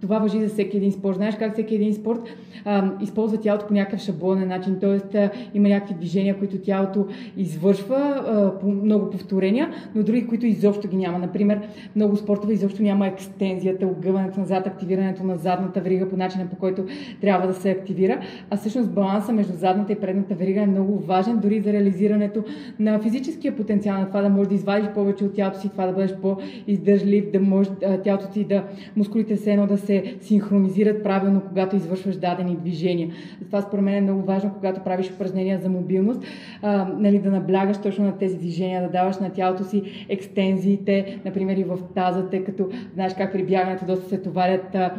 Това 0.00 0.18
въжи 0.18 0.40
за 0.40 0.48
всеки 0.48 0.76
един 0.76 0.92
спорт. 0.92 1.16
Знаеш 1.16 1.34
как 1.36 1.52
всеки 1.52 1.74
един 1.74 1.94
спорт 1.94 2.20
а, 2.64 2.92
използва 3.00 3.40
тялото 3.40 3.66
по 3.66 3.74
някакъв 3.74 4.00
шаблонен 4.00 4.48
начин, 4.48 4.78
т.е. 4.80 5.30
има 5.54 5.68
някакви 5.68 5.94
движения, 5.94 6.38
които 6.38 6.58
тялото 6.58 7.06
извършва 7.36 7.96
а, 7.96 8.58
по 8.58 8.66
много 8.66 9.10
повторения, 9.10 9.70
но 9.94 10.02
други, 10.02 10.26
които 10.26 10.46
изобщо 10.46 10.88
ги 10.88 10.96
няма. 10.96 11.18
Например, 11.18 11.60
много 11.96 12.16
спортове 12.16 12.52
изобщо 12.52 12.82
няма 12.82 13.06
екстензията, 13.06 13.86
огъването 13.86 14.40
назад, 14.40 14.66
активирането 14.66 15.24
на 15.24 15.36
задната 15.36 15.80
врига 15.80 16.08
по 16.08 16.16
начина 16.16 16.46
по 16.50 16.56
който 16.56 16.84
трябва 17.20 17.46
да 17.46 17.54
се 17.54 17.70
активира, 17.70 18.20
а 18.50 18.56
всъщност 18.56 18.90
баланса 18.90 19.32
между 19.32 19.52
задната 19.52 19.92
и 19.92 20.00
предната 20.00 20.34
врига 20.34 20.60
е 20.60 20.66
много 20.66 20.98
важен 20.98 21.38
дори 21.38 21.60
за 21.60 21.72
реализирането 21.72 22.44
на 22.78 22.98
физическия 22.98 23.56
потенциал 23.56 23.98
на 23.98 24.06
това 24.06 24.22
да 24.22 24.28
можеш 24.28 24.48
да 24.48 24.54
извадиш 24.54 24.88
повече 24.94 25.24
от 25.24 25.34
тялото 25.34 25.60
си, 25.60 25.68
това 25.68 25.86
да 25.86 25.92
бъдеш 25.92 26.14
по-издържлив, 26.14 27.30
да 27.30 27.40
може 27.40 27.70
тялото 28.04 28.28
ти 28.28 28.44
да 28.44 28.64
мускулите 28.96 29.36
се 29.36 29.52
едно 29.52 29.66
да 29.66 29.78
се 29.78 29.89
се 29.90 30.14
синхронизират 30.20 31.02
правилно, 31.02 31.42
когато 31.48 31.76
извършваш 31.76 32.16
дадени 32.16 32.56
движения. 32.56 33.08
Това 33.46 33.62
според 33.62 33.84
мен 33.84 33.94
е 33.94 34.00
много 34.00 34.22
важно, 34.22 34.54
когато 34.54 34.80
правиш 34.80 35.10
упражнения 35.10 35.58
за 35.58 35.68
мобилност, 35.68 36.20
а, 36.62 36.88
нали, 36.98 37.18
да 37.18 37.30
наблягаш 37.30 37.78
точно 37.78 38.04
на 38.04 38.18
тези 38.18 38.36
движения, 38.36 38.82
да 38.82 38.88
даваш 38.88 39.18
на 39.18 39.30
тялото 39.30 39.64
си 39.64 40.06
екстензиите, 40.08 41.20
например 41.24 41.56
и 41.56 41.64
в 41.64 41.78
таза, 41.94 42.30
тъй 42.30 42.44
като 42.44 42.68
знаеш 42.94 43.14
как 43.14 43.32
при 43.32 43.44
бягането 43.44 43.86
доста 43.86 44.08
се 44.08 44.22
товарят 44.22 44.74
а, 44.74 44.92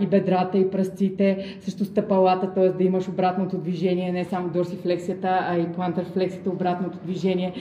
и 0.00 0.06
бедрата, 0.06 0.58
и 0.58 0.70
пръстците, 0.70 1.44
също 1.60 1.84
стъпалата, 1.84 2.54
т.е. 2.54 2.68
да 2.68 2.84
имаш 2.84 3.08
обратното 3.08 3.58
движение, 3.58 4.12
не 4.12 4.24
само 4.24 4.48
дорсифлексията, 4.48 5.38
а 5.48 5.58
и 5.58 5.72
плантърфлексията, 5.72 6.50
обратното 6.50 6.98
движение, 7.04 7.52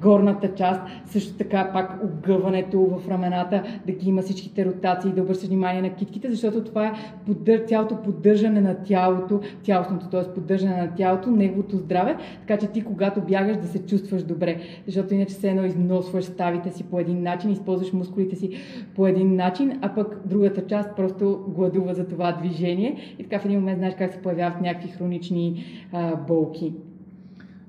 горната 0.00 0.54
част, 0.54 0.80
също 1.06 1.34
така 1.34 1.70
пак 1.72 2.00
огъването 2.04 2.80
в 2.80 3.08
рамената, 3.08 3.62
да 3.86 3.92
ги 3.92 4.08
има 4.08 4.22
всичките 4.22 4.64
ротации, 4.64 5.10
да 5.10 5.22
обръщаш 5.22 5.48
внимание 5.48 5.82
на 5.82 5.90
китките, 5.90 6.27
защото 6.30 6.64
това 6.64 6.86
е 6.86 6.92
поддър, 7.26 7.58
цялото 7.58 8.02
поддържане 8.02 8.60
на 8.60 8.74
тялото, 8.74 9.40
цялостното, 9.62 10.08
т.е. 10.08 10.34
поддържане 10.34 10.76
на 10.76 10.94
тялото, 10.94 11.30
неговото 11.30 11.76
здраве, 11.76 12.16
така 12.40 12.56
че 12.56 12.72
ти 12.72 12.84
когато 12.84 13.20
бягаш 13.20 13.56
да 13.56 13.66
се 13.66 13.86
чувстваш 13.86 14.22
добре, 14.22 14.60
защото 14.86 15.14
иначе 15.14 15.34
се 15.34 15.50
едно 15.50 15.64
износваш 15.64 16.24
ставите 16.24 16.70
си 16.70 16.84
по 16.84 17.00
един 17.00 17.22
начин, 17.22 17.50
използваш 17.50 17.92
мускулите 17.92 18.36
си 18.36 18.50
по 18.94 19.06
един 19.06 19.36
начин, 19.36 19.78
а 19.82 19.94
пък 19.94 20.20
другата 20.24 20.66
част 20.66 20.96
просто 20.96 21.44
гладува 21.48 21.94
за 21.94 22.08
това 22.08 22.32
движение 22.32 23.16
и 23.18 23.22
така 23.22 23.38
в 23.38 23.44
един 23.44 23.58
момент 23.58 23.78
знаеш 23.78 23.94
как 23.98 24.12
се 24.12 24.22
появяват 24.22 24.60
някакви 24.60 24.88
хронични 24.88 25.64
а, 25.92 26.16
болки. 26.16 26.74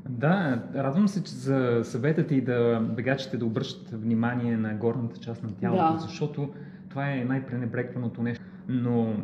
Да, 0.09 0.63
радвам 0.75 1.07
се 1.07 1.23
че 1.23 1.31
за 1.31 1.79
съвета 1.83 2.27
ти 2.27 2.41
да 2.41 2.79
бегачите 2.95 3.37
да 3.37 3.45
обръщат 3.45 4.01
внимание 4.01 4.57
на 4.57 4.73
горната 4.73 5.19
част 5.19 5.43
на 5.43 5.49
тялото, 5.55 5.93
да. 5.93 5.99
защото 5.99 6.49
това 6.89 7.11
е 7.11 7.25
най-пренебрегваното 7.27 8.23
нещо. 8.23 8.45
Но 8.69 9.15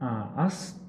а, 0.00 0.24
аз 0.36 0.82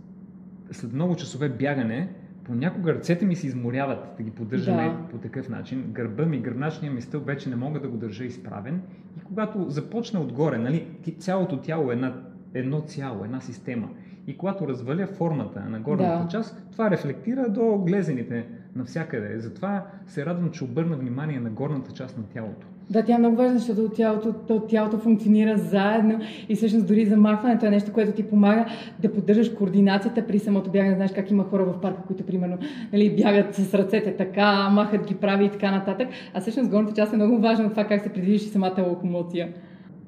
след 0.72 0.94
много 0.94 1.16
часове 1.16 1.50
бягане, 1.50 2.10
понякога 2.44 2.94
ръцете 2.94 3.26
ми 3.26 3.36
се 3.36 3.48
изморяват 3.48 4.16
да 4.18 4.24
ги 4.24 4.32
поддържаме 4.32 4.84
да. 4.84 5.08
по 5.12 5.18
такъв 5.18 5.50
начин. 5.50 5.84
Гърба 5.88 6.26
ми, 6.26 6.40
гръбначния 6.40 6.92
ми 6.92 7.02
стълб 7.02 7.26
вече 7.26 7.50
не 7.50 7.56
мога 7.56 7.80
да 7.80 7.88
го 7.88 7.98
държа 7.98 8.26
изправен. 8.26 8.82
И 9.18 9.22
когато 9.22 9.70
започна 9.70 10.20
отгоре, 10.20 10.58
нали, 10.58 10.88
цялото 11.20 11.58
тяло 11.58 11.92
е 11.92 11.94
една, 11.94 12.22
едно 12.54 12.82
цяло, 12.82 13.26
една 13.26 13.42
система. 13.42 13.90
И 14.28 14.38
когато 14.38 14.68
разваля 14.68 15.08
формата 15.08 15.60
на 15.60 15.80
горната 15.80 16.24
да. 16.24 16.30
част, 16.30 16.64
това 16.72 16.92
рефлектира 16.92 17.50
до 17.50 17.78
глезените 17.78 18.48
навсякъде. 18.76 19.40
Затова 19.40 19.86
се 20.08 20.26
радвам, 20.26 20.52
че 20.52 20.64
обърна 20.64 20.98
внимание 20.98 21.40
на 21.40 21.50
горната 21.50 21.92
част 21.92 22.18
на 22.18 22.24
тялото. 22.24 22.68
Да, 22.90 23.04
тя 23.04 23.16
е 23.16 23.18
много 23.18 23.36
важна, 23.36 23.60
защото 23.60 23.90
тялото, 23.90 24.34
то, 24.34 24.60
тялото 24.60 24.98
функционира 24.98 25.58
заедно 25.58 26.20
и 26.50 26.56
всъщност 26.56 26.88
дори 26.88 27.06
замахването 27.06 27.66
е 27.66 27.70
нещо, 27.70 27.94
което 27.94 28.12
ти 28.12 28.24
помага 28.24 28.66
да 29.02 29.14
поддържаш 29.14 29.50
координацията 29.50 30.28
при 30.28 30.40
самото 30.40 30.72
бягане. 30.72 30.96
Знаеш 30.96 31.12
как 31.16 31.32
има 31.32 31.44
хора 31.44 31.66
в 31.66 31.82
парка, 31.82 32.02
които 32.08 32.24
примерно 32.24 32.58
нали, 32.94 33.16
бягат 33.16 33.56
с 33.56 33.74
ръцете 33.74 34.16
така, 34.18 34.70
махат 34.70 35.08
ги 35.08 35.16
прави 35.16 35.46
и 35.46 35.50
така 35.50 35.72
нататък. 35.72 36.08
А 36.34 36.42
всъщност 36.42 36.70
горната 36.70 36.96
част 36.96 37.14
е 37.14 37.16
много 37.16 37.40
важна 37.40 37.66
от 37.66 37.72
това 37.72 37.84
как 37.84 38.02
се 38.02 38.10
придвижиш 38.10 38.48
и 38.48 38.50
самата 38.50 38.86
локомоция. 38.90 39.54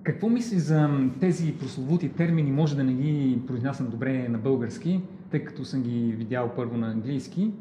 Какво 0.04 0.30
мислиш 0.30 0.60
за 0.60 0.90
тези 1.20 1.54
прословути 1.54 2.10
термини? 2.10 2.52
Може 2.52 2.76
да 2.76 2.84
не 2.84 2.94
ги 2.94 3.40
произнасям 3.48 3.88
добре 3.92 4.28
на 4.30 4.38
български, 4.38 5.00
тъй 5.32 5.44
като 5.44 5.66
съм 5.66 5.82
ги 5.82 6.16
видял 6.18 6.52
първо 6.56 6.78
на 6.78 6.92
английски. 6.92 7.52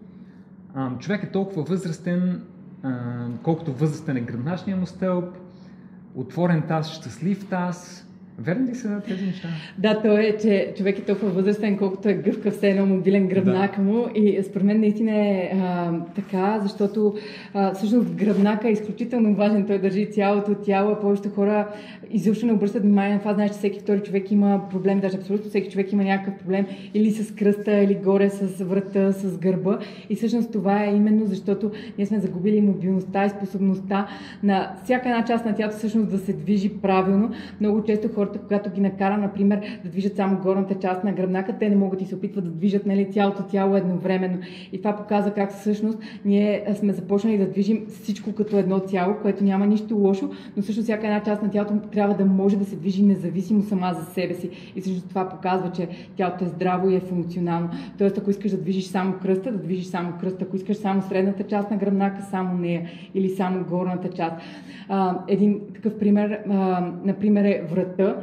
Човек 0.98 1.22
е 1.22 1.30
толкова 1.30 1.62
възрастен, 1.62 2.42
колкото 3.42 3.72
възрастен 3.72 4.16
е 4.16 4.20
гръбначния 4.20 4.76
му 4.76 4.86
стълб, 4.86 5.36
отворен 6.14 6.62
таз, 6.68 6.88
щастлив 6.90 7.48
таз, 7.48 8.06
Верни 8.38 8.70
ли 8.70 8.74
са 8.74 9.02
тези 9.08 9.26
неща? 9.26 9.48
Да, 9.78 10.02
то 10.02 10.18
е, 10.18 10.36
че 10.42 10.72
човек 10.76 10.98
е 10.98 11.02
толкова 11.02 11.30
възрастен, 11.30 11.78
колкото 11.78 12.08
е 12.08 12.14
гъвкав, 12.14 12.54
все 12.54 12.68
едно 12.68 12.86
мобилен 12.86 13.28
гръбнак 13.28 13.76
да. 13.76 13.82
му. 13.82 14.06
И 14.14 14.42
според 14.42 14.66
мен 14.66 14.80
наистина 14.80 15.10
е 15.10 15.50
а, 15.54 15.92
така, 16.14 16.58
защото 16.62 17.14
а, 17.54 17.74
всъщност 17.74 18.14
гръбнака 18.14 18.68
е 18.68 18.72
изключително 18.72 19.34
важен. 19.34 19.66
Той 19.66 19.78
държи 19.78 20.10
цялото 20.10 20.54
тяло. 20.54 21.00
Повечето 21.00 21.28
хора 21.28 21.68
изобщо 22.10 22.46
не 22.46 22.52
обръщат 22.52 22.82
внимание 22.82 23.14
на 23.14 23.20
това. 23.20 23.34
Знаеш, 23.34 23.50
че 23.50 23.58
всеки 23.58 23.80
втори 23.80 24.00
човек 24.00 24.30
има 24.30 24.60
проблем, 24.70 25.00
даже 25.00 25.16
абсолютно 25.16 25.48
всеки 25.48 25.70
човек 25.70 25.92
има 25.92 26.04
някакъв 26.04 26.34
проблем 26.38 26.66
или 26.94 27.10
с 27.10 27.34
кръста, 27.34 27.72
или 27.72 27.94
горе 27.94 28.30
с 28.30 28.64
врата, 28.64 29.12
с 29.12 29.38
гърба. 29.38 29.78
И 30.10 30.16
всъщност 30.16 30.52
това 30.52 30.84
е 30.84 30.94
именно 30.94 31.26
защото 31.26 31.70
ние 31.98 32.06
сме 32.06 32.20
загубили 32.20 32.60
мобилността 32.60 33.24
и 33.24 33.30
способността 33.30 34.08
на 34.42 34.76
всяка 34.84 35.08
една 35.08 35.24
част 35.24 35.44
на 35.44 35.54
тялото 35.54 35.76
всъщност 35.76 36.10
да 36.10 36.18
се 36.18 36.32
движи 36.32 36.68
правилно. 36.68 37.30
Много 37.60 37.84
често 37.84 38.08
хора 38.08 38.23
хората, 38.24 38.38
когато 38.38 38.70
ги 38.70 38.80
накара, 38.80 39.16
например, 39.16 39.60
да 39.84 39.90
движат 39.90 40.16
само 40.16 40.38
горната 40.42 40.74
част 40.74 41.04
на 41.04 41.12
гръбнака, 41.12 41.58
те 41.58 41.68
не 41.68 41.76
могат 41.76 42.02
и 42.02 42.04
се 42.04 42.14
опитват 42.14 42.44
да 42.44 42.50
движат 42.50 42.86
нали, 42.86 43.12
цялото 43.12 43.42
тяло 43.42 43.76
едновременно. 43.76 44.38
И 44.72 44.78
това 44.78 44.96
показва 44.96 45.30
как 45.30 45.52
всъщност 45.52 45.98
ние 46.24 46.64
сме 46.74 46.92
започнали 46.92 47.38
да 47.38 47.46
движим 47.50 47.84
всичко 47.88 48.32
като 48.32 48.58
едно 48.58 48.78
цяло, 48.78 49.14
което 49.22 49.44
няма 49.44 49.66
нищо 49.66 49.96
лошо, 49.96 50.30
но 50.56 50.62
също 50.62 50.82
всяка 50.82 51.06
една 51.06 51.22
част 51.22 51.42
на 51.42 51.50
тялото 51.50 51.74
трябва 51.92 52.14
да 52.14 52.24
може 52.24 52.56
да 52.56 52.64
се 52.64 52.76
движи 52.76 53.02
независимо 53.02 53.62
сама 53.62 53.94
за 53.94 54.04
себе 54.04 54.34
си. 54.34 54.50
И 54.76 54.80
всъщност 54.80 55.08
това 55.08 55.28
показва, 55.28 55.72
че 55.72 55.88
тялото 56.16 56.44
е 56.44 56.48
здраво 56.48 56.90
и 56.90 56.94
е 56.94 57.00
функционално. 57.00 57.68
Тоест, 57.98 58.18
ако 58.18 58.30
искаш 58.30 58.50
да 58.50 58.56
движиш 58.56 58.84
само 58.84 59.14
кръста, 59.22 59.52
да 59.52 59.58
движиш 59.58 59.86
само 59.86 60.12
кръста. 60.20 60.44
Ако 60.44 60.56
искаш 60.56 60.76
само 60.76 61.02
средната 61.02 61.42
част 61.42 61.70
на 61.70 61.76
гръбнака, 61.76 62.22
само 62.22 62.58
нея. 62.58 62.82
Или 63.14 63.28
само 63.30 63.64
горната 63.64 64.08
част. 64.08 64.36
Един 65.28 65.60
такъв 65.74 65.98
пример, 65.98 66.40
например, 67.04 67.44
е 67.44 67.62
врата 67.70 68.13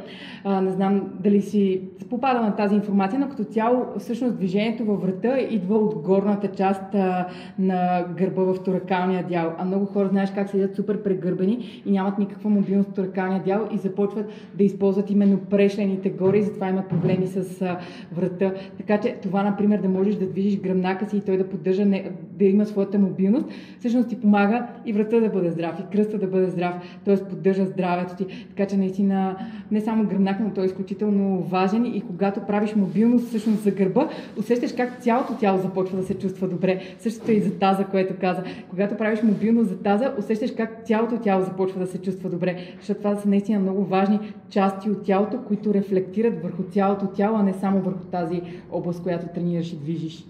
А, 0.44 0.60
не 0.60 0.70
знам 0.70 1.02
дали 1.20 1.42
си 1.42 1.80
попада 2.10 2.40
на 2.40 2.56
тази 2.56 2.74
информация, 2.74 3.20
но 3.20 3.28
като 3.28 3.44
цяло 3.44 3.86
всъщност 3.98 4.36
движението 4.36 4.84
във 4.84 5.02
врата 5.02 5.38
идва 5.38 5.76
от 5.78 5.94
горната 5.94 6.48
част 6.48 6.94
а, 6.94 7.26
на 7.58 8.04
гърба 8.16 8.42
в 8.42 8.62
торакалния 8.62 9.24
дял. 9.28 9.52
А 9.58 9.64
много 9.64 9.86
хора 9.86 10.08
знаеш 10.08 10.30
как 10.34 10.48
седят 10.48 10.76
супер 10.76 11.02
прегърбени 11.02 11.82
и 11.86 11.90
нямат 11.90 12.18
никаква 12.18 12.50
мобилност 12.50 12.88
в 12.88 12.94
торакалния 12.94 13.42
дял 13.42 13.68
и 13.72 13.78
започват 13.78 14.26
да 14.54 14.64
използват 14.64 15.10
именно 15.10 15.38
прешлените 15.38 16.10
горе 16.10 16.38
и 16.38 16.42
затова 16.42 16.68
имат 16.68 16.88
проблеми 16.88 17.26
с 17.26 17.62
а, 17.62 17.78
врата. 18.12 18.52
Така 18.76 19.00
че 19.00 19.16
това, 19.22 19.42
например, 19.42 19.78
да 19.78 19.88
можеш 19.88 20.14
да 20.14 20.26
движиш 20.26 20.60
гръбнака 20.60 21.06
си 21.06 21.16
и 21.16 21.20
той 21.20 21.36
да 21.36 21.48
поддържа, 21.48 21.84
не, 21.84 22.10
да 22.38 22.44
има 22.44 22.66
своята 22.66 22.98
мобилност, 22.98 23.46
всъщност 23.78 24.08
ти 24.08 24.20
помага 24.20 24.66
и 24.86 24.92
врата 24.92 25.20
да 25.20 25.28
бъде 25.28 25.50
здрав, 25.50 25.80
и 25.80 25.96
кръста 25.96 26.18
да 26.18 26.26
бъде 26.26 26.50
здрав, 26.50 26.74
т.е. 27.04 27.16
поддържа 27.16 27.66
здравето 27.66 28.16
ти. 28.16 28.46
Така 28.48 28.66
че 28.66 28.76
наистина 28.76 29.36
не 29.70 29.80
само 29.84 30.04
гръбнак, 30.04 30.40
но 30.40 30.50
той 30.50 30.64
е 30.64 30.66
изключително 30.66 31.42
важен 31.42 31.86
и 31.86 32.00
когато 32.00 32.40
правиш 32.40 32.74
мобилност 32.74 33.28
всъщност 33.28 33.62
за 33.62 33.70
гърба, 33.70 34.08
усещаш 34.38 34.72
как 34.72 35.00
цялото 35.00 35.34
тяло 35.34 35.58
започва 35.58 35.96
да 35.96 36.02
се 36.02 36.14
чувства 36.14 36.48
добре. 36.48 36.82
Същото 36.98 37.30
е 37.30 37.34
и 37.34 37.40
за 37.40 37.50
таза, 37.58 37.84
което 37.84 38.14
каза. 38.20 38.42
Когато 38.70 38.96
правиш 38.96 39.22
мобилност 39.22 39.68
за 39.68 39.78
таза, 39.78 40.12
усещаш 40.18 40.50
как 40.56 40.84
цялото 40.84 41.16
тяло 41.16 41.44
започва 41.44 41.80
да 41.80 41.86
се 41.86 41.98
чувства 41.98 42.30
добре. 42.30 42.56
Защото 42.78 43.00
това 43.00 43.16
са 43.16 43.28
наистина 43.28 43.60
много 43.60 43.84
важни 43.84 44.18
части 44.50 44.90
от 44.90 45.04
тялото, 45.04 45.38
които 45.38 45.74
рефлектират 45.74 46.42
върху 46.42 46.62
цялото 46.62 47.06
тяло, 47.06 47.36
а 47.36 47.42
не 47.42 47.52
само 47.52 47.80
върху 47.80 48.04
тази 48.04 48.42
област, 48.70 49.02
която 49.02 49.26
тренираш 49.34 49.72
и 49.72 49.76
движиш. 49.76 50.24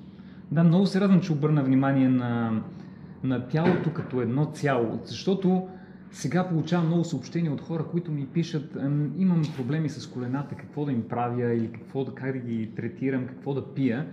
Да, 0.50 0.64
много 0.64 0.86
се 0.86 1.00
радвам, 1.00 1.20
че 1.20 1.32
обърна 1.32 1.62
внимание 1.62 2.09
на, 2.09 2.61
на 3.24 3.48
тялото 3.48 3.90
като 3.92 4.20
едно 4.20 4.44
цяло, 4.44 4.98
защото 5.05 5.62
сега 6.13 6.49
получавам 6.49 6.87
много 6.87 7.05
съобщения 7.05 7.53
от 7.53 7.61
хора, 7.61 7.85
които 7.91 8.13
ми 8.13 8.27
пишат, 8.27 8.77
имам 9.17 9.43
проблеми 9.57 9.89
с 9.89 10.07
колената, 10.07 10.55
какво 10.55 10.85
да 10.85 10.93
им 10.93 11.09
правя 11.09 11.55
или 11.55 11.73
какво 11.73 12.05
да, 12.05 12.15
как 12.15 12.33
да 12.33 12.39
ги 12.39 12.71
третирам, 12.77 13.27
какво 13.27 13.55
да 13.55 13.75
пия. 13.75 14.07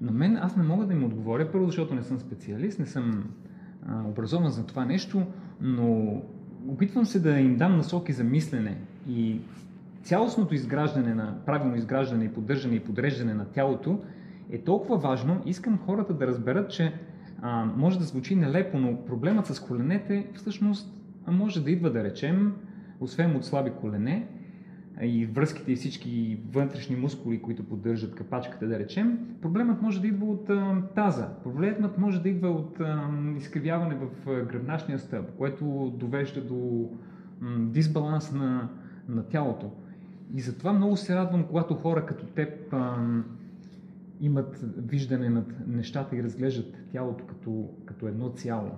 На 0.00 0.12
мен 0.12 0.36
аз 0.36 0.56
не 0.56 0.62
мога 0.62 0.86
да 0.86 0.92
им 0.92 1.04
отговоря, 1.04 1.52
първо 1.52 1.66
защото 1.66 1.94
не 1.94 2.02
съм 2.02 2.18
специалист, 2.18 2.78
не 2.78 2.86
съм 2.86 3.24
образован 4.04 4.50
за 4.50 4.66
това 4.66 4.84
нещо, 4.84 5.22
но 5.60 6.22
опитвам 6.68 7.06
се 7.06 7.20
да 7.20 7.40
им 7.40 7.56
дам 7.56 7.76
насоки 7.76 8.12
за 8.12 8.24
мислене 8.24 8.78
и 9.08 9.40
цялостното 10.02 10.54
изграждане 10.54 11.14
на, 11.14 11.34
правилно 11.46 11.76
изграждане 11.76 12.24
и 12.24 12.32
поддържане 12.32 12.74
и 12.74 12.80
подреждане 12.80 13.34
на 13.34 13.44
тялото 13.44 14.00
е 14.50 14.58
толкова 14.58 14.96
важно. 14.96 15.42
Искам 15.46 15.78
хората 15.78 16.14
да 16.14 16.26
разберат, 16.26 16.70
че 16.70 16.92
а, 17.42 17.64
може 17.76 17.98
да 17.98 18.04
звучи 18.04 18.36
нелепо, 18.36 18.78
но 18.78 19.04
проблемът 19.04 19.46
с 19.46 19.60
коленете 19.60 20.26
всъщност 20.34 20.95
може 21.32 21.64
да 21.64 21.70
идва, 21.70 21.90
да 21.90 22.04
речем, 22.04 22.54
освен 23.00 23.36
от 23.36 23.44
слаби 23.44 23.70
колене 23.80 24.26
и 25.02 25.26
връзките 25.26 25.72
и 25.72 25.76
всички 25.76 26.40
вътрешни 26.52 26.96
мускули, 26.96 27.42
които 27.42 27.64
поддържат 27.64 28.14
капачката, 28.14 28.66
да 28.66 28.78
речем, 28.78 29.18
проблемът 29.42 29.82
може 29.82 30.00
да 30.00 30.06
идва 30.06 30.26
от 30.26 30.50
а, 30.50 30.82
таза. 30.94 31.28
Проблемът 31.42 31.98
може 31.98 32.22
да 32.22 32.28
идва 32.28 32.48
от 32.48 32.80
а, 32.80 33.10
изкривяване 33.38 33.94
в 33.94 34.30
а, 34.30 34.44
гръбначния 34.44 34.98
стъп, 34.98 35.36
което 35.38 35.94
довежда 35.98 36.40
до 36.40 36.90
дисбаланс 37.58 38.32
на, 38.32 38.68
на 39.08 39.22
тялото. 39.22 39.70
И 40.34 40.40
затова 40.40 40.72
много 40.72 40.96
се 40.96 41.14
радвам, 41.14 41.44
когато 41.44 41.74
хора 41.74 42.06
като 42.06 42.26
теб 42.26 42.72
а, 42.72 42.96
имат 44.20 44.64
виждане 44.76 45.28
над 45.28 45.46
нещата 45.66 46.16
и 46.16 46.22
разглеждат 46.22 46.74
тялото 46.92 47.24
като, 47.26 47.68
като 47.84 48.08
едно 48.08 48.28
цяло. 48.28 48.70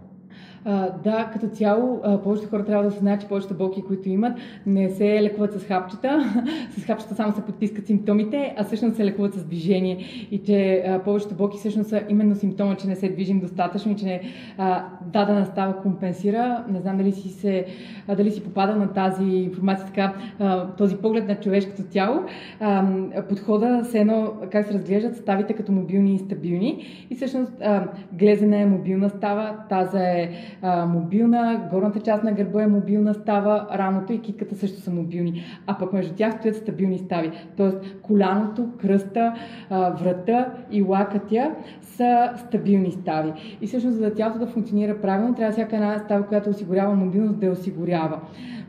А, 0.64 0.90
да, 1.04 1.30
като 1.32 1.48
цяло, 1.48 2.02
повечето 2.24 2.50
хора 2.50 2.64
трябва 2.64 2.84
да 2.84 2.90
се 2.90 2.98
знаят, 2.98 3.20
че 3.20 3.28
повечето 3.28 3.54
болки, 3.54 3.82
които 3.82 4.08
имат, 4.08 4.32
не 4.66 4.90
се 4.90 5.22
лекуват 5.22 5.52
с 5.52 5.64
хапчета. 5.64 6.24
с 6.78 6.84
хапчета 6.84 7.14
само 7.14 7.34
се 7.34 7.42
потискат 7.42 7.86
симптомите, 7.86 8.54
а 8.58 8.64
всъщност 8.64 8.96
се 8.96 9.04
лекуват 9.04 9.34
с 9.34 9.44
движение. 9.44 9.98
И 10.30 10.38
че 10.38 10.84
а, 10.86 10.98
повечето 10.98 11.34
болки 11.34 11.58
всъщност 11.58 11.88
са 11.88 12.02
именно 12.08 12.34
симптома, 12.34 12.74
че 12.74 12.86
не 12.86 12.96
се 12.96 13.08
движим 13.08 13.40
достатъчно 13.40 13.92
и 13.92 13.96
че 13.96 14.04
не, 14.04 14.20
а, 14.58 14.84
дадена 15.06 15.46
става 15.46 15.82
компенсира. 15.82 16.64
Не 16.68 16.80
знам 16.80 16.96
дали 16.96 17.12
си, 17.12 17.28
се, 17.28 17.66
а, 18.08 18.16
дали 18.16 18.30
си 18.30 18.44
попада 18.44 18.76
на 18.76 18.92
тази 18.92 19.24
информация, 19.24 19.86
така, 19.86 20.14
а, 20.38 20.66
този 20.66 20.96
поглед 20.96 21.28
на 21.28 21.40
човешкото 21.40 21.82
тяло. 21.82 22.20
А, 22.60 22.84
подхода 23.28 23.84
се 23.84 23.98
едно, 23.98 24.32
как 24.50 24.66
се 24.66 24.74
разглеждат 24.74 25.16
ставите 25.16 25.52
като 25.52 25.72
мобилни 25.72 26.14
и 26.14 26.18
стабилни. 26.18 26.86
И 27.10 27.14
всъщност 27.14 27.52
а, 27.60 27.88
глезена 28.12 28.56
е 28.56 28.66
мобилна 28.66 29.10
става, 29.10 29.56
таза 29.68 30.00
е 30.00 30.17
а, 30.62 30.86
мобилна, 30.86 31.68
горната 31.70 32.00
част 32.00 32.24
на 32.24 32.32
гърба 32.32 32.62
е 32.62 32.66
мобилна 32.66 33.14
става, 33.14 33.66
рамото 33.74 34.12
и 34.12 34.20
китката 34.20 34.54
също 34.54 34.80
са 34.80 34.90
мобилни. 34.90 35.44
А 35.66 35.78
пък 35.78 35.92
между 35.92 36.14
тях 36.14 36.34
стоят 36.34 36.56
стабилни 36.56 36.98
стави. 36.98 37.30
Тоест 37.56 37.78
коляното, 38.02 38.68
кръста, 38.80 39.34
а, 39.70 39.90
врата 39.90 40.52
и 40.70 40.82
лакътя 40.82 41.50
са 41.80 42.30
стабилни 42.36 42.92
стави. 42.92 43.32
И 43.60 43.66
всъщност, 43.66 43.96
за 43.96 44.02
да 44.02 44.14
тялото 44.14 44.38
да 44.38 44.46
функционира 44.46 45.00
правилно, 45.00 45.34
трябва 45.34 45.52
всяка 45.52 45.76
една 45.76 45.98
става, 45.98 46.26
която 46.26 46.50
осигурява 46.50 46.94
мобилност, 46.94 47.40
да 47.40 47.46
я 47.46 47.52
осигурява. 47.52 48.20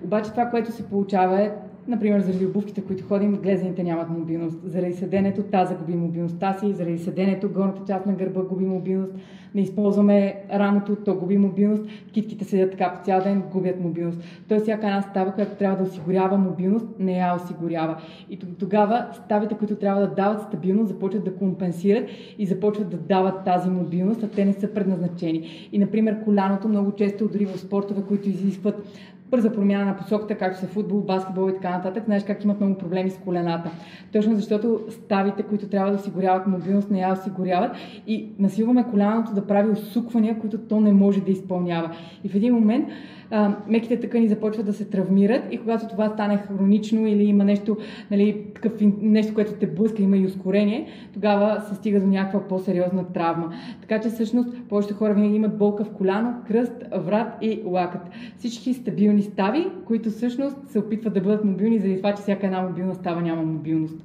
Обаче 0.04 0.32
това, 0.32 0.46
което 0.46 0.72
се 0.72 0.90
получава 0.90 1.42
е 1.42 1.52
Например, 1.90 2.22
заради 2.22 2.46
обувките, 2.46 2.82
които 2.82 3.04
ходим, 3.04 3.36
глезените 3.36 3.84
нямат 3.84 4.10
мобилност. 4.10 4.60
Заради 4.64 4.94
седенето 4.94 5.44
таза 5.44 5.76
губи 5.76 5.96
мобилността 5.96 6.54
си, 6.54 6.74
заради 6.74 6.98
седенето 6.98 7.50
горната 7.50 7.82
част 7.88 8.06
на 8.06 8.14
гърба 8.14 8.42
губи 8.42 8.66
мобилност. 8.66 9.14
Не 9.56 9.62
използваме 9.62 10.36
рамото, 10.54 10.96
то 10.96 11.16
губи 11.16 11.38
мобилност. 11.38 11.84
Китките 12.12 12.46
седят 12.46 12.72
така 12.72 12.94
по 12.94 13.06
цял 13.06 13.22
ден, 13.24 13.44
губят 13.52 13.80
мобилност. 13.80 14.20
Тоест 14.48 14.64
всяка 14.64 14.88
една 14.88 15.02
става, 15.02 15.34
която 15.34 15.56
трябва 15.56 15.78
да 15.78 15.84
осигурява 15.84 16.38
мобилност, 16.38 16.86
не 17.00 17.18
я 17.18 17.36
осигурява. 17.36 18.02
И 18.30 18.40
тогава 18.60 19.06
ставите, 19.14 19.56
които 19.56 19.76
трябва 19.76 20.02
да 20.02 20.08
дават 20.08 20.42
стабилност, 20.42 20.88
започват 20.88 21.24
да 21.24 21.36
компенсират 21.36 22.10
и 22.38 22.46
започват 22.46 22.90
да 22.90 22.98
дават 22.98 23.46
тази 23.46 23.70
мобилност, 23.70 24.24
а 24.24 24.28
те 24.28 24.46
не 24.46 24.54
са 24.54 24.74
предназначени. 24.74 25.70
И, 25.72 25.80
например, 25.80 26.24
коляното 26.24 26.68
много 26.68 26.92
често, 26.92 27.28
дори 27.28 27.46
в 27.46 27.60
спортове, 27.60 28.02
които 28.08 28.30
изискват 28.30 28.84
бърза 29.30 29.54
промяна 29.54 29.86
на 29.86 29.98
посоката, 29.98 30.36
както 30.36 30.60
са 30.60 30.68
футбол, 30.68 31.02
баскетбол 31.02 31.50
и 31.50 31.54
така 31.54 31.70
нататък. 31.70 32.04
Знаеш 32.06 32.24
как 32.24 32.44
имат 32.44 32.60
много 32.60 32.78
проблеми 32.78 33.10
с 33.10 33.18
колената. 33.18 33.72
Точно 34.14 34.36
защото 34.36 34.80
ставите, 34.90 35.44
които 35.44 35.68
трябва 35.68 35.92
да 35.92 35.98
осигуряват 35.98 36.48
мобилност, 36.48 36.92
не 36.92 37.00
я 37.00 37.14
осигуряват 37.14 37.72
и 38.08 38.30
насилваме 38.40 38.86
коляното 38.92 39.34
да 39.34 39.48
прави 39.48 39.72
усуквания, 39.72 40.40
които 40.40 40.58
то 40.58 40.82
не 40.82 40.94
може 40.94 41.22
да 41.22 41.32
изпълнява. 41.32 41.92
И 42.24 42.30
в 42.30 42.36
един 42.36 42.54
момент 42.54 42.90
а, 43.32 43.56
меките 43.68 44.00
тъкани 44.00 44.28
започват 44.28 44.66
да 44.66 44.74
се 44.74 44.86
травмират 44.86 45.44
и 45.52 45.58
когато 45.58 45.88
това 45.88 46.10
стане 46.10 46.38
хронично 46.38 47.08
или 47.08 47.24
има 47.24 47.44
нещо, 47.44 47.78
нали, 48.12 48.46
такъв, 48.56 48.74
нещо 49.02 49.34
което 49.34 49.54
те 49.54 49.68
блъска, 49.68 50.02
има 50.04 50.18
и 50.18 50.26
ускорение, 50.26 50.88
тогава 51.14 51.62
се 51.62 51.76
стига 51.76 52.00
до 52.00 52.08
някаква 52.08 52.48
по-сериозна 52.48 53.14
травма. 53.14 53.54
Така 53.82 54.02
че 54.02 54.10
всъщност 54.10 54.50
повечето 54.70 54.96
хора 54.96 55.14
винаги 55.14 55.36
имат 55.36 55.58
болка 55.58 55.84
в 55.84 55.90
коляно, 55.90 56.36
кръст, 56.48 56.84
врат 56.98 57.34
и 57.42 57.62
лакът. 57.66 58.02
Всички 58.38 58.74
стабилни 58.74 59.22
стави, 59.22 59.68
които 59.86 60.10
всъщност 60.10 60.58
се 60.68 60.80
опитват 60.80 61.14
да 61.14 61.22
бъдат 61.22 61.46
мобилни, 61.46 61.80
заради 61.80 61.98
това, 61.98 62.16
че 62.16 62.22
всяка 62.22 62.46
една 62.46 62.62
мобилна 62.62 62.96
става 62.96 63.22
няма 63.22 63.44
мобилност. 63.44 64.04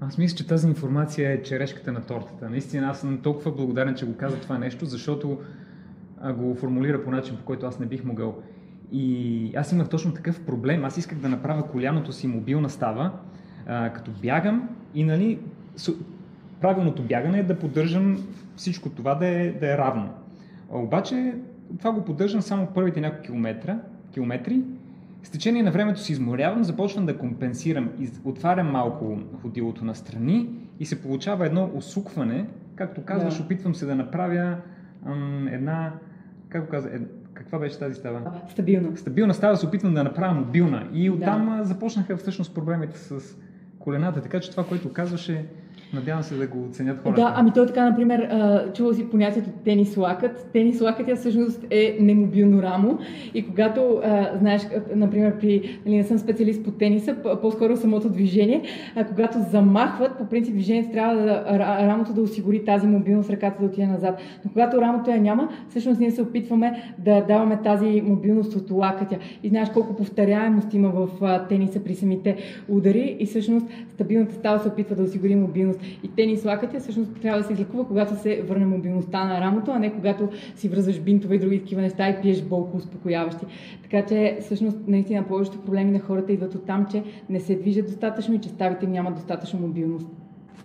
Аз 0.00 0.18
мисля, 0.18 0.36
че 0.36 0.46
тази 0.46 0.68
информация 0.68 1.32
е 1.32 1.42
черешката 1.42 1.92
на 1.92 2.00
тортата. 2.00 2.50
Наистина 2.50 2.86
аз 2.86 3.00
съм 3.00 3.18
толкова 3.22 3.50
благодарен, 3.50 3.94
че 3.94 4.06
го 4.06 4.16
каза 4.16 4.40
това 4.40 4.58
нещо, 4.58 4.84
защото 4.84 5.38
го 6.30 6.54
формулира 6.54 7.04
по 7.04 7.10
начин, 7.10 7.36
по 7.36 7.44
който 7.44 7.66
аз 7.66 7.80
не 7.80 7.86
бих 7.86 8.04
могъл. 8.04 8.34
И 8.92 9.52
аз 9.56 9.72
имах 9.72 9.88
точно 9.88 10.14
такъв 10.14 10.44
проблем. 10.44 10.84
Аз 10.84 10.96
исках 10.96 11.18
да 11.18 11.28
направя 11.28 11.68
коляното 11.68 12.12
си 12.12 12.26
мобилна 12.26 12.70
става, 12.70 13.12
а, 13.66 13.92
като 13.92 14.10
бягам 14.10 14.68
и 14.94 15.04
нали, 15.04 15.38
правилното 16.60 17.02
бягане 17.02 17.38
е 17.38 17.42
да 17.42 17.58
поддържам 17.58 18.26
всичко 18.56 18.88
това 18.88 19.14
да 19.14 19.26
е, 19.26 19.52
да 19.52 19.74
е 19.74 19.78
равно. 19.78 20.08
А, 20.72 20.78
обаче 20.78 21.34
това 21.78 21.92
го 21.92 22.04
поддържам 22.04 22.42
само 22.42 22.66
първите 22.66 23.00
няколко 23.00 23.24
километра, 23.24 23.78
километри. 24.12 24.62
С 25.22 25.30
течение 25.30 25.62
на 25.62 25.70
времето 25.70 26.00
се 26.00 26.12
изморявам, 26.12 26.64
започвам 26.64 27.06
да 27.06 27.18
компенсирам, 27.18 27.90
отварям 28.24 28.70
малко 28.70 29.18
ходилото 29.42 29.84
на 29.84 29.94
страни 29.94 30.48
и 30.80 30.86
се 30.86 31.02
получава 31.02 31.46
едно 31.46 31.70
усукване. 31.74 32.46
Както 32.76 33.04
казваш, 33.04 33.36
да. 33.36 33.44
опитвам 33.44 33.74
се 33.74 33.86
да 33.86 33.94
направя 33.94 34.56
ам, 35.06 35.48
една, 35.48 35.92
как 36.52 36.64
го 36.64 36.70
каза, 36.70 36.88
е, 36.88 37.00
каква 37.34 37.58
беше 37.58 37.78
тази 37.78 37.94
става? 37.94 38.40
Стабилна. 38.48 38.96
Стабилна 38.96 39.34
става 39.34 39.56
се 39.56 39.66
опитвам 39.66 39.94
да 39.94 40.04
направя 40.04 40.34
мобилна. 40.34 40.88
И 40.92 41.10
оттам 41.10 41.56
да. 41.58 41.64
започнаха 41.64 42.16
всъщност 42.16 42.54
проблемите 42.54 42.98
с 42.98 43.36
колената. 43.78 44.22
Така 44.22 44.40
че 44.40 44.50
това, 44.50 44.66
което 44.66 44.92
казваше, 44.92 45.46
Надявам 45.94 46.22
се 46.22 46.34
да 46.34 46.46
го 46.46 46.64
оценят 46.64 47.02
хората. 47.02 47.20
Да, 47.20 47.32
ами 47.36 47.50
той 47.54 47.66
така, 47.66 47.90
например, 47.90 48.28
чува 48.74 48.94
си 48.94 49.10
понятието 49.10 49.50
тенис 49.64 49.96
лакът. 49.96 50.50
Тенис 50.52 50.80
лакът 50.80 51.18
всъщност 51.18 51.66
е 51.70 51.96
немобилно 52.00 52.62
рамо 52.62 52.98
и 53.34 53.46
когато, 53.46 54.00
знаеш, 54.38 54.62
например, 54.94 55.38
при, 55.38 55.78
нали, 55.86 55.96
не 55.96 56.04
съм 56.04 56.18
специалист 56.18 56.64
по 56.64 56.70
тениса, 56.70 57.16
по-скоро 57.42 57.76
самото 57.76 58.08
движение, 58.08 58.62
а 58.96 59.04
когато 59.04 59.38
замахват, 59.50 60.18
по 60.18 60.26
принцип 60.26 60.54
движението 60.54 60.92
трябва 60.92 61.16
да, 61.16 61.44
рамото 61.58 62.12
да 62.12 62.22
осигури 62.22 62.64
тази 62.64 62.86
мобилност, 62.86 63.30
ръката 63.30 63.60
да 63.60 63.66
отиде 63.66 63.86
назад. 63.86 64.20
Но 64.44 64.50
когато 64.52 64.80
рамото 64.80 65.10
я 65.10 65.20
няма, 65.20 65.48
всъщност 65.68 66.00
ние 66.00 66.10
се 66.10 66.22
опитваме 66.22 66.94
да 66.98 67.20
даваме 67.20 67.58
тази 67.64 68.02
мобилност 68.06 68.56
от 68.56 68.70
лакътя. 68.70 69.18
И 69.42 69.48
знаеш 69.48 69.68
колко 69.70 69.96
повторяемост 69.96 70.74
има 70.74 70.88
в 70.88 71.08
тениса 71.48 71.84
при 71.84 71.94
самите 71.94 72.36
удари 72.68 73.16
и 73.18 73.26
всъщност 73.26 73.66
стабилната 73.88 74.34
става 74.34 74.58
се 74.58 74.68
опитва 74.68 74.96
да 74.96 75.02
осигури 75.02 75.36
мобилност. 75.36 75.81
И 76.02 76.08
тенис 76.16 76.44
лакътя 76.44 76.80
всъщност 76.80 77.20
трябва 77.22 77.40
да 77.40 77.46
се 77.46 77.52
излекува, 77.52 77.86
когато 77.86 78.16
се 78.16 78.42
върне 78.42 78.66
мобилността 78.66 79.24
на 79.24 79.40
рамото, 79.40 79.70
а 79.70 79.78
не 79.78 79.92
когато 79.92 80.28
си 80.56 80.68
връзваш 80.68 81.00
бинтове 81.00 81.34
и 81.34 81.38
други 81.38 81.58
такива 81.58 81.80
неща 81.82 82.08
и 82.08 82.22
пиеш 82.22 82.42
болко 82.42 82.76
успокояващи. 82.76 83.46
Така 83.82 84.06
че 84.06 84.38
всъщност 84.40 84.78
наистина 84.86 85.28
повечето 85.28 85.60
проблеми 85.60 85.90
на 85.90 86.00
хората 86.00 86.32
идват 86.32 86.54
от 86.54 86.66
там, 86.66 86.86
че 86.90 87.04
не 87.28 87.40
се 87.40 87.54
движат 87.54 87.86
достатъчно 87.86 88.34
и 88.34 88.40
че 88.40 88.48
ставите 88.48 88.86
нямат 88.86 89.14
достатъчно 89.14 89.60
мобилност. 89.60 90.08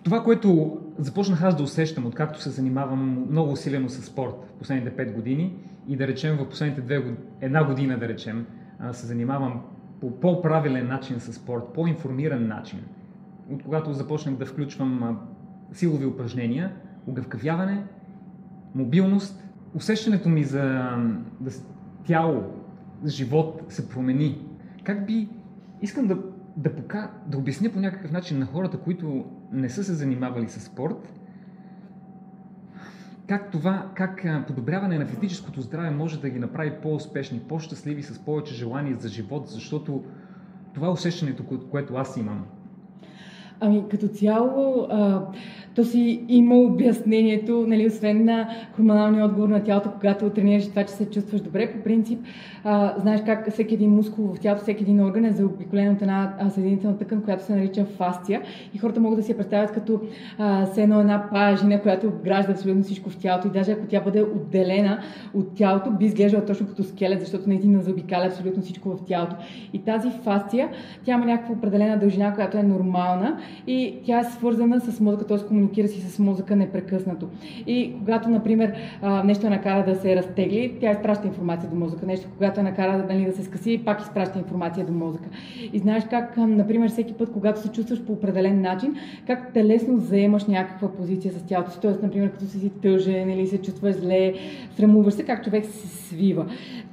Това, 0.02 0.22
което 0.22 0.78
започнах 0.98 1.42
аз 1.42 1.56
да 1.56 1.62
усещам, 1.62 2.06
откакто 2.06 2.42
се 2.42 2.50
занимавам 2.50 3.26
много 3.30 3.52
усилено 3.52 3.88
с 3.88 4.02
спорт 4.02 4.34
в 4.54 4.58
последните 4.58 4.90
5 4.90 5.14
години 5.14 5.54
и 5.88 5.96
да 5.96 6.06
речем 6.06 6.36
в 6.36 6.48
последните 6.48 6.80
две, 6.80 7.04
една 7.40 7.64
година, 7.64 7.98
да 7.98 8.08
речем, 8.08 8.46
се 8.92 9.06
занимавам 9.06 9.60
по 10.00 10.10
по-правилен 10.10 10.88
начин 10.88 11.20
с 11.20 11.32
спорт, 11.32 11.62
по-информиран 11.74 12.48
начин. 12.48 12.78
Когато 13.64 13.92
започнах 13.92 14.36
да 14.36 14.46
включвам 14.46 15.18
силови 15.72 16.06
упражнения, 16.06 16.72
огъвкавяване, 17.08 17.84
мобилност, 18.74 19.44
усещането 19.74 20.28
ми 20.28 20.44
за 20.44 20.62
да, 21.40 21.50
тяло, 22.06 22.44
живот 23.06 23.62
се 23.68 23.88
промени. 23.88 24.46
Как 24.84 25.06
би... 25.06 25.28
Искам 25.82 26.06
да, 26.06 26.18
да, 26.56 26.76
пока, 26.76 27.10
да 27.26 27.38
обясня 27.38 27.70
по 27.70 27.80
някакъв 27.80 28.12
начин 28.12 28.38
на 28.38 28.46
хората, 28.46 28.78
които 28.78 29.24
не 29.52 29.68
са 29.68 29.84
се 29.84 29.94
занимавали 29.94 30.48
с 30.48 30.60
спорт, 30.60 31.12
как 33.28 33.50
това, 33.50 33.90
как 33.94 34.46
подобряване 34.46 34.98
на 34.98 35.06
физическото 35.06 35.60
здраве 35.60 35.90
може 35.90 36.20
да 36.20 36.30
ги 36.30 36.38
направи 36.38 36.72
по-успешни, 36.82 37.40
по-щастливи, 37.48 38.02
с 38.02 38.18
повече 38.18 38.54
желание 38.54 38.94
за 38.94 39.08
живот, 39.08 39.48
защото 39.48 40.04
това 40.74 40.86
е 40.86 40.90
усещането, 40.90 41.44
което 41.70 41.94
аз 41.94 42.16
имам. 42.16 42.46
Ами 43.60 43.84
като 43.90 44.08
цяло, 44.08 44.86
а, 44.90 45.22
то 45.74 45.84
си 45.84 46.24
има 46.28 46.56
обяснението, 46.56 47.64
нали, 47.68 47.86
освен 47.86 48.24
на 48.24 48.48
хормоналния 48.76 49.24
отговор 49.24 49.48
на 49.48 49.64
тялото, 49.64 49.90
когато 49.90 50.30
тренираш 50.30 50.68
това, 50.68 50.84
че 50.84 50.92
се 50.92 51.10
чувстваш 51.10 51.40
добре. 51.40 51.72
По 51.72 51.82
принцип, 51.84 52.20
а, 52.64 52.94
знаеш 52.98 53.20
как 53.26 53.50
всеки 53.50 53.74
един 53.74 53.90
мускул 53.90 54.34
в 54.34 54.40
тялото, 54.40 54.62
всеки 54.62 54.82
един 54.82 55.04
орган 55.04 55.24
е 55.24 55.32
заобиколен 55.32 55.92
от 55.92 56.02
една 56.02 56.34
съединителна 56.50 56.98
тъкан, 56.98 57.22
която 57.22 57.44
се 57.44 57.54
нарича 57.54 57.84
фасция. 57.84 58.42
И 58.74 58.78
хората 58.78 59.00
могат 59.00 59.18
да 59.18 59.22
си 59.22 59.32
я 59.32 59.38
представят 59.38 59.72
като 59.72 60.00
а, 60.38 60.66
едно 60.76 61.00
една 61.00 61.28
пажина, 61.30 61.82
която 61.82 62.06
обгражда 62.06 62.52
абсолютно 62.52 62.82
всичко 62.82 63.10
в 63.10 63.16
тялото. 63.16 63.46
И 63.46 63.50
даже 63.50 63.72
ако 63.72 63.86
тя 63.86 64.00
бъде 64.00 64.22
отделена 64.22 64.98
от 65.34 65.54
тялото, 65.54 65.90
би 65.90 66.04
изглеждала 66.04 66.44
точно 66.44 66.66
като 66.66 66.82
скелет, 66.82 67.20
защото 67.20 67.48
наистина 67.48 67.82
заобикаля 67.82 68.26
абсолютно 68.26 68.62
всичко 68.62 68.88
в 68.88 69.04
тялото. 69.04 69.36
И 69.72 69.78
тази 69.78 70.10
фасция, 70.10 70.68
тя 71.04 71.12
има 71.12 71.26
някаква 71.26 71.54
определена 71.54 71.98
дължина, 71.98 72.34
която 72.34 72.58
е 72.58 72.62
нормална 72.62 73.38
и 73.66 73.94
тя 74.04 74.20
е 74.20 74.24
свързана 74.24 74.80
с 74.80 75.00
мозъка, 75.00 75.26
т.е. 75.26 75.38
комуникира 75.38 75.88
си 75.88 76.00
с 76.00 76.18
мозъка 76.18 76.56
непрекъснато. 76.56 77.28
И 77.66 77.92
когато, 77.98 78.28
например, 78.28 78.74
нещо 79.24 79.46
е 79.46 79.50
накара 79.50 79.84
да 79.84 80.00
се 80.00 80.16
разтегли, 80.16 80.74
тя 80.80 80.90
изпраща 80.90 81.26
информация 81.26 81.70
до 81.70 81.76
мозъка. 81.76 82.06
Нещо, 82.06 82.28
когато 82.36 82.60
е 82.60 82.62
накара 82.62 83.06
нали, 83.08 83.24
да 83.24 83.32
се 83.32 83.42
скъси, 83.42 83.82
пак 83.84 84.00
изпраща 84.00 84.38
информация 84.38 84.86
до 84.86 84.92
мозъка. 84.92 85.28
И 85.72 85.78
знаеш 85.78 86.04
как, 86.10 86.36
например, 86.36 86.88
всеки 86.88 87.12
път, 87.14 87.32
когато 87.32 87.60
се 87.60 87.68
чувстваш 87.68 88.02
по 88.02 88.12
определен 88.12 88.60
начин, 88.60 88.94
как 89.26 89.52
телесно 89.52 89.98
заемаш 89.98 90.46
някаква 90.46 90.92
позиция 90.92 91.32
с 91.32 91.42
тялото 91.42 91.70
си. 91.70 91.78
Тоест, 91.82 92.02
например, 92.02 92.30
като 92.30 92.44
си 92.44 92.70
тъжен 92.82 93.30
или 93.30 93.46
се 93.46 93.58
чувстваш 93.58 93.94
зле, 93.94 94.34
срамуваш 94.76 95.14
се, 95.14 95.24
как 95.24 95.44
човек 95.44 95.64
се 95.66 95.88
свива. 95.88 96.46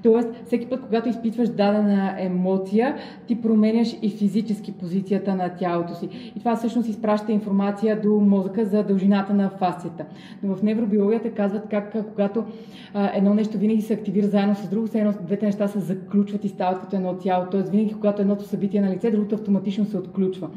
Тоест, 0.03 0.29
всеки 0.45 0.65
път, 0.65 0.81
когато 0.81 1.09
изпитваш 1.09 1.49
дадена 1.49 2.15
емоция, 2.19 2.95
ти 3.27 3.41
променяш 3.41 3.95
и 4.01 4.09
физически 4.09 4.71
позицията 4.71 5.35
на 5.35 5.49
тялото 5.49 5.95
си. 5.95 6.33
И 6.35 6.39
това 6.45 6.55
всъщност 6.55 6.89
изпраща 6.89 7.31
информация 7.31 8.01
до 8.01 8.09
мозъка 8.09 8.65
за 8.65 8.83
дължината 8.83 9.33
на 9.33 9.49
фасцията. 9.49 10.05
Но 10.43 10.55
в 10.55 10.63
невробиологията 10.63 11.31
казват 11.31 11.67
как 11.69 11.95
когато 12.09 12.43
едно 13.13 13.33
нещо 13.33 13.57
винаги 13.57 13.81
се 13.81 13.93
активира 13.93 14.27
заедно 14.27 14.55
с 14.55 14.69
друго, 14.69 14.87
едно 14.93 15.13
двете 15.21 15.45
неща 15.45 15.67
се 15.67 15.79
заключват 15.79 16.45
и 16.45 16.49
стават 16.49 16.79
като 16.79 16.95
едно 16.95 17.13
цяло. 17.13 17.45
Тоест 17.51 17.69
винаги, 17.69 17.93
когато 17.93 18.21
едното 18.21 18.43
събитие 18.43 18.79
е 18.79 18.83
на 18.83 18.89
лице, 18.89 19.11
другото 19.11 19.35
автоматично 19.35 19.85
се 19.85 19.97
отключва. 19.97 20.49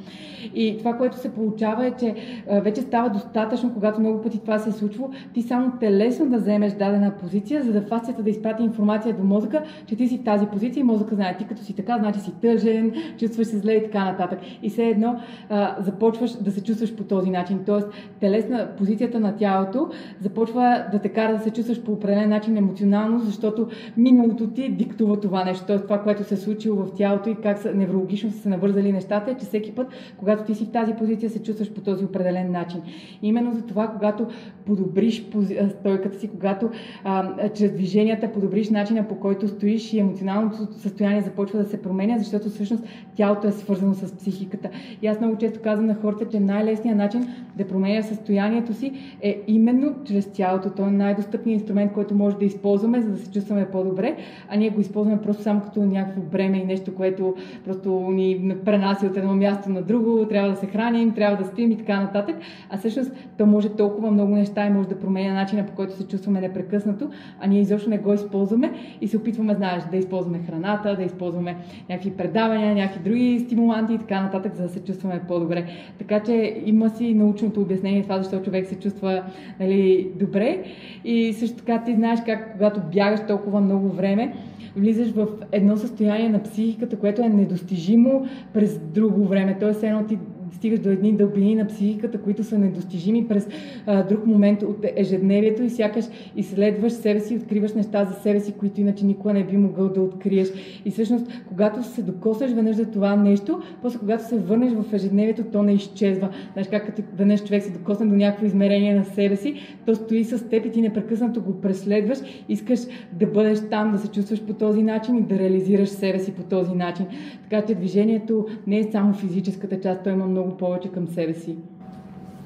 И 0.54 0.78
това, 0.78 0.92
което 0.92 1.16
се 1.16 1.34
получава 1.34 1.86
е, 1.86 1.90
че 1.90 2.14
вече 2.48 2.82
става 2.82 3.10
достатъчно, 3.10 3.74
когато 3.74 4.00
много 4.00 4.22
пъти 4.22 4.38
това 4.38 4.58
се 4.58 4.68
е 4.68 4.72
случва, 4.72 5.08
ти 5.34 5.42
само 5.42 5.72
телесно 5.80 6.30
да 6.30 6.38
вземеш 6.38 6.72
дадена 6.72 7.12
позиция, 7.20 7.62
за 7.62 7.72
да 7.72 7.82
фасцията 7.82 8.22
да 8.22 8.30
изпрати 8.30 8.62
информация 8.62 9.16
до 9.16 9.24
мозъка, 9.24 9.62
че 9.86 9.96
ти 9.96 10.08
си 10.08 10.18
в 10.18 10.24
тази 10.24 10.46
позиция 10.46 10.80
и 10.80 10.84
мозъка 10.84 11.14
знае, 11.14 11.36
ти 11.36 11.44
като 11.44 11.62
си 11.62 11.76
така, 11.76 11.98
значи 11.98 12.20
си 12.20 12.32
тъжен, 12.40 12.92
чувстваш 13.18 13.46
се 13.46 13.58
зле 13.58 13.72
и 13.72 13.84
така 13.84 14.04
нататък. 14.04 14.38
И 14.62 14.70
все 14.70 14.86
едно 14.86 15.20
а, 15.48 15.77
започваш 15.80 16.32
да 16.32 16.50
се 16.50 16.64
чувстваш 16.64 16.94
по 16.94 17.04
този 17.04 17.30
начин. 17.30 17.60
Тоест, 17.66 17.88
телесна 18.20 18.68
позицията 18.78 19.20
на 19.20 19.36
тялото 19.36 19.88
започва 20.20 20.84
да 20.92 20.98
те 20.98 21.08
кара 21.08 21.36
да 21.36 21.44
се 21.44 21.50
чувстваш 21.50 21.82
по 21.82 21.92
определен 21.92 22.28
начин 22.28 22.56
емоционално, 22.56 23.20
защото 23.20 23.68
миналото 23.96 24.46
ти 24.46 24.68
диктува 24.68 25.20
това 25.20 25.44
нещо. 25.44 25.66
Тоест, 25.66 25.84
това, 25.84 26.02
което 26.02 26.24
се 26.24 26.34
е 26.34 26.36
случило 26.36 26.76
в 26.76 26.94
тялото 26.94 27.30
и 27.30 27.34
как 27.34 27.58
са, 27.58 27.74
неврологично 27.74 28.30
са 28.30 28.38
се 28.38 28.48
навързали 28.48 28.92
нещата, 28.92 29.30
е, 29.30 29.34
че 29.34 29.46
всеки 29.46 29.72
път, 29.72 29.86
когато 30.16 30.44
ти 30.44 30.54
си 30.54 30.64
в 30.64 30.70
тази 30.70 30.92
позиция, 30.92 31.30
се 31.30 31.42
чувстваш 31.42 31.70
по 31.70 31.80
този 31.80 32.04
определен 32.04 32.52
начин. 32.52 32.80
И 33.22 33.28
именно 33.28 33.52
за 33.52 33.62
това, 33.62 33.88
когато 33.88 34.26
подобриш 34.66 35.26
стойката 35.70 36.18
си, 36.18 36.28
когато 36.28 36.70
а, 37.04 37.48
чрез 37.54 37.72
движенията 37.72 38.32
подобриш 38.32 38.70
начина 38.70 39.08
по 39.08 39.14
който 39.14 39.48
стоиш 39.48 39.92
и 39.92 39.98
емоционалното 39.98 40.56
състояние 40.72 41.22
започва 41.22 41.58
да 41.58 41.64
се 41.64 41.82
променя, 41.82 42.18
защото 42.18 42.50
всъщност 42.50 42.84
тялото 43.16 43.46
е 43.46 43.52
свързано 43.52 43.94
с 43.94 44.16
психиката. 44.16 44.70
И 45.02 45.06
аз 45.06 45.20
много 45.20 45.36
често 45.36 45.60
казвам 45.68 45.86
на 45.86 45.94
хората, 45.94 46.24
че 46.28 46.40
най-лесният 46.40 46.98
начин 46.98 47.26
да 47.56 47.66
променя 47.66 48.02
състоянието 48.02 48.74
си 48.74 48.92
е 49.22 49.40
именно 49.46 49.94
чрез 50.04 50.32
тялото. 50.32 50.70
То 50.70 50.86
е 50.86 50.90
най-достъпният 50.90 51.60
инструмент, 51.60 51.92
който 51.92 52.14
може 52.14 52.36
да 52.36 52.44
използваме, 52.44 53.00
за 53.00 53.10
да 53.10 53.18
се 53.18 53.32
чувстваме 53.32 53.66
по-добре, 53.72 54.16
а 54.48 54.56
ние 54.56 54.70
го 54.70 54.80
използваме 54.80 55.22
просто 55.22 55.42
само 55.42 55.60
като 55.60 55.82
някакво 55.82 56.20
бреме 56.20 56.58
и 56.58 56.64
нещо, 56.64 56.94
което 56.94 57.34
просто 57.64 58.10
ни 58.10 58.54
пренася 58.64 59.06
от 59.06 59.16
едно 59.16 59.34
място 59.34 59.70
на 59.70 59.82
друго, 59.82 60.26
трябва 60.28 60.50
да 60.50 60.56
се 60.56 60.66
храним, 60.66 61.14
трябва 61.14 61.36
да 61.36 61.44
спим 61.44 61.70
и 61.70 61.76
така 61.76 62.00
нататък. 62.00 62.36
А 62.70 62.78
всъщност 62.78 63.12
то 63.38 63.46
може 63.46 63.68
толкова 63.68 64.10
много 64.10 64.34
неща 64.34 64.66
и 64.66 64.70
може 64.70 64.88
да 64.88 64.98
променя 64.98 65.34
начина 65.34 65.66
по 65.66 65.72
който 65.72 65.96
се 65.96 66.08
чувстваме 66.08 66.40
непрекъснато, 66.40 67.10
а 67.40 67.46
ние 67.46 67.60
изобщо 67.60 67.90
не 67.90 67.98
го 67.98 68.12
използваме 68.12 68.72
и 69.00 69.08
се 69.08 69.16
опитваме, 69.16 69.54
знаеш, 69.54 69.82
да 69.90 69.96
използваме 69.96 70.38
храната, 70.38 70.96
да 70.96 71.02
използваме 71.02 71.56
някакви 71.88 72.10
предавания, 72.10 72.74
някакви 72.74 73.10
други 73.10 73.40
стимуланти 73.46 73.94
и 73.94 73.98
така 73.98 74.22
нататък, 74.22 74.54
за 74.54 74.62
да 74.62 74.68
се 74.68 74.84
чувстваме 74.84 75.20
по-добре. 75.28 75.57
Така 75.98 76.20
че 76.20 76.62
има 76.66 76.90
си 76.90 77.14
научното 77.14 77.60
обяснение 77.60 78.02
това, 78.02 78.18
защо 78.18 78.42
човек 78.42 78.66
се 78.66 78.74
чувства 78.74 79.22
нали, 79.60 80.10
добре. 80.18 80.64
И 81.04 81.32
също 81.32 81.56
така 81.56 81.84
ти 81.84 81.94
знаеш 81.94 82.20
как, 82.26 82.52
когато 82.52 82.80
бягаш 82.94 83.20
толкова 83.28 83.60
много 83.60 83.88
време, 83.88 84.34
влизаш 84.76 85.10
в 85.10 85.26
едно 85.52 85.76
състояние 85.76 86.28
на 86.28 86.42
психиката, 86.42 86.98
което 86.98 87.22
е 87.22 87.28
недостижимо 87.28 88.26
през 88.52 88.78
друго 88.78 89.24
време. 89.24 89.56
Тоест, 89.60 89.82
едно 89.82 90.06
ти 90.06 90.18
стигаш 90.52 90.80
до 90.80 90.90
едни 90.90 91.12
дълбини 91.12 91.54
на 91.54 91.66
психиката, 91.66 92.18
които 92.18 92.44
са 92.44 92.58
недостижими 92.58 93.28
през 93.28 93.48
а, 93.86 94.02
друг 94.02 94.26
момент 94.26 94.62
от 94.62 94.84
ежедневието 94.96 95.62
и 95.62 95.70
сякаш 95.70 96.04
изследваш 96.36 96.92
себе 96.92 97.20
си, 97.20 97.36
откриваш 97.36 97.74
неща 97.74 98.04
за 98.04 98.14
себе 98.14 98.40
си, 98.40 98.52
които 98.52 98.80
иначе 98.80 99.06
никога 99.06 99.32
не 99.32 99.44
би 99.44 99.56
могъл 99.56 99.88
да 99.88 100.00
откриеш. 100.00 100.48
И 100.84 100.90
всъщност, 100.90 101.26
когато 101.48 101.82
се 101.82 102.02
докосваш 102.02 102.50
веднъж 102.50 102.76
за 102.76 102.86
това 102.90 103.16
нещо, 103.16 103.60
после 103.82 103.98
когато 103.98 104.28
се 104.28 104.38
върнеш 104.38 104.72
в 104.72 104.92
ежедневието, 104.92 105.44
то 105.52 105.62
не 105.62 105.72
изчезва. 105.72 106.28
Знаеш 106.52 106.68
как 106.68 106.86
като 106.86 107.02
веднъж 107.16 107.44
човек 107.44 107.62
се 107.62 107.70
докосне 107.70 108.06
до 108.06 108.16
някакво 108.16 108.46
измерение 108.46 108.94
на 108.94 109.04
себе 109.04 109.36
си, 109.36 109.54
то 109.86 109.94
стои 109.94 110.24
с 110.24 110.48
теб 110.48 110.66
и 110.66 110.70
ти 110.70 110.80
непрекъснато 110.80 111.42
го 111.42 111.60
преследваш, 111.60 112.18
искаш 112.48 112.80
да 113.12 113.26
бъдеш 113.26 113.58
там, 113.70 113.92
да 113.92 113.98
се 113.98 114.08
чувстваш 114.08 114.42
по 114.42 114.52
този 114.52 114.82
начин 114.82 115.16
и 115.16 115.22
да 115.22 115.38
реализираш 115.38 115.88
себе 115.88 116.18
си 116.18 116.32
по 116.32 116.42
този 116.42 116.74
начин. 116.74 117.06
Така 117.42 117.66
че 117.66 117.74
движението 117.74 118.46
не 118.66 118.78
е 118.78 118.88
само 118.92 119.12
физическата 119.12 119.80
част, 119.80 120.04
то 120.04 120.10
има 120.10 120.26
много 120.26 120.37
повече 120.56 120.92
към 120.92 121.08
себе 121.08 121.34
си. 121.34 121.56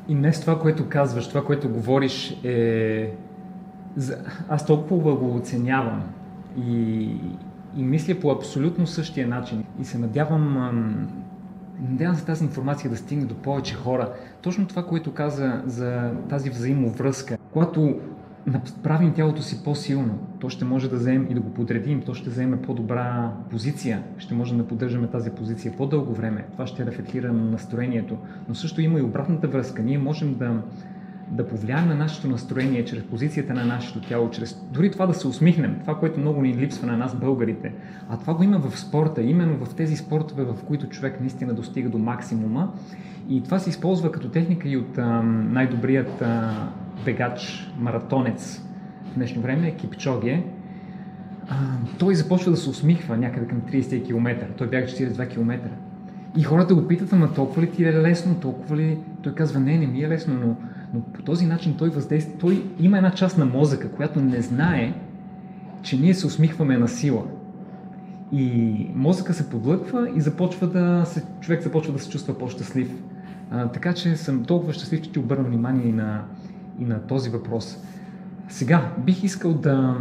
И 0.08 0.14
днес 0.14 0.40
това, 0.40 0.58
което 0.58 0.88
казваш, 0.88 1.28
това, 1.28 1.44
което 1.44 1.68
говориш 1.68 2.40
е... 2.44 3.12
Аз 4.48 4.66
толкова 4.66 5.16
го 5.16 5.36
оценявам 5.36 6.02
и, 6.58 7.02
и 7.76 7.82
мисля 7.82 8.14
по 8.20 8.30
абсолютно 8.30 8.86
същия 8.86 9.28
начин. 9.28 9.64
И 9.80 9.84
се 9.84 9.98
надявам 9.98 11.08
надявам 11.90 12.16
се 12.16 12.24
тази 12.24 12.44
информация 12.44 12.90
да 12.90 12.96
стигне 12.96 13.24
до 13.24 13.34
повече 13.34 13.74
хора. 13.74 14.12
Точно 14.42 14.66
това, 14.66 14.82
което 14.86 15.14
каза 15.14 15.62
за 15.66 16.10
тази 16.28 16.50
взаимовръзка. 16.50 17.38
Когато 17.52 18.00
правим 18.82 19.12
тялото 19.12 19.42
си 19.42 19.64
по-силно, 19.64 20.18
то 20.40 20.48
ще 20.48 20.64
може 20.64 20.90
да 20.90 20.96
вземем 20.96 21.26
и 21.30 21.34
да 21.34 21.40
го 21.40 21.50
подредим, 21.50 22.02
то 22.02 22.14
ще 22.14 22.30
вземе 22.30 22.62
по-добра 22.62 23.32
позиция, 23.50 24.02
ще 24.18 24.34
може 24.34 24.56
да 24.56 24.66
поддържаме 24.66 25.06
тази 25.06 25.30
позиция 25.30 25.76
по-дълго 25.76 26.14
време. 26.14 26.44
Това 26.52 26.66
ще 26.66 26.86
рефлектира 26.86 27.32
на 27.32 27.44
настроението. 27.44 28.18
Но 28.48 28.54
също 28.54 28.80
има 28.80 28.98
и 28.98 29.02
обратната 29.02 29.48
връзка. 29.48 29.82
Ние 29.82 29.98
можем 29.98 30.34
да 30.34 30.62
да 31.32 31.48
повлияем 31.48 31.88
на 31.88 31.94
нашето 31.94 32.28
настроение 32.28 32.84
чрез 32.84 33.02
позицията 33.02 33.54
на 33.54 33.64
нашето 33.64 34.00
тяло, 34.00 34.30
чрез 34.30 34.62
дори 34.72 34.90
това 34.90 35.06
да 35.06 35.14
се 35.14 35.28
усмихнем, 35.28 35.76
това, 35.80 35.98
което 35.98 36.20
много 36.20 36.42
ни 36.42 36.54
липсва 36.54 36.86
на 36.86 36.96
нас, 36.96 37.14
българите. 37.14 37.72
А 38.08 38.18
това 38.18 38.34
го 38.34 38.42
има 38.42 38.58
в 38.58 38.78
спорта, 38.78 39.22
именно 39.22 39.64
в 39.64 39.74
тези 39.74 39.96
спортове, 39.96 40.44
в 40.44 40.56
които 40.66 40.88
човек 40.88 41.20
наистина 41.20 41.54
достига 41.54 41.88
до 41.88 41.98
максимума. 41.98 42.72
И 43.28 43.42
това 43.42 43.58
се 43.58 43.70
използва 43.70 44.12
като 44.12 44.28
техника 44.28 44.68
и 44.68 44.76
от 44.76 44.98
а, 44.98 45.22
най-добрият 45.22 46.22
а, 46.22 46.52
бегач, 47.04 47.72
маратонец 47.78 48.62
в 49.04 49.14
днешно 49.14 49.42
време, 49.42 49.76
Кипчоге. 49.76 50.42
А, 51.48 51.54
той 51.98 52.14
започва 52.14 52.50
да 52.50 52.56
се 52.56 52.70
усмихва 52.70 53.16
някъде 53.16 53.46
към 53.46 53.60
30 53.60 54.06
км. 54.06 54.46
Той 54.58 54.66
бяга 54.66 54.86
42 54.86 55.28
км. 55.28 55.70
И 56.36 56.42
хората 56.42 56.74
го 56.74 56.88
питат, 56.88 57.12
ама 57.12 57.34
толкова 57.34 57.62
ли 57.62 57.70
ти 57.70 57.84
е 57.84 57.92
лесно, 57.92 58.34
толкова 58.34 58.76
ли... 58.76 58.98
Той 59.22 59.34
казва, 59.34 59.60
не, 59.60 59.78
не 59.78 59.86
ми 59.86 60.02
е 60.02 60.08
лесно, 60.08 60.34
но 60.34 60.56
но 60.94 61.00
по 61.00 61.22
този 61.22 61.46
начин 61.46 61.74
той 61.78 61.88
въздейства. 61.88 62.38
Той 62.38 62.64
има 62.80 62.96
една 62.96 63.10
част 63.10 63.38
на 63.38 63.44
мозъка, 63.44 63.90
която 63.90 64.20
не 64.20 64.42
знае, 64.42 64.94
че 65.82 65.96
ние 65.96 66.14
се 66.14 66.26
усмихваме 66.26 66.78
на 66.78 66.88
сила. 66.88 67.22
И 68.32 68.86
мозъка 68.94 69.34
се 69.34 69.50
подлъква 69.50 70.10
и 70.16 70.20
започва 70.20 70.66
да 70.66 71.04
се, 71.06 71.22
човек 71.40 71.62
започва 71.62 71.92
да 71.92 71.98
се 71.98 72.10
чувства 72.10 72.38
по-щастлив. 72.38 73.02
А, 73.50 73.68
така 73.68 73.94
че 73.94 74.16
съм 74.16 74.44
толкова 74.44 74.72
щастлив, 74.72 75.02
че 75.02 75.12
ти 75.12 75.18
обърна 75.18 75.44
внимание 75.44 75.92
на, 75.92 76.24
и 76.78 76.84
на 76.84 77.06
този 77.06 77.30
въпрос. 77.30 77.78
Сега, 78.48 78.92
бих 78.98 79.24
искал 79.24 79.54
да 79.54 79.96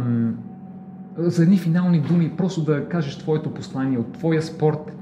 за 1.16 1.42
едни 1.42 1.58
финални 1.58 2.00
думи, 2.00 2.30
просто 2.36 2.62
да 2.62 2.88
кажеш 2.88 3.18
твоето 3.18 3.54
послание 3.54 3.98
от 3.98 4.12
твоя 4.12 4.42
спорт, 4.42 4.92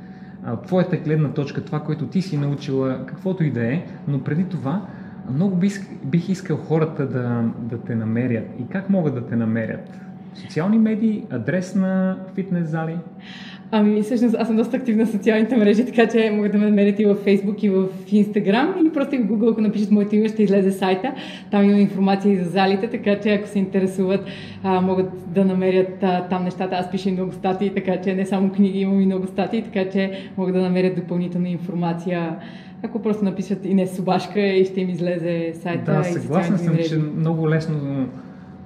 твоята 0.67 0.97
гледна 0.97 1.29
точка, 1.29 1.65
това, 1.65 1.81
което 1.81 2.07
ти 2.07 2.23
си 2.23 2.39
научила, 2.39 3.07
каквото 3.07 3.45
и 3.45 3.51
да 3.51 3.67
е, 3.67 3.87
но 4.09 4.21
преди 4.21 4.45
това 4.45 4.87
много 5.31 5.57
бих, 5.57 6.05
бих 6.05 6.29
искал 6.29 6.57
хората 6.57 7.09
да, 7.09 7.45
да 7.59 7.81
те 7.81 7.95
намерят. 7.95 8.47
И 8.59 8.67
как 8.67 8.91
могат 8.91 9.15
да 9.15 9.27
те 9.27 9.37
намерят? 9.37 10.01
Социални 10.35 10.79
медии, 10.79 11.25
адрес 11.31 11.75
на 11.75 12.19
фитнес 12.35 12.71
зали? 12.71 12.99
Ами, 13.73 14.03
всъщност, 14.03 14.37
аз 14.39 14.47
съм 14.47 14.57
доста 14.57 14.77
активна 14.77 15.07
в 15.07 15.11
социалните 15.11 15.57
мрежи, 15.57 15.87
така 15.87 16.09
че 16.09 16.31
могат 16.31 16.53
да 16.53 16.59
ме 16.59 16.65
намерят 16.65 17.01
и 17.01 17.05
в 17.05 17.15
Facebook, 17.15 17.65
и 17.65 17.71
в 17.71 17.89
Instagram, 18.07 18.81
или 18.81 18.91
просто 18.91 19.15
и 19.15 19.19
в 19.19 19.23
Google, 19.23 19.53
ако 19.53 19.61
напишат 19.61 19.91
моето 19.91 20.17
име, 20.17 20.29
ще 20.29 20.43
излезе 20.43 20.73
сайта. 20.73 21.13
Там 21.51 21.65
има 21.65 21.79
информация 21.79 22.33
и 22.33 22.37
за 22.37 22.51
залите, 22.51 22.91
така 22.91 23.21
че 23.21 23.35
ако 23.35 23.49
се 23.49 23.59
интересуват, 23.59 24.21
а, 24.63 24.81
могат 24.81 25.33
да 25.35 25.45
намерят 25.45 26.03
а, 26.03 26.29
там 26.29 26.45
нещата. 26.45 26.77
Аз 26.77 26.91
пиша 26.91 27.09
и 27.09 27.13
много 27.13 27.33
статии, 27.33 27.75
така 27.75 28.01
че 28.01 28.15
не 28.15 28.27
само 28.27 28.51
книги, 28.53 28.81
имам 28.81 29.01
и 29.01 29.07
много 29.07 29.27
статии, 29.27 29.63
така 29.63 29.91
че 29.91 30.11
могат 30.37 30.55
да 30.55 30.61
намерят 30.61 30.97
допълнителна 30.97 31.49
информация 31.49 32.37
ако 32.83 33.03
просто 33.03 33.25
напишат 33.25 33.65
Инес 33.65 33.97
Собашка 33.97 34.41
и 34.41 34.65
ще 34.65 34.81
им 34.81 34.91
излезе 34.91 35.53
сайта 35.63 35.93
да, 35.93 36.05
съгласен 36.05 36.59
съм, 36.59 36.77
че 36.89 36.97
много 36.97 37.51
лесно 37.51 38.07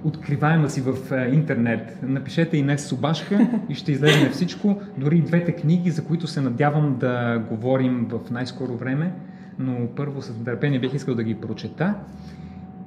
откриваема 0.05 0.69
си 0.69 0.81
в 0.81 1.11
е, 1.11 1.29
интернет. 1.33 1.99
Напишете 2.03 2.57
Инес 2.57 2.87
Собашка 2.87 3.47
и 3.69 3.75
ще 3.75 3.91
излезе 3.91 4.29
всичко, 4.29 4.81
дори 4.97 5.21
двете 5.21 5.51
книги, 5.51 5.91
за 5.91 6.05
които 6.05 6.27
се 6.27 6.41
надявам 6.41 6.97
да 6.99 7.43
говорим 7.49 8.07
в 8.09 8.31
най-скоро 8.31 8.75
време, 8.75 9.13
но 9.59 9.87
първо 9.95 10.21
с 10.21 10.37
нетърпение 10.37 10.79
бих 10.79 10.93
искал 10.93 11.15
да 11.15 11.23
ги 11.23 11.35
прочета 11.35 11.93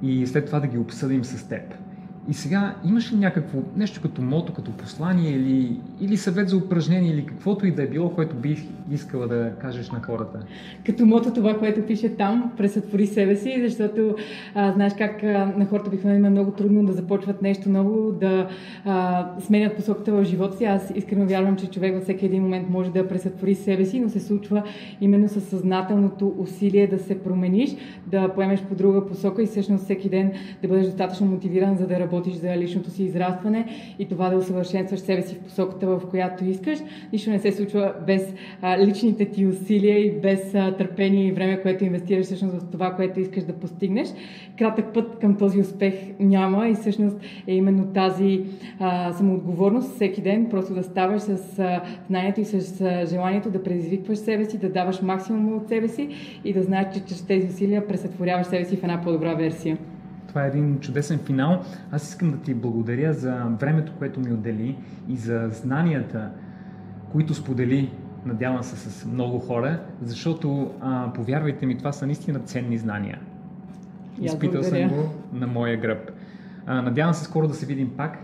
и 0.03 0.27
след 0.27 0.47
това 0.47 0.61
да 0.61 0.67
ги 0.67 0.79
обсъдим 0.79 1.25
с 1.25 1.49
теб. 1.49 1.75
И 2.29 2.35
сега, 2.35 2.75
имаш 2.85 3.13
ли 3.13 3.17
някакво 3.17 3.59
нещо 3.77 4.01
като 4.03 4.23
мото, 4.23 4.53
като 4.53 4.71
послание 4.71 5.31
или, 5.31 5.81
или 6.01 6.17
съвет 6.17 6.49
за 6.49 6.57
упражнение 6.57 7.13
или 7.13 7.27
каквото 7.27 7.67
и 7.67 7.71
да 7.71 7.83
е 7.83 7.87
било, 7.87 8.11
което 8.11 8.37
бих 8.37 8.59
искала 8.91 9.29
да 9.29 9.53
кажеш 9.61 9.91
на 9.91 10.01
хората? 10.03 10.39
Като 10.87 11.07
мото 11.07 11.33
това, 11.33 11.59
което 11.59 11.83
пише 11.83 12.17
там, 12.17 12.53
пресътвори 12.57 13.07
себе 13.07 13.37
си, 13.37 13.63
защото 13.65 14.17
а, 14.55 14.73
знаеш 14.73 14.93
как 14.99 15.23
а, 15.23 15.53
на 15.57 15.67
хората 15.67 15.91
бихме 15.91 16.15
е 16.15 16.19
много 16.19 16.51
трудно 16.51 16.85
да 16.85 16.93
започват 16.93 17.43
нещо 17.43 17.69
ново, 17.69 18.13
да 18.13 18.49
а, 18.85 19.27
сменят 19.41 19.77
посоката 19.77 20.13
в 20.13 20.25
живота 20.25 20.57
си. 20.57 20.65
Аз 20.65 20.93
искрено 20.95 21.27
вярвам, 21.27 21.57
че 21.57 21.67
човек 21.71 21.95
във 21.95 22.03
всеки 22.03 22.27
един 22.27 22.43
момент 22.43 22.71
може 22.71 22.91
да 22.91 23.09
пресътвори 23.09 23.55
себе 23.55 23.85
си, 23.85 24.01
но 24.01 24.09
се 24.09 24.21
случва 24.21 24.63
именно 25.01 25.29
със 25.29 25.45
съзнателното 25.45 26.35
усилие 26.39 26.87
да 26.87 26.99
се 26.99 27.23
промениш, 27.23 27.77
да 28.07 28.29
поемеш 28.29 28.63
по 28.63 28.75
друга 28.75 29.07
посока 29.07 29.43
и 29.43 29.47
всъщност 29.47 29.85
всеки 29.85 30.09
ден 30.09 30.33
да 30.63 30.69
бъдеш 30.69 30.87
достатъчно 30.87 31.27
мотивиран, 31.27 31.77
за 31.77 31.87
да 31.87 32.01
работиш 32.01 32.18
работиш 32.19 32.35
за 32.35 32.57
личното 32.57 32.91
си 32.91 33.05
израстване 33.05 33.67
и 33.99 34.09
това 34.09 34.29
да 34.29 34.37
усъвършенстваш 34.37 35.01
себе 35.01 35.23
си 35.23 35.35
в 35.35 35.39
посоката, 35.39 35.87
в 35.87 36.03
която 36.11 36.45
искаш. 36.45 36.79
Нищо 37.13 37.31
не 37.31 37.39
се 37.39 37.53
случва 37.53 37.95
без 38.07 38.35
а, 38.63 38.79
личните 38.87 39.25
ти 39.25 39.47
усилия 39.47 39.99
и 39.99 40.21
без 40.21 40.55
а, 40.55 40.77
търпение 40.77 41.27
и 41.27 41.33
време, 41.33 41.61
което 41.63 41.85
инвестираш 41.85 42.27
всъщност 42.27 42.55
в 42.55 42.71
това, 42.71 42.95
което 42.95 43.21
искаш 43.21 43.45
да 43.45 43.53
постигнеш. 43.53 44.09
Кратък 44.59 44.95
път 44.95 45.19
към 45.21 45.37
този 45.37 45.61
успех 45.61 45.95
няма 46.21 46.69
и 46.69 46.75
всъщност 46.75 47.17
е 47.47 47.55
именно 47.55 47.87
тази 47.87 48.41
а, 48.79 49.13
самоотговорност 49.13 49.95
всеки 49.95 50.21
ден, 50.21 50.47
просто 50.51 50.75
да 50.75 50.83
ставаш 50.83 51.23
с 51.23 51.59
а, 51.59 51.83
знанието 52.07 52.41
и 52.41 52.45
с 52.45 52.81
а, 52.81 53.07
желанието 53.07 53.51
да 53.51 53.63
предизвикваш 53.63 54.19
себе 54.19 54.45
си, 54.45 54.59
да 54.59 54.69
даваш 54.69 55.03
максимум 55.03 55.57
от 55.57 55.69
себе 55.69 55.89
си 55.89 56.09
и 56.45 56.53
да 56.53 56.63
знаеш, 56.63 56.87
че 56.95 57.05
чрез 57.05 57.27
тези 57.27 57.47
усилия 57.47 57.87
пресътворяваш 57.87 58.47
себе 58.47 58.65
си 58.65 58.77
в 58.77 58.83
една 58.83 59.01
по-добра 59.01 59.35
версия. 59.35 59.79
Това 60.39 60.47
е 60.47 60.49
един 60.49 60.81
чудесен 60.81 61.19
финал. 61.19 61.65
Аз 61.93 62.09
искам 62.09 62.31
да 62.31 62.37
ти 62.37 62.55
благодаря 62.55 63.15
за 63.15 63.35
времето, 63.61 63.93
което 63.99 64.21
ми 64.21 64.33
отдели 64.33 64.77
и 65.09 65.17
за 65.17 65.49
знанията, 65.53 66.31
които 67.13 67.35
сподели, 67.35 67.93
надявам 68.27 68.63
се, 68.63 68.77
с 68.77 69.07
много 69.07 69.39
хора, 69.39 69.81
защото, 70.03 70.71
а, 70.81 71.13
повярвайте 71.13 71.67
ми, 71.67 71.79
това 71.79 71.93
са 71.93 72.07
наистина 72.07 72.39
ценни 72.39 72.79
знания. 72.79 73.21
Изпитал 74.21 74.63
съм 74.63 74.89
го 74.89 75.11
на 75.33 75.47
моя 75.47 75.81
гръб. 75.81 76.11
А, 76.67 76.83
надявам 76.83 77.15
се 77.15 77.25
скоро 77.25 77.49
да 77.49 77.55
се 77.55 77.67
видим 77.67 77.91
пак, 77.97 78.19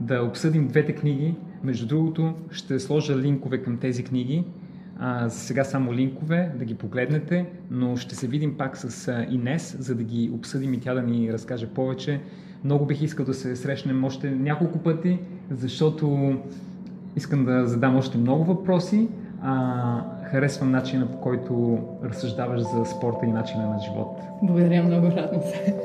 да 0.00 0.22
обсъдим 0.22 0.68
двете 0.68 0.94
книги. 0.94 1.34
Между 1.62 1.86
другото, 1.86 2.34
ще 2.50 2.80
сложа 2.80 3.16
линкове 3.16 3.62
към 3.62 3.76
тези 3.76 4.04
книги 4.04 4.44
за 5.26 5.30
сега 5.40 5.64
само 5.64 5.94
линкове, 5.94 6.52
да 6.56 6.64
ги 6.64 6.74
погледнете, 6.74 7.46
но 7.70 7.96
ще 7.96 8.14
се 8.14 8.26
видим 8.26 8.58
пак 8.58 8.76
с 8.76 9.12
Инес, 9.30 9.76
за 9.78 9.94
да 9.94 10.02
ги 10.02 10.30
обсъдим 10.34 10.74
и 10.74 10.80
тя 10.80 10.94
да 10.94 11.02
ни 11.02 11.32
разкаже 11.32 11.66
повече. 11.66 12.20
Много 12.64 12.86
бих 12.86 13.02
искал 13.02 13.26
да 13.26 13.34
се 13.34 13.56
срещнем 13.56 14.04
още 14.04 14.30
няколко 14.30 14.78
пъти, 14.78 15.18
защото 15.50 16.36
искам 17.16 17.44
да 17.44 17.66
задам 17.66 17.96
още 17.96 18.18
много 18.18 18.44
въпроси. 18.44 19.08
А, 19.42 20.04
харесвам 20.24 20.70
начина 20.70 21.06
по 21.06 21.20
който 21.20 21.78
разсъждаваш 22.04 22.60
за 22.60 22.84
спорта 22.84 23.26
и 23.26 23.32
начина 23.32 23.66
на 23.66 23.78
живот. 23.78 24.20
Благодаря 24.42 24.82
много, 24.82 25.06
радвам 25.06 25.42
се. 25.42 25.76